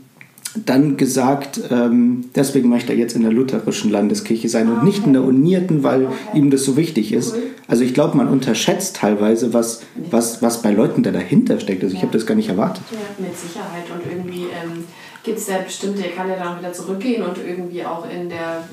dann 0.55 0.97
gesagt, 0.97 1.61
ähm, 1.71 2.27
deswegen 2.35 2.69
möchte 2.69 2.93
er 2.93 2.99
jetzt 2.99 3.17
in 3.17 3.23
der 3.23 3.33
lutherischen 3.33 3.91
Landeskirche 3.91 4.49
sein 4.49 4.69
und 4.69 4.85
nicht 4.85 5.07
in 5.07 5.15
der 5.15 5.23
unierten, 5.23 5.83
weil 5.83 6.09
ihm 6.35 6.51
das 6.51 6.65
so 6.65 6.77
wichtig 6.77 7.13
ist. 7.13 7.35
Also 7.67 7.85
ich 7.85 7.95
glaube, 7.95 8.17
man 8.19 8.29
unterschätzt 8.29 8.97
teilweise, 8.97 9.55
was, 9.55 9.81
was, 10.11 10.43
was 10.43 10.61
bei 10.61 10.71
Leuten 10.71 11.03
da 11.03 11.11
dahinter 11.11 11.59
steckt. 11.59 11.83
Also 11.83 11.97
ich 11.97 12.03
habe 12.03 12.13
das 12.13 12.27
gar 12.27 12.35
nicht 12.35 12.51
erwartet. 12.51 12.85
Ja, 12.91 12.99
mit 13.25 13.37
Sicherheit. 13.37 13.85
Und 13.95 14.03
irgendwie, 14.11 14.43
ähm, 14.43 14.85
gibt 15.23 15.39
es 15.39 15.47
ja 15.47 15.59
bestimmt, 15.59 15.99
der 15.99 16.11
kann 16.11 16.29
ja 16.29 16.37
dann 16.37 16.59
wieder 16.59 16.73
zurückgehen 16.73 17.23
und 17.23 17.39
irgendwie 17.39 17.85
auch 17.85 18.09
in 18.11 18.29
der, 18.29 18.65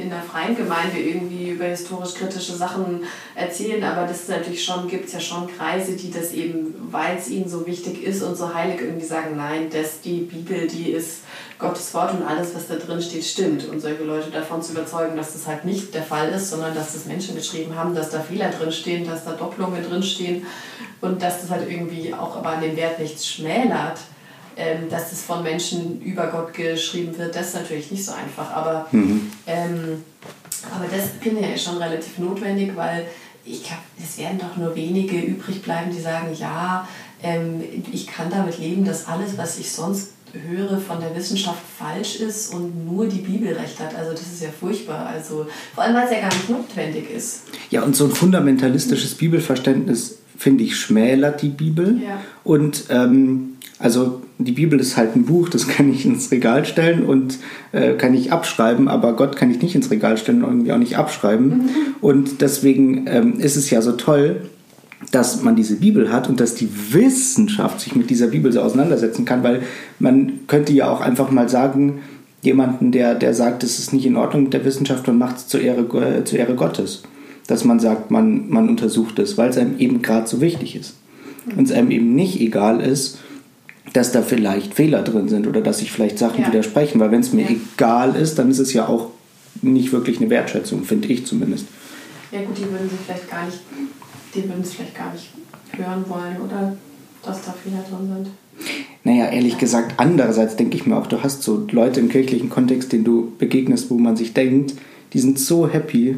in 0.00 0.08
der 0.08 0.22
freien 0.22 0.56
Gemeinde 0.56 0.98
irgendwie 0.98 1.50
über 1.50 1.66
historisch-kritische 1.66 2.54
Sachen 2.54 3.04
erzählen. 3.34 3.84
Aber 3.84 4.06
das 4.06 4.26
natürlich 4.28 4.64
schon, 4.64 4.88
gibt 4.88 5.06
es 5.06 5.12
ja 5.12 5.20
schon 5.20 5.46
Kreise, 5.46 5.92
die 5.92 6.10
das 6.10 6.32
eben, 6.32 6.74
weil 6.90 7.18
es 7.18 7.28
ihnen 7.28 7.48
so 7.48 7.66
wichtig 7.66 8.02
ist 8.02 8.22
und 8.22 8.36
so 8.36 8.54
heilig 8.54 8.80
irgendwie 8.80 9.04
sagen, 9.04 9.36
nein, 9.36 9.68
das, 9.70 10.00
die 10.00 10.20
Bibel, 10.20 10.66
die 10.66 10.90
ist 10.90 11.20
Gottes 11.58 11.92
Wort 11.92 12.14
und 12.14 12.22
alles, 12.22 12.54
was 12.54 12.66
da 12.66 12.76
drin 12.76 13.02
steht, 13.02 13.24
stimmt. 13.24 13.68
Und 13.68 13.80
solche 13.80 14.04
Leute 14.04 14.30
davon 14.30 14.62
zu 14.62 14.72
überzeugen, 14.72 15.16
dass 15.16 15.34
das 15.34 15.46
halt 15.46 15.66
nicht 15.66 15.94
der 15.94 16.02
Fall 16.02 16.30
ist, 16.30 16.48
sondern 16.48 16.74
dass 16.74 16.94
das 16.94 17.04
Menschen 17.04 17.36
geschrieben 17.36 17.76
haben, 17.76 17.94
dass 17.94 18.10
da 18.10 18.20
Fehler 18.20 18.50
drinstehen, 18.50 19.06
dass 19.06 19.24
da 19.24 19.32
Doppelungen 19.32 19.84
drinstehen 19.86 20.46
und 21.02 21.20
dass 21.20 21.42
das 21.42 21.50
halt 21.50 21.68
irgendwie 21.70 22.14
auch 22.14 22.36
aber 22.36 22.50
an 22.50 22.62
dem 22.62 22.76
Wert 22.76 22.98
nichts 22.98 23.26
schmälert 23.26 23.98
ähm, 24.56 24.88
dass 24.88 25.12
es 25.12 25.22
von 25.22 25.42
Menschen 25.42 26.00
über 26.02 26.28
Gott 26.28 26.54
geschrieben 26.54 27.16
wird, 27.18 27.34
das 27.34 27.48
ist 27.48 27.54
natürlich 27.54 27.90
nicht 27.90 28.04
so 28.04 28.12
einfach. 28.12 28.50
Aber, 28.50 28.86
mhm. 28.92 29.30
ähm, 29.46 30.04
aber 30.74 30.86
das 30.90 31.10
finde 31.20 31.42
ich 31.54 31.62
schon 31.62 31.76
relativ 31.78 32.18
notwendig, 32.18 32.74
weil 32.76 33.06
ich 33.44 33.62
glaube, 33.64 33.82
es 34.02 34.16
werden 34.18 34.38
doch 34.38 34.56
nur 34.56 34.74
wenige 34.74 35.20
übrig 35.20 35.62
bleiben, 35.62 35.90
die 35.94 36.00
sagen, 36.00 36.34
ja, 36.38 36.88
ähm, 37.22 37.62
ich 37.92 38.06
kann 38.06 38.30
damit 38.30 38.58
leben, 38.58 38.84
dass 38.84 39.06
alles, 39.06 39.36
was 39.36 39.58
ich 39.58 39.70
sonst 39.70 40.10
höre, 40.32 40.78
von 40.78 41.00
der 41.00 41.14
Wissenschaft 41.14 41.62
falsch 41.78 42.16
ist 42.16 42.52
und 42.52 42.86
nur 42.86 43.06
die 43.06 43.20
Bibel 43.20 43.52
recht 43.52 43.78
hat. 43.78 43.94
Also 43.94 44.12
das 44.12 44.22
ist 44.22 44.42
ja 44.42 44.48
furchtbar. 44.48 45.06
Also 45.06 45.46
vor 45.74 45.84
allem, 45.84 45.94
weil 45.94 46.06
es 46.06 46.10
ja 46.10 46.20
gar 46.20 46.34
nicht 46.34 46.50
notwendig 46.50 47.10
ist. 47.10 47.42
Ja, 47.70 47.82
und 47.82 47.94
so 47.94 48.06
ein 48.06 48.10
fundamentalistisches 48.10 49.14
Bibelverständnis, 49.14 50.18
finde 50.36 50.64
ich, 50.64 50.76
schmälert 50.76 51.42
die 51.42 51.48
Bibel. 51.48 52.00
Ja. 52.02 52.20
Und 52.42 52.84
ähm, 52.90 53.54
also 53.78 54.22
die 54.38 54.52
Bibel 54.52 54.80
ist 54.80 54.96
halt 54.96 55.16
ein 55.16 55.24
Buch, 55.24 55.48
das 55.48 55.68
kann 55.68 55.92
ich 55.92 56.06
ins 56.06 56.30
Regal 56.30 56.64
stellen 56.64 57.04
und 57.04 57.38
äh, 57.72 57.94
kann 57.94 58.14
ich 58.14 58.32
abschreiben, 58.32 58.88
aber 58.88 59.14
Gott 59.14 59.36
kann 59.36 59.50
ich 59.50 59.60
nicht 59.62 59.74
ins 59.74 59.90
Regal 59.90 60.16
stellen 60.16 60.42
und 60.42 60.50
irgendwie 60.50 60.72
auch 60.72 60.78
nicht 60.78 60.96
abschreiben. 60.96 61.48
Mhm. 61.48 61.68
Und 62.00 62.40
deswegen 62.40 63.06
ähm, 63.06 63.40
ist 63.40 63.56
es 63.56 63.70
ja 63.70 63.82
so 63.82 63.92
toll, 63.92 64.42
dass 65.10 65.42
man 65.42 65.56
diese 65.56 65.76
Bibel 65.76 66.10
hat 66.12 66.28
und 66.28 66.40
dass 66.40 66.54
die 66.54 66.68
Wissenschaft 66.92 67.80
sich 67.80 67.94
mit 67.94 68.10
dieser 68.10 68.28
Bibel 68.28 68.52
so 68.52 68.60
auseinandersetzen 68.60 69.24
kann, 69.24 69.42
weil 69.42 69.62
man 69.98 70.40
könnte 70.46 70.72
ja 70.72 70.88
auch 70.88 71.00
einfach 71.00 71.30
mal 71.30 71.48
sagen, 71.48 72.00
jemanden, 72.42 72.92
der, 72.92 73.14
der 73.14 73.34
sagt, 73.34 73.64
es 73.64 73.78
ist 73.78 73.92
nicht 73.92 74.06
in 74.06 74.16
Ordnung 74.16 74.44
mit 74.44 74.54
der 74.54 74.64
Wissenschaft 74.64 75.08
und 75.08 75.18
macht 75.18 75.36
es 75.36 75.48
zur 75.48 75.60
Ehre, 75.60 75.82
äh, 76.00 76.24
zur 76.24 76.38
Ehre 76.38 76.54
Gottes. 76.54 77.02
Dass 77.46 77.64
man 77.64 77.78
sagt, 77.78 78.10
man, 78.10 78.48
man 78.48 78.68
untersucht 78.68 79.18
es, 79.18 79.36
weil 79.36 79.50
es 79.50 79.58
einem 79.58 79.78
eben 79.78 80.02
gerade 80.02 80.26
so 80.26 80.40
wichtig 80.40 80.76
ist. 80.76 80.94
Und 81.56 81.64
es 81.64 81.72
einem 81.72 81.90
eben 81.90 82.14
nicht 82.14 82.40
egal 82.40 82.80
ist, 82.80 83.18
dass 83.92 84.12
da 84.12 84.22
vielleicht 84.22 84.74
Fehler 84.74 85.02
drin 85.02 85.28
sind 85.28 85.46
oder 85.46 85.60
dass 85.60 85.78
sich 85.78 85.92
vielleicht 85.92 86.18
Sachen 86.18 86.42
ja. 86.42 86.48
widersprechen. 86.48 87.00
Weil 87.00 87.10
wenn 87.10 87.20
es 87.20 87.32
mir 87.32 87.44
ja. 87.44 87.56
egal 87.74 88.16
ist, 88.16 88.38
dann 88.38 88.50
ist 88.50 88.58
es 88.58 88.72
ja 88.72 88.88
auch 88.88 89.10
nicht 89.62 89.92
wirklich 89.92 90.20
eine 90.20 90.30
Wertschätzung, 90.30 90.84
finde 90.84 91.08
ich 91.08 91.26
zumindest. 91.26 91.66
Ja 92.32 92.40
gut, 92.40 92.56
die 92.58 92.62
würden 92.62 92.88
sie 92.90 92.96
vielleicht 93.04 93.30
gar 93.30 93.44
nicht, 93.46 93.60
die 94.34 94.42
würden 94.42 94.62
es 94.62 94.72
vielleicht 94.72 94.96
gar 94.96 95.12
nicht 95.12 95.28
hören 95.76 96.04
wollen, 96.08 96.36
oder? 96.44 96.76
Dass 97.22 97.44
da 97.44 97.52
Fehler 97.52 97.84
drin 97.88 98.12
sind. 98.12 98.28
Naja, 99.04 99.26
ehrlich 99.26 99.58
gesagt, 99.58 99.94
andererseits 99.98 100.56
denke 100.56 100.76
ich 100.76 100.86
mir 100.86 100.96
auch, 100.96 101.06
du 101.06 101.22
hast 101.22 101.42
so 101.42 101.66
Leute 101.70 102.00
im 102.00 102.08
kirchlichen 102.08 102.50
Kontext, 102.50 102.92
denen 102.92 103.04
du 103.04 103.32
begegnest, 103.38 103.90
wo 103.90 103.98
man 103.98 104.16
sich 104.16 104.32
denkt, 104.32 104.74
die 105.12 105.20
sind 105.20 105.38
so 105.38 105.68
happy, 105.68 106.16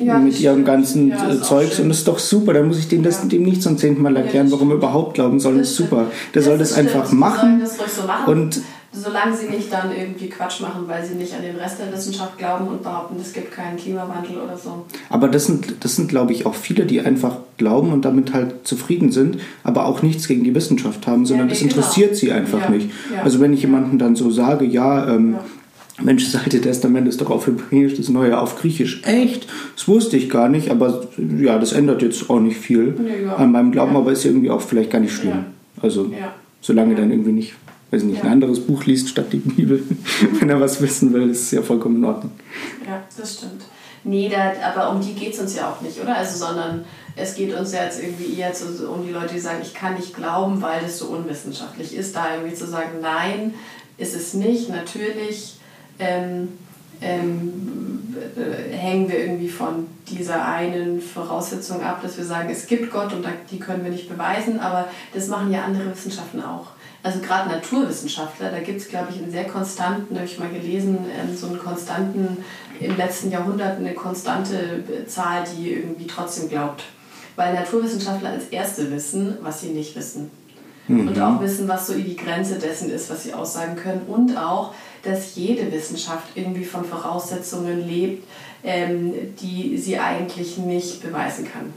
ja, 0.00 0.18
mit 0.18 0.40
ihrem 0.40 0.64
ganzen 0.64 1.08
ja, 1.08 1.32
äh, 1.32 1.40
Zeugs 1.40 1.78
und 1.80 1.88
das 1.88 1.98
ist 1.98 2.08
doch 2.08 2.18
super. 2.18 2.52
Da 2.52 2.62
muss 2.62 2.78
ich 2.78 2.88
dem, 2.88 3.02
das, 3.02 3.26
dem 3.26 3.42
nicht 3.42 3.62
zum 3.62 3.76
zehnten 3.76 4.02
Mal 4.02 4.16
erklären, 4.16 4.50
warum 4.50 4.70
er 4.70 4.76
überhaupt 4.76 5.14
glauben 5.14 5.40
soll. 5.40 5.58
Das 5.58 5.70
ist 5.70 5.76
super. 5.76 6.06
Der 6.34 6.42
soll 6.42 6.58
das, 6.58 6.72
einfach 6.74 7.10
machen. 7.12 7.60
Das 7.60 7.76
so 7.76 8.06
machen. 8.06 8.32
Und 8.32 8.62
solange 8.92 9.36
sie 9.36 9.48
nicht 9.48 9.72
dann 9.72 9.90
irgendwie 9.96 10.28
Quatsch 10.28 10.60
machen, 10.60 10.82
weil 10.86 11.04
sie 11.04 11.14
nicht 11.14 11.34
an 11.34 11.42
den 11.42 11.56
Rest 11.56 11.78
der 11.78 11.92
Wissenschaft 11.92 12.38
glauben 12.38 12.68
und 12.68 12.82
behaupten, 12.82 13.16
es 13.20 13.32
gibt 13.32 13.52
keinen 13.52 13.76
Klimawandel 13.76 14.38
oder 14.38 14.56
so. 14.56 14.84
Aber 15.10 15.28
das 15.28 15.46
sind, 15.46 15.84
das 15.84 15.96
sind 15.96 16.08
glaube 16.08 16.32
ich, 16.32 16.46
auch 16.46 16.54
viele, 16.54 16.86
die 16.86 17.00
einfach 17.00 17.36
glauben 17.56 17.92
und 17.92 18.04
damit 18.04 18.32
halt 18.32 18.66
zufrieden 18.66 19.12
sind, 19.12 19.38
aber 19.64 19.86
auch 19.86 20.02
nichts 20.02 20.28
gegen 20.28 20.44
die 20.44 20.54
Wissenschaft 20.54 21.06
haben, 21.06 21.26
sondern 21.26 21.48
ja, 21.48 21.54
nee, 21.54 21.60
das 21.60 21.62
interessiert 21.62 22.10
genau. 22.10 22.20
sie 22.20 22.32
einfach 22.32 22.68
nicht. 22.68 22.90
Also 23.22 23.40
wenn 23.40 23.52
ich 23.52 23.62
jemandem 23.62 23.98
dann 23.98 24.16
so 24.16 24.30
sage, 24.30 24.64
ja, 24.64 25.08
ähm, 25.08 25.38
Mensch, 26.00 26.30
das 26.30 26.40
Alte 26.42 26.60
Testament 26.60 27.08
ist 27.08 27.20
doch 27.20 27.30
auf 27.30 27.46
Hebräisch, 27.46 27.94
das 27.94 28.08
Neue 28.08 28.40
auf 28.40 28.56
Griechisch. 28.56 29.02
Echt? 29.04 29.48
Das 29.74 29.88
wusste 29.88 30.16
ich 30.16 30.30
gar 30.30 30.48
nicht, 30.48 30.70
aber 30.70 31.08
ja, 31.40 31.58
das 31.58 31.72
ändert 31.72 32.02
jetzt 32.02 32.30
auch 32.30 32.40
nicht 32.40 32.58
viel 32.58 32.94
ja, 33.24 33.36
an 33.36 33.52
meinem 33.52 33.72
Glauben, 33.72 33.94
ja. 33.94 33.98
aber 33.98 34.12
ist 34.12 34.24
irgendwie 34.24 34.50
auch 34.50 34.60
vielleicht 34.60 34.90
gar 34.90 35.00
nicht 35.00 35.14
schlimm. 35.14 35.30
Ja. 35.30 35.44
Also, 35.82 36.12
solange 36.60 36.94
dann 36.94 37.10
irgendwie 37.10 37.32
nicht, 37.32 37.54
weiß 37.90 38.04
nicht, 38.04 38.24
ein 38.24 38.30
anderes 38.30 38.60
Buch 38.60 38.84
liest 38.84 39.08
statt 39.08 39.26
die 39.32 39.38
Bibel, 39.38 39.82
wenn 40.40 40.48
er 40.48 40.60
was 40.60 40.80
wissen 40.80 41.12
will, 41.12 41.30
ist 41.30 41.42
es 41.42 41.50
ja 41.50 41.62
vollkommen 41.62 41.96
in 41.96 42.04
Ordnung. 42.04 42.32
Ja, 42.86 43.02
das 43.16 43.34
stimmt. 43.34 43.62
Nee, 44.04 44.30
da, 44.30 44.52
aber 44.70 44.94
um 44.94 45.00
die 45.00 45.14
geht 45.14 45.34
es 45.34 45.40
uns 45.40 45.56
ja 45.56 45.70
auch 45.70 45.80
nicht, 45.80 46.00
oder? 46.00 46.16
Also, 46.16 46.38
sondern 46.46 46.84
es 47.16 47.34
geht 47.34 47.52
uns 47.52 47.72
ja 47.72 47.84
jetzt 47.84 48.00
irgendwie 48.00 48.38
eher 48.38 48.52
zu, 48.52 48.88
um 48.88 49.04
die 49.04 49.12
Leute, 49.12 49.34
die 49.34 49.40
sagen, 49.40 49.58
ich 49.62 49.74
kann 49.74 49.94
nicht 49.94 50.14
glauben, 50.14 50.62
weil 50.62 50.80
das 50.80 50.98
so 50.98 51.06
unwissenschaftlich 51.06 51.94
ist, 51.96 52.14
da 52.14 52.36
irgendwie 52.36 52.54
zu 52.54 52.66
sagen, 52.66 53.00
nein, 53.02 53.54
ist 53.98 54.14
es 54.14 54.34
nicht. 54.34 54.68
Natürlich 54.68 55.57
ähm, 55.98 56.48
ähm, 57.00 58.14
äh, 58.36 58.74
hängen 58.74 59.08
wir 59.08 59.18
irgendwie 59.18 59.48
von 59.48 59.86
dieser 60.08 60.44
einen 60.44 61.00
Voraussetzung 61.00 61.82
ab, 61.82 62.00
dass 62.02 62.16
wir 62.16 62.24
sagen, 62.24 62.48
es 62.50 62.66
gibt 62.66 62.90
Gott 62.90 63.12
und 63.12 63.24
die 63.50 63.58
können 63.58 63.84
wir 63.84 63.90
nicht 63.90 64.08
beweisen, 64.08 64.58
aber 64.58 64.88
das 65.14 65.28
machen 65.28 65.52
ja 65.52 65.62
andere 65.62 65.90
Wissenschaften 65.90 66.42
auch. 66.42 66.68
Also 67.02 67.20
gerade 67.20 67.48
Naturwissenschaftler, 67.48 68.50
da 68.50 68.58
gibt 68.58 68.80
es, 68.80 68.88
glaube 68.88 69.08
ich, 69.10 69.22
einen 69.22 69.30
sehr 69.30 69.44
konstanten, 69.44 70.16
habe 70.16 70.26
ich 70.26 70.38
mal 70.38 70.48
gelesen, 70.48 70.98
ähm, 71.16 71.36
so 71.36 71.46
einen 71.46 71.58
konstanten, 71.58 72.38
im 72.80 72.96
letzten 72.96 73.30
Jahrhundert 73.30 73.78
eine 73.78 73.94
konstante 73.94 74.84
Zahl, 75.06 75.44
die 75.56 75.72
irgendwie 75.72 76.06
trotzdem 76.06 76.48
glaubt. 76.48 76.84
Weil 77.36 77.54
Naturwissenschaftler 77.54 78.30
als 78.30 78.46
Erste 78.46 78.90
wissen, 78.90 79.38
was 79.42 79.60
sie 79.60 79.68
nicht 79.68 79.94
wissen. 79.94 80.30
Mhm. 80.88 81.08
Und 81.08 81.20
auch 81.20 81.40
wissen, 81.40 81.68
was 81.68 81.86
so 81.86 81.94
die 81.94 82.16
Grenze 82.16 82.58
dessen 82.58 82.90
ist, 82.90 83.10
was 83.10 83.22
sie 83.22 83.34
aussagen 83.34 83.76
können. 83.76 84.02
Und 84.08 84.36
auch, 84.36 84.74
dass 85.02 85.34
jede 85.36 85.70
Wissenschaft 85.72 86.28
irgendwie 86.34 86.64
von 86.64 86.84
Voraussetzungen 86.84 87.86
lebt, 87.86 88.24
ähm, 88.64 89.12
die 89.40 89.78
sie 89.78 89.98
eigentlich 89.98 90.58
nicht 90.58 91.02
beweisen 91.02 91.46
kann. 91.50 91.72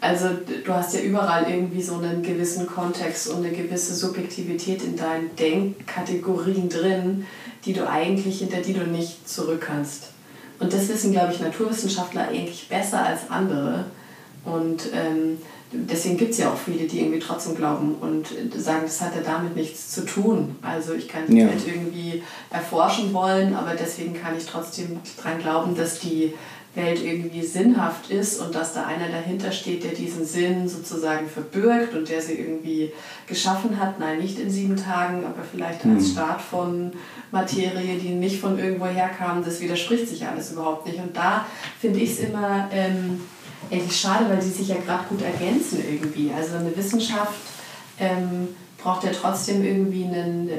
Also 0.00 0.28
du 0.64 0.74
hast 0.74 0.92
ja 0.92 1.00
überall 1.00 1.50
irgendwie 1.50 1.80
so 1.80 1.94
einen 1.94 2.22
gewissen 2.22 2.66
Kontext 2.66 3.28
und 3.28 3.38
eine 3.38 3.56
gewisse 3.56 3.94
Subjektivität 3.94 4.82
in 4.82 4.96
deinen 4.96 5.34
Denkkategorien 5.36 6.68
drin, 6.68 7.26
die 7.64 7.72
du 7.72 7.88
eigentlich, 7.88 8.40
hinter 8.40 8.58
die 8.58 8.74
du 8.74 8.80
nicht 8.80 9.26
zurück 9.26 9.62
kannst. 9.62 10.08
Und 10.58 10.74
das 10.74 10.88
wissen, 10.90 11.12
glaube 11.12 11.32
ich, 11.32 11.40
Naturwissenschaftler 11.40 12.28
eigentlich 12.28 12.68
besser 12.68 13.04
als 13.04 13.30
andere. 13.30 13.86
Und 14.44 14.90
ähm, 14.92 15.38
deswegen 15.74 16.16
gibt 16.16 16.32
es 16.32 16.38
ja 16.38 16.52
auch 16.52 16.56
viele, 16.56 16.86
die 16.86 17.00
irgendwie 17.00 17.18
trotzdem 17.18 17.56
glauben 17.56 17.96
und 18.00 18.28
sagen, 18.56 18.82
das 18.84 19.00
hat 19.00 19.14
ja 19.16 19.22
damit 19.22 19.56
nichts 19.56 19.90
zu 19.90 20.04
tun. 20.04 20.56
Also 20.62 20.94
ich 20.94 21.08
kann 21.08 21.22
die 21.28 21.38
ja. 21.38 21.48
Welt 21.48 21.66
irgendwie 21.66 22.22
erforschen 22.50 23.12
wollen, 23.12 23.54
aber 23.54 23.74
deswegen 23.74 24.14
kann 24.14 24.36
ich 24.36 24.46
trotzdem 24.46 24.98
daran 25.16 25.38
glauben, 25.38 25.76
dass 25.76 26.00
die 26.00 26.32
Welt 26.74 27.04
irgendwie 27.04 27.42
sinnhaft 27.42 28.10
ist 28.10 28.40
und 28.40 28.54
dass 28.54 28.74
da 28.74 28.86
einer 28.86 29.08
dahinter 29.08 29.52
steht, 29.52 29.84
der 29.84 29.92
diesen 29.92 30.24
Sinn 30.24 30.68
sozusagen 30.68 31.28
verbirgt 31.28 31.94
und 31.94 32.08
der 32.08 32.20
sie 32.20 32.34
irgendwie 32.34 32.92
geschaffen 33.28 33.78
hat. 33.78 34.00
Nein, 34.00 34.18
nicht 34.18 34.40
in 34.40 34.50
sieben 34.50 34.76
Tagen, 34.76 35.24
aber 35.24 35.44
vielleicht 35.48 35.84
als 35.86 36.04
hm. 36.04 36.12
Start 36.12 36.40
von 36.40 36.92
Materie, 37.30 37.96
die 37.98 38.10
nicht 38.10 38.40
von 38.40 38.58
irgendwo 38.58 38.86
herkam. 38.86 39.44
Das 39.44 39.60
widerspricht 39.60 40.08
sich 40.08 40.26
alles 40.26 40.50
überhaupt 40.50 40.86
nicht. 40.86 40.98
Und 40.98 41.16
da 41.16 41.46
finde 41.80 42.00
ich 42.00 42.12
es 42.12 42.20
immer... 42.20 42.68
Ähm, 42.72 43.20
eigentlich 43.70 43.98
schade, 43.98 44.26
weil 44.28 44.38
die 44.38 44.48
sich 44.48 44.68
ja 44.68 44.76
gerade 44.76 45.04
gut 45.08 45.22
ergänzen 45.22 45.78
irgendwie. 45.88 46.30
Also 46.36 46.56
eine 46.56 46.76
Wissenschaft 46.76 47.34
ähm, 47.98 48.48
braucht 48.84 49.04
ja 49.04 49.10
trotzdem 49.10 49.64
irgendwie 49.64 50.04
einen, 50.04 50.50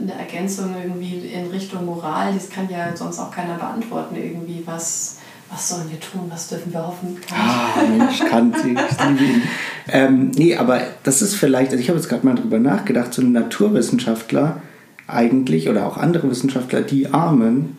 eine 0.00 0.14
Ergänzung 0.14 0.74
irgendwie 0.80 1.28
in 1.28 1.48
Richtung 1.48 1.84
Moral. 1.84 2.32
Das 2.32 2.48
kann 2.48 2.68
ja 2.70 2.96
sonst 2.96 3.18
auch 3.18 3.30
keiner 3.30 3.54
beantworten 3.54 4.14
irgendwie, 4.16 4.62
was, 4.64 5.18
was 5.50 5.68
sollen 5.68 5.90
wir 5.90 5.98
tun, 5.98 6.26
was 6.28 6.48
dürfen 6.48 6.72
wir 6.72 6.86
hoffen? 6.86 7.18
Ah, 7.32 7.82
Mensch, 7.82 8.20
Kanti, 8.20 8.76
ich 8.90 9.04
liebe 9.04 9.24
ihn. 9.24 9.42
Ähm, 9.88 10.30
nee, 10.36 10.56
aber 10.56 10.80
das 11.02 11.22
ist 11.22 11.34
vielleicht, 11.34 11.72
also 11.72 11.80
ich 11.80 11.88
habe 11.88 11.98
jetzt 11.98 12.08
gerade 12.08 12.24
mal 12.24 12.36
drüber 12.36 12.60
nachgedacht, 12.60 13.12
so 13.12 13.22
ein 13.22 13.32
Naturwissenschaftler 13.32 14.62
eigentlich 15.08 15.68
oder 15.68 15.86
auch 15.86 15.96
andere 15.96 16.30
Wissenschaftler, 16.30 16.82
die 16.82 17.12
Armen, 17.12 17.76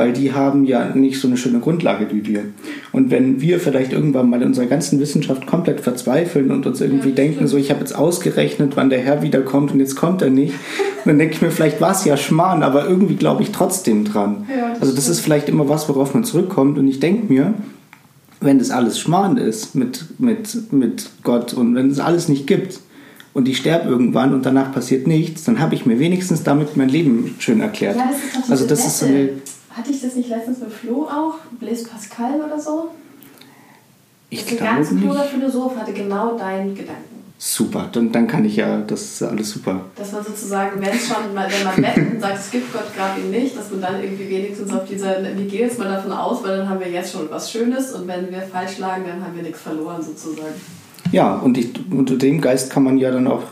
weil 0.00 0.14
die 0.14 0.32
haben 0.32 0.64
ja 0.64 0.94
nicht 0.94 1.20
so 1.20 1.28
eine 1.28 1.36
schöne 1.36 1.60
Grundlage 1.60 2.06
wie 2.10 2.26
wir. 2.26 2.44
Und 2.90 3.10
wenn 3.10 3.42
wir 3.42 3.60
vielleicht 3.60 3.92
irgendwann 3.92 4.30
mal 4.30 4.40
in 4.40 4.48
unserer 4.48 4.64
ganzen 4.64 4.98
Wissenschaft 4.98 5.46
komplett 5.46 5.82
verzweifeln 5.82 6.50
und 6.50 6.64
uns 6.64 6.80
irgendwie 6.80 7.10
ja, 7.10 7.16
denken, 7.16 7.46
so 7.46 7.58
ich 7.58 7.68
habe 7.70 7.80
jetzt 7.80 7.94
ausgerechnet, 7.94 8.76
wann 8.76 8.88
der 8.88 9.00
Herr 9.00 9.20
wiederkommt 9.20 9.72
und 9.72 9.78
jetzt 9.78 9.96
kommt 9.96 10.22
er 10.22 10.30
nicht, 10.30 10.54
dann 11.04 11.18
denke 11.18 11.34
ich 11.34 11.42
mir, 11.42 11.50
vielleicht 11.50 11.82
war 11.82 11.90
es 11.90 12.06
ja 12.06 12.16
Schmarrn, 12.16 12.62
aber 12.62 12.88
irgendwie 12.88 13.16
glaube 13.16 13.42
ich 13.42 13.52
trotzdem 13.52 14.06
dran. 14.06 14.46
Ja, 14.48 14.70
das 14.70 14.80
also 14.80 14.94
das 14.94 15.08
ist 15.10 15.20
vielleicht 15.20 15.50
immer 15.50 15.68
was, 15.68 15.86
worauf 15.90 16.14
man 16.14 16.24
zurückkommt 16.24 16.78
und 16.78 16.88
ich 16.88 16.98
denke 16.98 17.30
mir, 17.30 17.52
wenn 18.40 18.58
das 18.58 18.70
alles 18.70 18.98
Schmarrn 18.98 19.36
ist 19.36 19.74
mit, 19.74 20.06
mit, 20.18 20.72
mit 20.72 21.10
Gott 21.24 21.52
und 21.52 21.74
wenn 21.74 21.90
es 21.90 22.00
alles 22.00 22.30
nicht 22.30 22.46
gibt, 22.46 22.80
und 23.32 23.48
ich 23.48 23.58
sterbe 23.58 23.88
irgendwann 23.88 24.34
und 24.34 24.44
danach 24.44 24.72
passiert 24.72 25.06
nichts, 25.06 25.44
dann 25.44 25.60
habe 25.60 25.76
ich 25.76 25.86
mir 25.86 26.00
wenigstens 26.00 26.42
damit 26.42 26.76
mein 26.76 26.88
Leben 26.88 27.36
schön 27.38 27.60
erklärt. 27.60 27.96
Ja, 27.96 28.10
das 28.34 28.50
also 28.50 28.66
das 28.66 28.84
ist 28.84 28.98
so 28.98 29.06
eine, 29.06 29.28
Hatte 29.70 29.90
ich 29.90 30.02
das 30.02 30.16
nicht 30.16 30.28
letztens 30.28 30.58
mit 30.58 30.72
Flo 30.72 31.04
auch? 31.04 31.34
Blaise 31.58 31.88
Pascal 31.88 32.40
oder 32.40 32.60
so? 32.60 32.90
ich 34.30 34.46
das 34.46 34.56
glaube 34.56 34.84
kluger 34.84 35.22
nicht. 35.22 35.32
Philosoph, 35.34 35.76
hatte 35.76 35.92
genau 35.92 36.36
deinen 36.38 36.74
Gedanken. 36.74 37.20
Super, 37.42 37.88
dann, 37.90 38.12
dann 38.12 38.26
kann 38.26 38.44
ich 38.44 38.56
ja, 38.56 38.82
das 38.82 39.00
ist 39.00 39.22
alles 39.22 39.50
super. 39.50 39.80
Dass 39.96 40.12
man 40.12 40.22
sozusagen, 40.22 40.80
wenn 40.80 40.92
schon, 40.92 41.34
wenn 41.34 41.34
man 41.34 41.76
wettet 41.76 42.12
und 42.14 42.20
sagt, 42.20 42.38
es 42.38 42.50
gibt 42.50 42.72
Gott 42.72 42.94
gerade 42.94 43.20
ihn 43.20 43.30
nicht, 43.30 43.56
dass 43.56 43.70
man 43.70 43.80
dann 43.80 44.02
irgendwie 44.02 44.28
wenigstens 44.28 44.70
auf 44.72 44.84
dieser, 44.86 45.22
wir 45.22 45.46
gehen 45.46 45.60
jetzt 45.60 45.78
mal 45.78 45.88
davon 45.88 46.12
aus, 46.12 46.44
weil 46.44 46.58
dann 46.58 46.68
haben 46.68 46.80
wir 46.80 46.90
jetzt 46.90 47.12
schon 47.12 47.30
was 47.30 47.50
Schönes 47.50 47.92
und 47.92 48.06
wenn 48.06 48.30
wir 48.30 48.42
falsch 48.42 48.78
lagen, 48.78 49.04
dann 49.06 49.24
haben 49.24 49.34
wir 49.34 49.42
nichts 49.42 49.62
verloren 49.62 50.02
sozusagen. 50.02 50.54
Ja, 51.12 51.36
und 51.36 51.56
ich, 51.56 51.70
unter 51.90 52.16
dem 52.16 52.42
Geist 52.42 52.70
kann 52.70 52.84
man 52.84 52.98
ja 52.98 53.10
dann 53.10 53.26
auch 53.26 53.42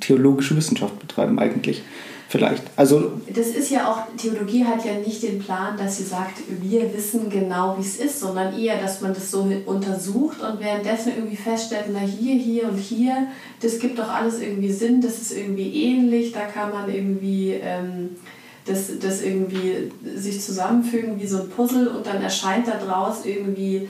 theologische 0.00 0.54
Wissenschaft 0.54 0.98
betreiben 1.00 1.38
eigentlich. 1.38 1.82
Vielleicht. 2.30 2.62
Also 2.76 3.12
Das 3.32 3.46
ist 3.46 3.70
ja 3.70 3.90
auch, 3.90 4.02
Theologie 4.18 4.62
hat 4.62 4.84
ja 4.84 4.92
nicht 4.94 5.22
den 5.22 5.38
Plan, 5.38 5.78
dass 5.78 5.96
sie 5.96 6.04
sagt, 6.04 6.34
wir 6.60 6.92
wissen 6.94 7.30
genau, 7.30 7.76
wie 7.78 7.80
es 7.80 7.96
ist, 7.96 8.20
sondern 8.20 8.58
eher, 8.58 8.78
dass 8.78 9.00
man 9.00 9.14
das 9.14 9.30
so 9.30 9.50
untersucht 9.64 10.42
und 10.42 10.60
währenddessen 10.60 11.12
irgendwie 11.16 11.36
feststellt, 11.36 11.86
na 11.90 12.00
hier, 12.00 12.34
hier 12.34 12.68
und 12.68 12.76
hier, 12.76 13.28
das 13.62 13.78
gibt 13.78 13.98
doch 13.98 14.10
alles 14.10 14.40
irgendwie 14.40 14.70
Sinn, 14.70 15.00
das 15.00 15.22
ist 15.22 15.32
irgendwie 15.32 15.84
ähnlich, 15.84 16.32
da 16.32 16.40
kann 16.40 16.70
man 16.70 16.92
irgendwie 16.92 17.54
ähm, 17.62 18.10
das, 18.66 18.90
das 19.00 19.22
irgendwie 19.22 19.90
sich 20.14 20.42
zusammenfügen 20.42 21.18
wie 21.18 21.26
so 21.26 21.40
ein 21.40 21.48
Puzzle 21.48 21.88
und 21.88 22.06
dann 22.06 22.22
erscheint 22.22 22.68
daraus 22.68 23.24
irgendwie 23.24 23.88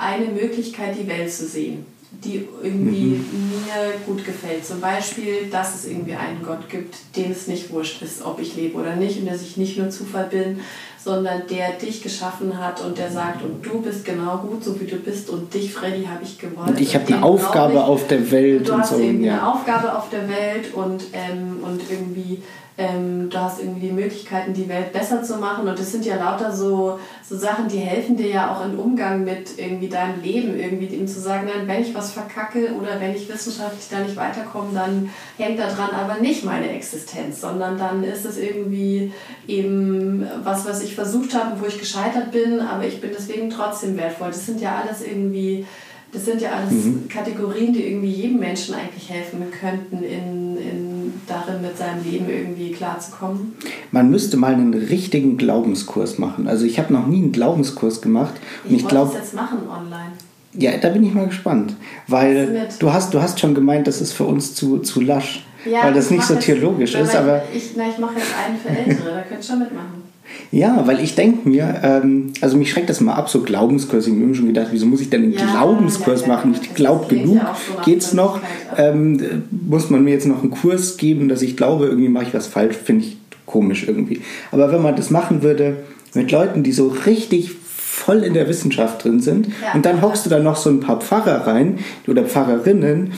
eine 0.00 0.26
Möglichkeit, 0.26 0.96
die 1.00 1.08
Welt 1.08 1.32
zu 1.32 1.46
sehen, 1.46 1.86
die 2.10 2.48
irgendwie 2.62 3.20
mir 3.20 3.92
gut 4.06 4.24
gefällt. 4.24 4.64
Zum 4.64 4.80
Beispiel, 4.80 5.46
dass 5.50 5.74
es 5.74 5.84
irgendwie 5.86 6.14
einen 6.14 6.42
Gott 6.42 6.68
gibt, 6.70 6.94
dem 7.16 7.30
es 7.30 7.46
nicht 7.46 7.70
wurscht 7.70 8.00
ist, 8.02 8.24
ob 8.24 8.40
ich 8.40 8.56
lebe 8.56 8.78
oder 8.78 8.96
nicht 8.96 9.20
und 9.20 9.26
dass 9.26 9.42
ich 9.42 9.56
nicht 9.58 9.76
nur 9.76 9.90
Zufall 9.90 10.24
bin, 10.30 10.60
sondern 11.04 11.42
der 11.50 11.72
dich 11.72 12.02
geschaffen 12.02 12.58
hat 12.58 12.80
und 12.80 12.96
der 12.98 13.10
sagt, 13.10 13.42
und 13.44 13.64
du 13.64 13.82
bist 13.82 14.04
genau 14.04 14.38
gut, 14.38 14.64
so 14.64 14.80
wie 14.80 14.86
du 14.86 14.96
bist 14.96 15.28
und 15.30 15.52
dich, 15.52 15.72
Freddy, 15.72 16.04
habe 16.06 16.22
ich 16.24 16.38
gewollt. 16.38 16.68
und 16.70 16.80
ich 16.80 16.94
habe 16.94 17.04
Und 17.06 17.12
eine 17.12 17.22
Aufgabe 17.24 17.74
ich, 17.74 17.78
auf 17.80 18.06
der 18.08 18.30
Welt 18.30 18.68
du 18.68 18.72
und 18.72 18.80
hast 18.80 18.90
so. 18.90 18.98
irgendwie 18.98 19.28
eine 19.30 19.38
Ja. 19.38 19.52
Aufgabe 19.52 19.96
auf 19.96 20.08
der 20.10 20.28
Welt 20.28 20.74
und, 20.74 21.04
ähm, 21.12 21.58
und 21.62 21.82
irgendwie 21.90 22.42
ähm, 22.78 23.28
du 23.28 23.38
hast 23.38 23.60
irgendwie 23.60 23.88
die 23.88 23.92
Möglichkeiten, 23.92 24.54
die 24.54 24.68
Welt 24.68 24.92
besser 24.92 25.24
zu 25.24 25.36
machen. 25.36 25.68
Und 25.68 25.76
das 25.76 25.90
sind 25.90 26.06
ja 26.06 26.16
lauter 26.16 26.52
so, 26.52 27.00
so 27.28 27.36
Sachen, 27.36 27.66
die 27.66 27.78
helfen 27.78 28.16
dir 28.16 28.28
ja 28.28 28.54
auch 28.54 28.64
im 28.64 28.78
Umgang 28.78 29.24
mit 29.24 29.58
irgendwie 29.58 29.88
deinem 29.88 30.22
Leben, 30.22 30.56
irgendwie 30.56 30.86
ihm 30.86 31.08
zu 31.08 31.18
sagen, 31.18 31.48
nein, 31.52 31.66
wenn 31.66 31.82
ich 31.82 31.92
was 31.92 32.12
verkacke 32.12 32.72
oder 32.80 33.00
wenn 33.00 33.16
ich 33.16 33.28
wissenschaftlich 33.28 33.88
da 33.90 33.98
nicht 33.98 34.14
weiterkomme, 34.14 34.70
dann 34.72 35.10
hängt 35.36 35.58
daran 35.58 35.90
aber 35.90 36.20
nicht 36.20 36.44
meine 36.44 36.70
Existenz, 36.70 37.40
sondern 37.40 37.76
dann 37.76 38.04
ist 38.04 38.24
es 38.24 38.38
irgendwie 38.38 39.12
eben 39.48 40.24
was, 40.44 40.64
was 40.64 40.80
ich 40.80 40.94
versucht 40.94 41.34
habe, 41.34 41.60
wo 41.60 41.66
ich 41.66 41.80
gescheitert 41.80 42.30
bin, 42.30 42.60
aber 42.60 42.86
ich 42.86 43.00
bin 43.00 43.10
deswegen 43.12 43.50
trotzdem 43.50 43.96
wertvoll. 43.96 44.28
Das 44.28 44.46
sind 44.46 44.60
ja 44.60 44.80
alles 44.80 45.02
irgendwie 45.02 45.66
das 46.12 46.24
sind 46.24 46.40
ja 46.40 46.52
alles 46.52 46.72
Kategorien, 47.10 47.74
die 47.74 47.86
irgendwie 47.86 48.10
jedem 48.10 48.38
Menschen 48.38 48.74
eigentlich 48.74 49.10
helfen 49.10 49.46
könnten, 49.50 50.02
in, 50.02 50.56
in, 50.56 50.87
darin 51.26 51.62
mit 51.62 51.76
seinem 51.76 52.02
Leben 52.04 52.28
irgendwie 52.28 52.70
klarzukommen. 52.72 53.54
Man 53.90 54.10
müsste 54.10 54.36
mal 54.36 54.52
einen 54.52 54.74
richtigen 54.74 55.36
Glaubenskurs 55.36 56.18
machen. 56.18 56.46
Also 56.48 56.64
ich 56.64 56.78
habe 56.78 56.92
noch 56.92 57.06
nie 57.06 57.18
einen 57.22 57.32
Glaubenskurs 57.32 58.00
gemacht 58.00 58.34
und 58.64 58.70
Ich, 58.74 58.82
ich 58.82 58.88
glaube, 58.88 59.12
das 59.14 59.22
jetzt 59.22 59.34
machen 59.34 59.58
online. 59.68 60.12
ja, 60.54 60.76
da 60.78 60.88
bin 60.90 61.04
ich 61.04 61.14
mal 61.14 61.26
gespannt, 61.26 61.74
weil 62.06 62.68
du 62.78 62.92
hast, 62.92 63.12
du 63.14 63.20
hast 63.22 63.40
schon 63.40 63.54
gemeint, 63.54 63.86
das 63.86 64.00
ist 64.00 64.12
für 64.12 64.24
uns 64.24 64.54
zu, 64.54 64.78
zu 64.78 65.00
lasch, 65.00 65.44
weil 65.64 65.92
das 65.92 66.06
ich 66.06 66.10
nicht 66.12 66.24
so 66.24 66.34
jetzt- 66.34 66.44
theologisch 66.46 66.94
wenn 66.94 67.02
ist, 67.04 67.14
aber 67.16 67.42
Ich, 67.54 67.70
na, 67.76 67.84
ich 67.88 67.98
mache 67.98 68.14
jetzt 68.16 68.32
einen 68.46 68.58
für 68.58 68.68
Ältere, 68.68 69.10
da 69.16 69.22
könnt 69.22 69.40
ihr 69.40 69.46
schon 69.46 69.58
mitmachen. 69.60 70.07
Ja, 70.50 70.86
weil 70.86 71.00
ich 71.00 71.14
denke 71.14 71.48
mir, 71.48 71.80
ähm, 71.82 72.32
also 72.40 72.56
mich 72.56 72.70
schreckt 72.70 72.88
das 72.88 73.00
mal 73.00 73.14
ab, 73.14 73.28
so 73.28 73.42
Glaubenskurse. 73.42 74.10
Ich 74.10 74.16
habe 74.16 74.26
mir 74.26 74.34
schon 74.34 74.46
gedacht, 74.46 74.68
wieso 74.70 74.86
muss 74.86 75.00
ich 75.00 75.10
denn 75.10 75.24
einen 75.24 75.32
Ja, 75.32 75.44
Glaubenskurs 75.44 76.22
ja, 76.22 76.26
ja, 76.28 76.34
machen? 76.34 76.54
Ich 76.60 76.74
glaube 76.74 77.14
genug. 77.14 77.40
so 77.40 77.82
Geht's 77.84 78.14
noch? 78.14 78.40
Ähm, 78.76 79.20
äh, 79.20 79.24
muss 79.50 79.90
man 79.90 80.04
mir 80.04 80.12
jetzt 80.12 80.26
noch 80.26 80.42
einen 80.42 80.50
Kurs 80.50 80.96
geben, 80.96 81.28
dass 81.28 81.42
ich 81.42 81.56
glaube, 81.56 81.86
irgendwie 81.86 82.08
mache 82.08 82.24
ich 82.24 82.34
was 82.34 82.46
falsch? 82.46 82.76
Finde 82.76 83.04
ich 83.04 83.16
komisch 83.46 83.86
irgendwie. 83.86 84.22
Aber 84.52 84.72
wenn 84.72 84.82
man 84.82 84.96
das 84.96 85.10
machen 85.10 85.42
würde 85.42 85.76
mit 86.14 86.30
Leuten, 86.30 86.62
die 86.62 86.72
so 86.72 86.88
richtig 86.88 87.50
voll 87.98 88.22
in 88.22 88.34
der 88.34 88.48
Wissenschaft 88.48 89.04
drin 89.04 89.20
sind 89.20 89.48
und 89.74 89.84
dann 89.84 90.00
hockst 90.00 90.24
du 90.24 90.30
da 90.30 90.38
noch 90.38 90.56
so 90.56 90.70
ein 90.70 90.80
paar 90.80 91.00
Pfarrer 91.00 91.46
rein 91.46 91.78
oder 92.06 92.24
Pfarrerinnen, 92.24 93.12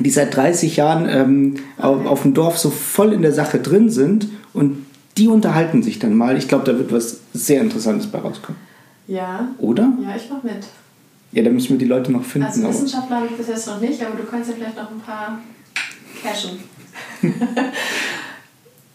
die 0.00 0.10
seit 0.10 0.36
30 0.36 0.76
Jahren 0.76 1.08
ähm, 1.08 1.54
auf, 1.78 2.04
auf 2.04 2.22
dem 2.22 2.34
Dorf 2.34 2.58
so 2.58 2.70
voll 2.70 3.12
in 3.12 3.22
der 3.22 3.32
Sache 3.32 3.58
drin 3.58 3.90
sind 3.90 4.28
und 4.52 4.84
die 5.18 5.28
unterhalten 5.28 5.82
sich 5.82 5.98
dann 5.98 6.14
mal. 6.14 6.36
Ich 6.38 6.48
glaube, 6.48 6.64
da 6.64 6.78
wird 6.78 6.92
was 6.92 7.18
sehr 7.34 7.60
Interessantes 7.60 8.06
bei 8.06 8.18
rauskommen. 8.20 8.60
Ja, 9.06 9.48
Oder? 9.58 9.92
ja, 10.02 10.14
ich 10.16 10.30
mache 10.30 10.46
mit. 10.46 10.66
Ja, 11.32 11.42
da 11.42 11.50
müssen 11.50 11.70
wir 11.70 11.78
die 11.78 11.84
Leute 11.86 12.12
noch 12.12 12.24
finden. 12.24 12.46
Also 12.46 12.62
aber- 12.62 12.70
Wissenschaftler 12.72 13.16
habe 13.16 13.26
ich 13.26 13.36
bis 13.36 13.48
jetzt 13.48 13.66
noch 13.66 13.80
nicht, 13.80 14.00
aber 14.04 14.16
du 14.16 14.24
kannst 14.24 14.48
ja 14.50 14.54
vielleicht 14.56 14.76
noch 14.76 14.90
ein 14.90 15.00
paar 15.00 15.38
cashen. 16.22 16.58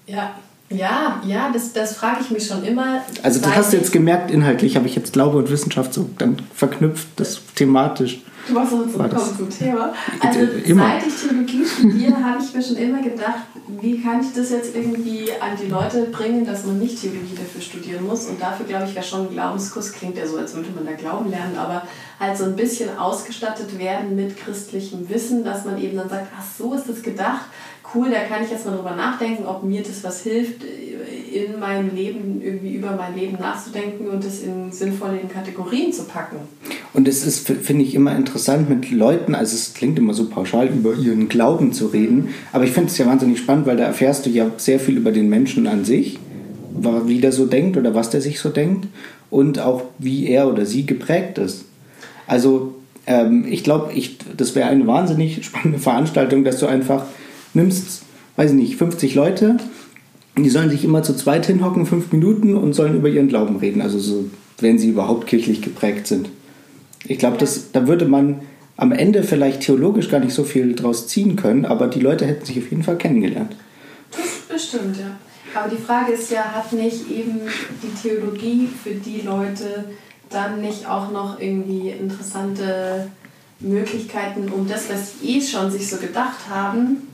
ja. 0.07 0.35
Ja, 0.69 1.21
ja, 1.27 1.51
das, 1.53 1.71
das 1.73 1.95
frage 1.97 2.21
ich 2.21 2.31
mich 2.31 2.47
schon 2.47 2.63
immer. 2.63 3.01
also 3.21 3.39
du 3.39 3.45
seit 3.45 3.55
hast 3.55 3.73
jetzt 3.73 3.87
ich- 3.87 3.91
gemerkt, 3.91 4.31
inhaltlich 4.31 4.75
habe 4.75 4.87
ich 4.87 4.95
jetzt 4.95 5.13
Glaube 5.13 5.37
und 5.37 5.51
Wissenschaft 5.51 5.93
so 5.93 6.09
dann 6.17 6.37
verknüpft, 6.55 7.09
das 7.17 7.41
thematisch. 7.53 8.21
Du 8.47 8.53
machst 8.53 8.73
das- 8.73 8.91
zurückkommen 8.93 9.35
zum 9.37 9.49
Thema. 9.51 9.93
Also 10.19 10.39
immer. 10.65 10.83
seit 10.87 11.05
ich 11.07 11.15
Theologie 11.21 11.65
studiere, 11.65 12.15
habe 12.23 12.43
ich 12.43 12.53
mir 12.55 12.63
schon 12.63 12.77
immer 12.77 13.01
gedacht, 13.03 13.43
wie 13.67 14.01
kann 14.01 14.21
ich 14.21 14.33
das 14.33 14.49
jetzt 14.51 14.75
irgendwie 14.75 15.31
an 15.39 15.57
die 15.61 15.67
Leute 15.67 16.03
bringen, 16.05 16.45
dass 16.45 16.65
man 16.65 16.79
nicht 16.79 16.99
Theologie 16.99 17.35
dafür 17.35 17.61
studieren 17.61 18.05
muss. 18.05 18.25
Und 18.25 18.41
dafür, 18.41 18.65
glaube 18.65 18.85
ich, 18.85 18.95
wäre 18.95 19.05
schon 19.05 19.27
ein 19.27 19.31
Glaubenskurs, 19.31 19.93
klingt 19.93 20.17
ja 20.17 20.27
so, 20.27 20.37
als 20.37 20.53
würde 20.53 20.69
man 20.71 20.85
da 20.85 20.93
Glauben 20.93 21.29
lernen, 21.29 21.57
aber 21.57 21.83
halt 22.19 22.37
so 22.37 22.43
ein 22.43 22.55
bisschen 22.55 22.97
ausgestattet 22.97 23.79
werden 23.79 24.15
mit 24.15 24.37
christlichem 24.37 25.07
Wissen, 25.09 25.43
dass 25.43 25.65
man 25.65 25.81
eben 25.81 25.97
dann 25.97 26.09
sagt, 26.09 26.27
ach 26.37 26.43
so 26.57 26.73
ist 26.73 26.89
das 26.89 27.01
gedacht. 27.01 27.45
Cool, 27.93 28.09
da 28.09 28.21
kann 28.21 28.43
ich 28.43 28.49
jetzt 28.49 28.65
mal 28.65 28.75
drüber 28.75 28.95
nachdenken, 28.95 29.45
ob 29.45 29.63
mir 29.63 29.83
das 29.83 30.03
was 30.03 30.21
hilft, 30.21 30.63
in 30.63 31.59
meinem 31.59 31.93
Leben 31.95 32.41
irgendwie 32.41 32.75
über 32.75 32.91
mein 32.91 33.15
Leben 33.15 33.37
nachzudenken 33.39 34.07
und 34.09 34.23
das 34.23 34.39
in 34.39 34.71
sinnvolle 34.71 35.19
Kategorien 35.19 35.91
zu 35.91 36.05
packen. 36.05 36.37
Und 36.93 37.07
es 37.07 37.25
ist, 37.25 37.47
finde 37.47 37.83
ich, 37.83 37.95
immer 37.95 38.15
interessant 38.15 38.69
mit 38.69 38.91
Leuten, 38.91 39.33
also 39.33 39.55
es 39.55 39.73
klingt 39.73 39.97
immer 39.97 40.13
so 40.13 40.29
pauschal, 40.29 40.67
über 40.67 40.93
ihren 40.93 41.27
Glauben 41.27 41.73
zu 41.73 41.87
reden, 41.87 42.29
aber 42.51 42.65
ich 42.65 42.71
finde 42.71 42.89
es 42.89 42.97
ja 42.99 43.07
wahnsinnig 43.07 43.39
spannend, 43.39 43.65
weil 43.65 43.77
da 43.77 43.83
erfährst 43.83 44.25
du 44.25 44.29
ja 44.29 44.51
sehr 44.57 44.79
viel 44.79 44.97
über 44.97 45.11
den 45.11 45.27
Menschen 45.27 45.65
an 45.65 45.85
sich, 45.85 46.19
wie 47.05 47.19
der 47.19 47.31
so 47.31 47.47
denkt 47.47 47.77
oder 47.77 47.95
was 47.95 48.11
der 48.11 48.21
sich 48.21 48.39
so 48.39 48.49
denkt 48.49 48.87
und 49.31 49.59
auch 49.59 49.83
wie 49.97 50.27
er 50.27 50.47
oder 50.47 50.65
sie 50.65 50.85
geprägt 50.85 51.39
ist. 51.39 51.65
Also 52.27 52.75
ähm, 53.07 53.45
ich 53.49 53.63
glaube, 53.63 53.91
ich, 53.93 54.17
das 54.37 54.53
wäre 54.53 54.69
eine 54.69 54.85
wahnsinnig 54.85 55.43
spannende 55.45 55.79
Veranstaltung, 55.79 56.43
dass 56.43 56.59
du 56.59 56.67
einfach 56.67 57.05
nimmst, 57.55 58.03
weiß 58.35 58.51
ich 58.51 58.57
nicht, 58.57 58.75
50 58.75 59.15
Leute, 59.15 59.57
die 60.37 60.49
sollen 60.49 60.69
sich 60.69 60.83
immer 60.83 61.03
zu 61.03 61.15
zweit 61.15 61.45
hinhocken, 61.45 61.85
fünf 61.85 62.11
Minuten 62.11 62.55
und 62.55 62.73
sollen 62.73 62.95
über 62.95 63.09
ihren 63.09 63.27
Glauben 63.27 63.57
reden, 63.57 63.81
also 63.81 63.99
so, 63.99 64.25
wenn 64.59 64.79
sie 64.79 64.89
überhaupt 64.89 65.27
kirchlich 65.27 65.61
geprägt 65.61 66.07
sind. 66.07 66.29
Ich 67.05 67.17
glaube, 67.17 67.37
das- 67.37 67.71
da 67.71 67.87
würde 67.87 68.05
man 68.05 68.41
am 68.77 68.91
Ende 68.91 69.23
vielleicht 69.23 69.61
theologisch 69.61 70.09
gar 70.09 70.19
nicht 70.19 70.33
so 70.33 70.43
viel 70.43 70.73
draus 70.75 71.07
ziehen 71.07 71.35
können, 71.35 71.65
aber 71.65 71.87
die 71.87 71.99
Leute 71.99 72.25
hätten 72.25 72.45
sich 72.45 72.57
auf 72.57 72.69
jeden 72.69 72.83
Fall 72.83 72.97
kennengelernt. 72.97 73.55
Bestimmt, 74.49 74.97
ja. 74.97 75.17
Aber 75.55 75.69
die 75.69 75.81
Frage 75.81 76.13
ist 76.13 76.31
ja, 76.31 76.43
hat 76.43 76.73
nicht 76.73 77.09
eben 77.11 77.41
die 77.83 78.01
Theologie 78.01 78.67
für 78.83 78.91
die 78.91 79.21
Leute 79.21 79.85
dann 80.29 80.61
nicht 80.61 80.87
auch 80.87 81.11
noch 81.11 81.39
irgendwie 81.39 81.89
interessante 81.89 83.07
Möglichkeiten, 83.59 84.49
um 84.49 84.67
das, 84.67 84.89
was 84.89 85.19
sie 85.21 85.37
eh 85.37 85.41
schon 85.41 85.69
sich 85.69 85.87
so 85.87 85.97
gedacht 85.97 86.49
haben, 86.49 87.07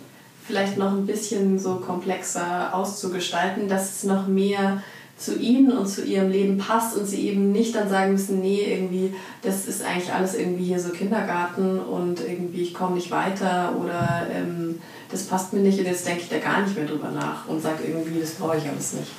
vielleicht 0.47 0.77
noch 0.77 0.93
ein 0.93 1.05
bisschen 1.05 1.59
so 1.59 1.75
komplexer 1.75 2.73
auszugestalten, 2.73 3.67
dass 3.67 3.97
es 3.97 4.03
noch 4.05 4.27
mehr 4.27 4.81
zu 5.19 5.37
ihnen 5.37 5.71
und 5.71 5.87
zu 5.87 6.03
ihrem 6.03 6.31
Leben 6.31 6.57
passt 6.57 6.95
und 6.95 7.05
sie 7.05 7.27
eben 7.27 7.51
nicht 7.51 7.75
dann 7.75 7.89
sagen 7.89 8.13
müssen, 8.13 8.39
nee, 8.39 8.63
irgendwie, 8.71 9.13
das 9.41 9.67
ist 9.67 9.83
eigentlich 9.83 10.11
alles 10.13 10.33
irgendwie 10.33 10.63
hier 10.63 10.79
so 10.79 10.89
Kindergarten 10.89 11.79
und 11.79 12.21
irgendwie 12.21 12.61
ich 12.61 12.73
komme 12.73 12.95
nicht 12.95 13.11
weiter 13.11 13.75
oder 13.79 14.27
ähm, 14.33 14.79
das 15.11 15.23
passt 15.23 15.51
mir 15.51 15.59
nicht 15.59 15.77
und 15.77 15.85
jetzt 15.85 16.07
denke 16.07 16.21
ich 16.21 16.29
da 16.29 16.37
gar 16.37 16.61
nicht 16.61 16.75
mehr 16.75 16.85
drüber 16.85 17.11
nach 17.11 17.47
und 17.47 17.61
sage 17.61 17.83
irgendwie, 17.85 18.21
das 18.21 18.31
brauche 18.31 18.57
ich 18.57 18.63
alles 18.69 18.93
nicht. 18.93 19.11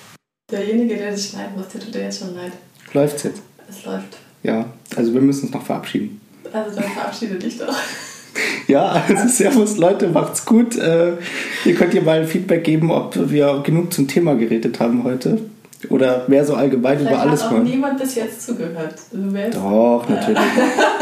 Derjenige, 0.50 0.96
der 0.96 1.10
das 1.10 1.28
schneiden 1.28 1.54
muss, 1.56 1.68
der 1.68 1.80
tut 1.82 1.94
dir 1.94 2.02
jetzt 2.02 2.20
schon 2.20 2.34
leid. 2.34 2.52
Läuft's 2.94 3.22
jetzt? 3.24 3.42
Es 3.68 3.84
läuft. 3.84 4.16
Ja, 4.42 4.64
also 4.96 5.12
wir 5.12 5.20
müssen 5.20 5.44
uns 5.44 5.52
noch 5.52 5.64
verabschieden. 5.64 6.20
Also 6.50 6.80
dann 6.80 6.90
verabschiede 6.90 7.34
dich 7.36 7.58
doch. 7.58 7.74
Ja, 8.68 9.02
also 9.08 9.26
servus 9.26 9.78
Leute, 9.78 10.06
macht's 10.06 10.44
gut. 10.44 10.76
Äh, 10.76 11.14
ihr 11.64 11.74
könnt 11.74 11.92
ihr 11.92 12.02
mal 12.02 12.24
Feedback 12.24 12.62
geben, 12.62 12.92
ob 12.92 13.16
wir 13.28 13.62
genug 13.64 13.92
zum 13.92 14.06
Thema 14.06 14.36
geredet 14.36 14.78
haben 14.78 15.02
heute. 15.02 15.40
Oder 15.88 16.24
wer 16.26 16.44
so 16.44 16.54
allgemein 16.54 16.98
Vielleicht 16.98 17.12
über 17.12 17.22
alles 17.22 17.42
hat 17.42 17.48
auch 17.48 17.56
mal. 17.56 17.62
niemand 17.64 17.98
bis 17.98 18.14
jetzt 18.14 18.42
zugehört. 18.46 18.94
Also 19.12 19.58
Doch, 19.58 20.08
natürlich. 20.08 20.38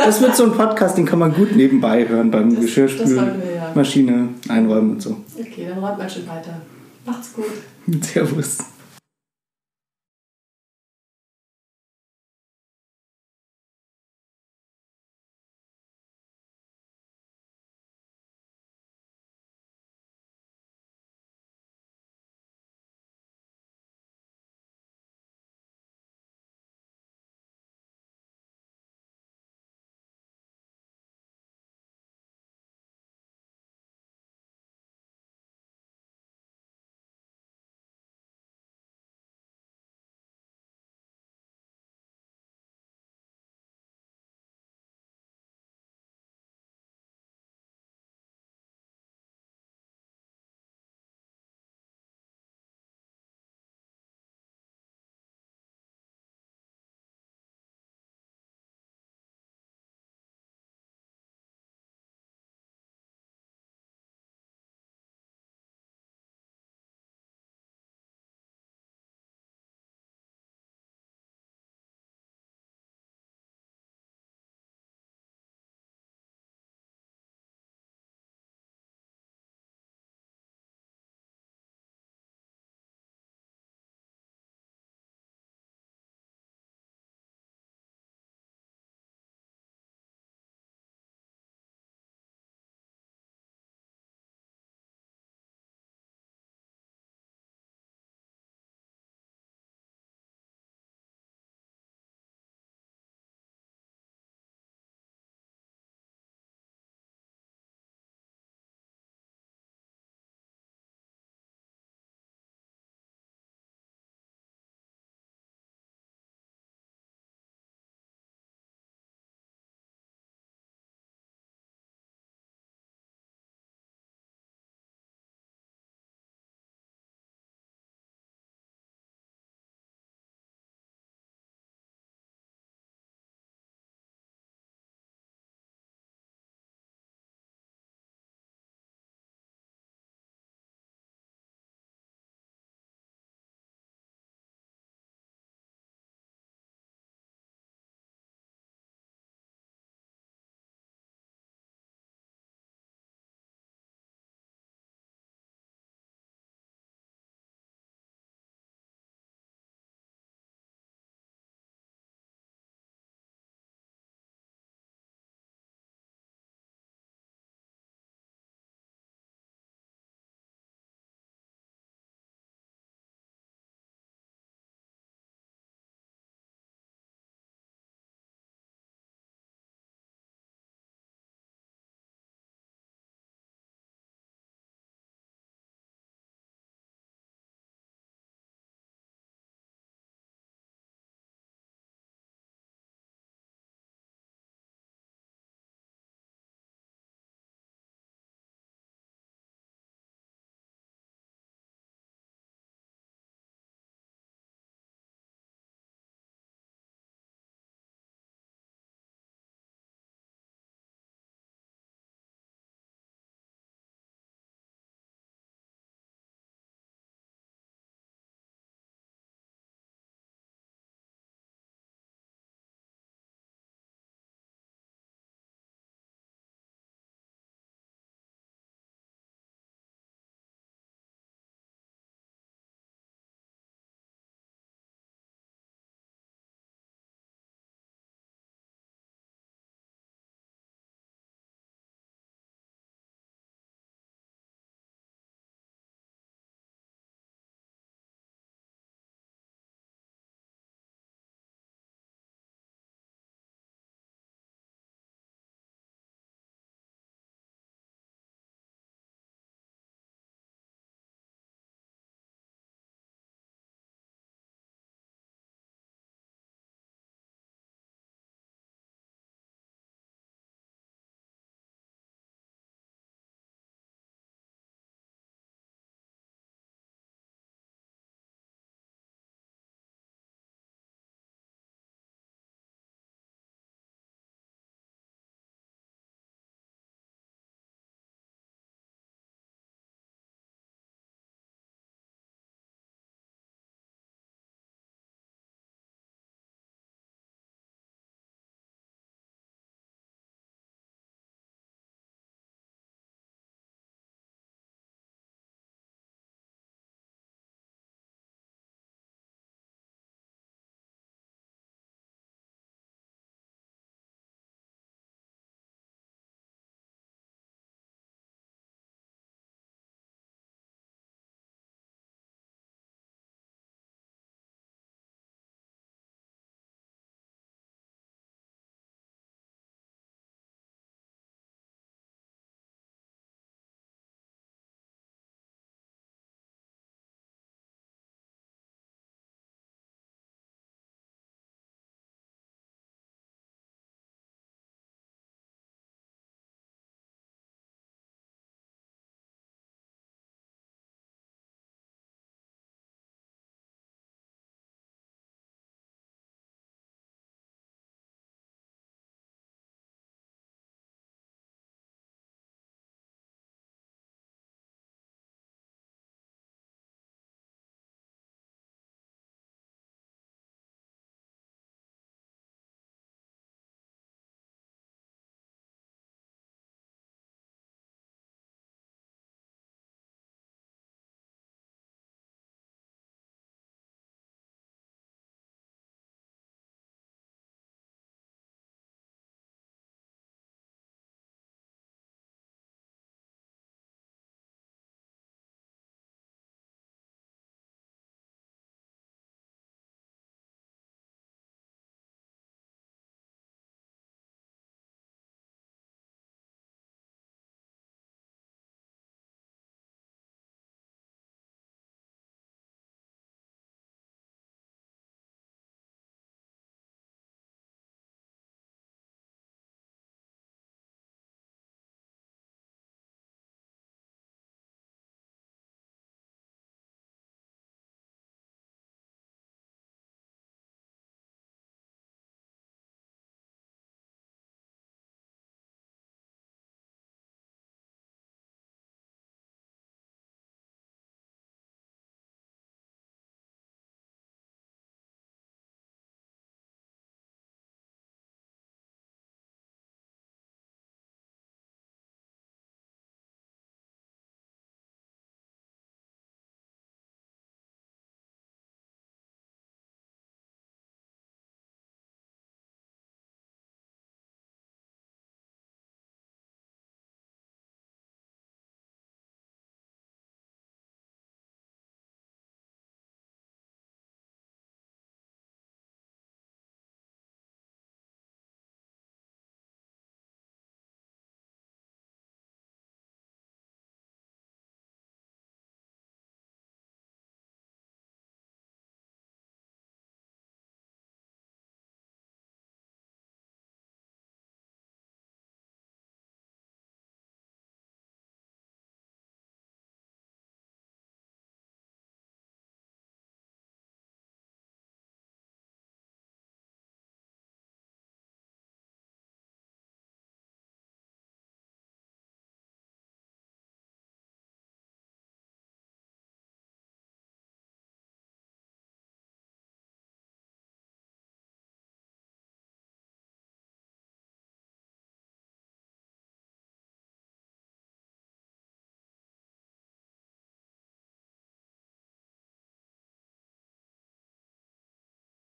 Das 0.04 0.20
wird 0.20 0.36
so 0.36 0.44
ein 0.44 0.52
Podcast, 0.52 0.96
den 0.96 1.04
kann 1.04 1.18
man 1.18 1.34
gut 1.34 1.56
nebenbei 1.56 2.06
hören 2.06 2.30
beim 2.30 2.46
Das- 2.50 2.54
das 2.56 2.64
Geschirrspülen. 2.66 3.14
sollten 3.14 3.42
wir 3.42 3.54
ja. 3.56 3.62
Waschmaschine 3.68 4.28
einräumen 4.48 4.92
und 4.92 5.02
so. 5.02 5.16
Okay, 5.38 5.66
dann 5.68 5.82
räumt 5.82 5.98
man 5.98 6.08
schon 6.08 6.26
weiter. 6.28 6.60
Macht's 7.04 7.32
gut. 7.32 7.44
Servus. 8.04 8.58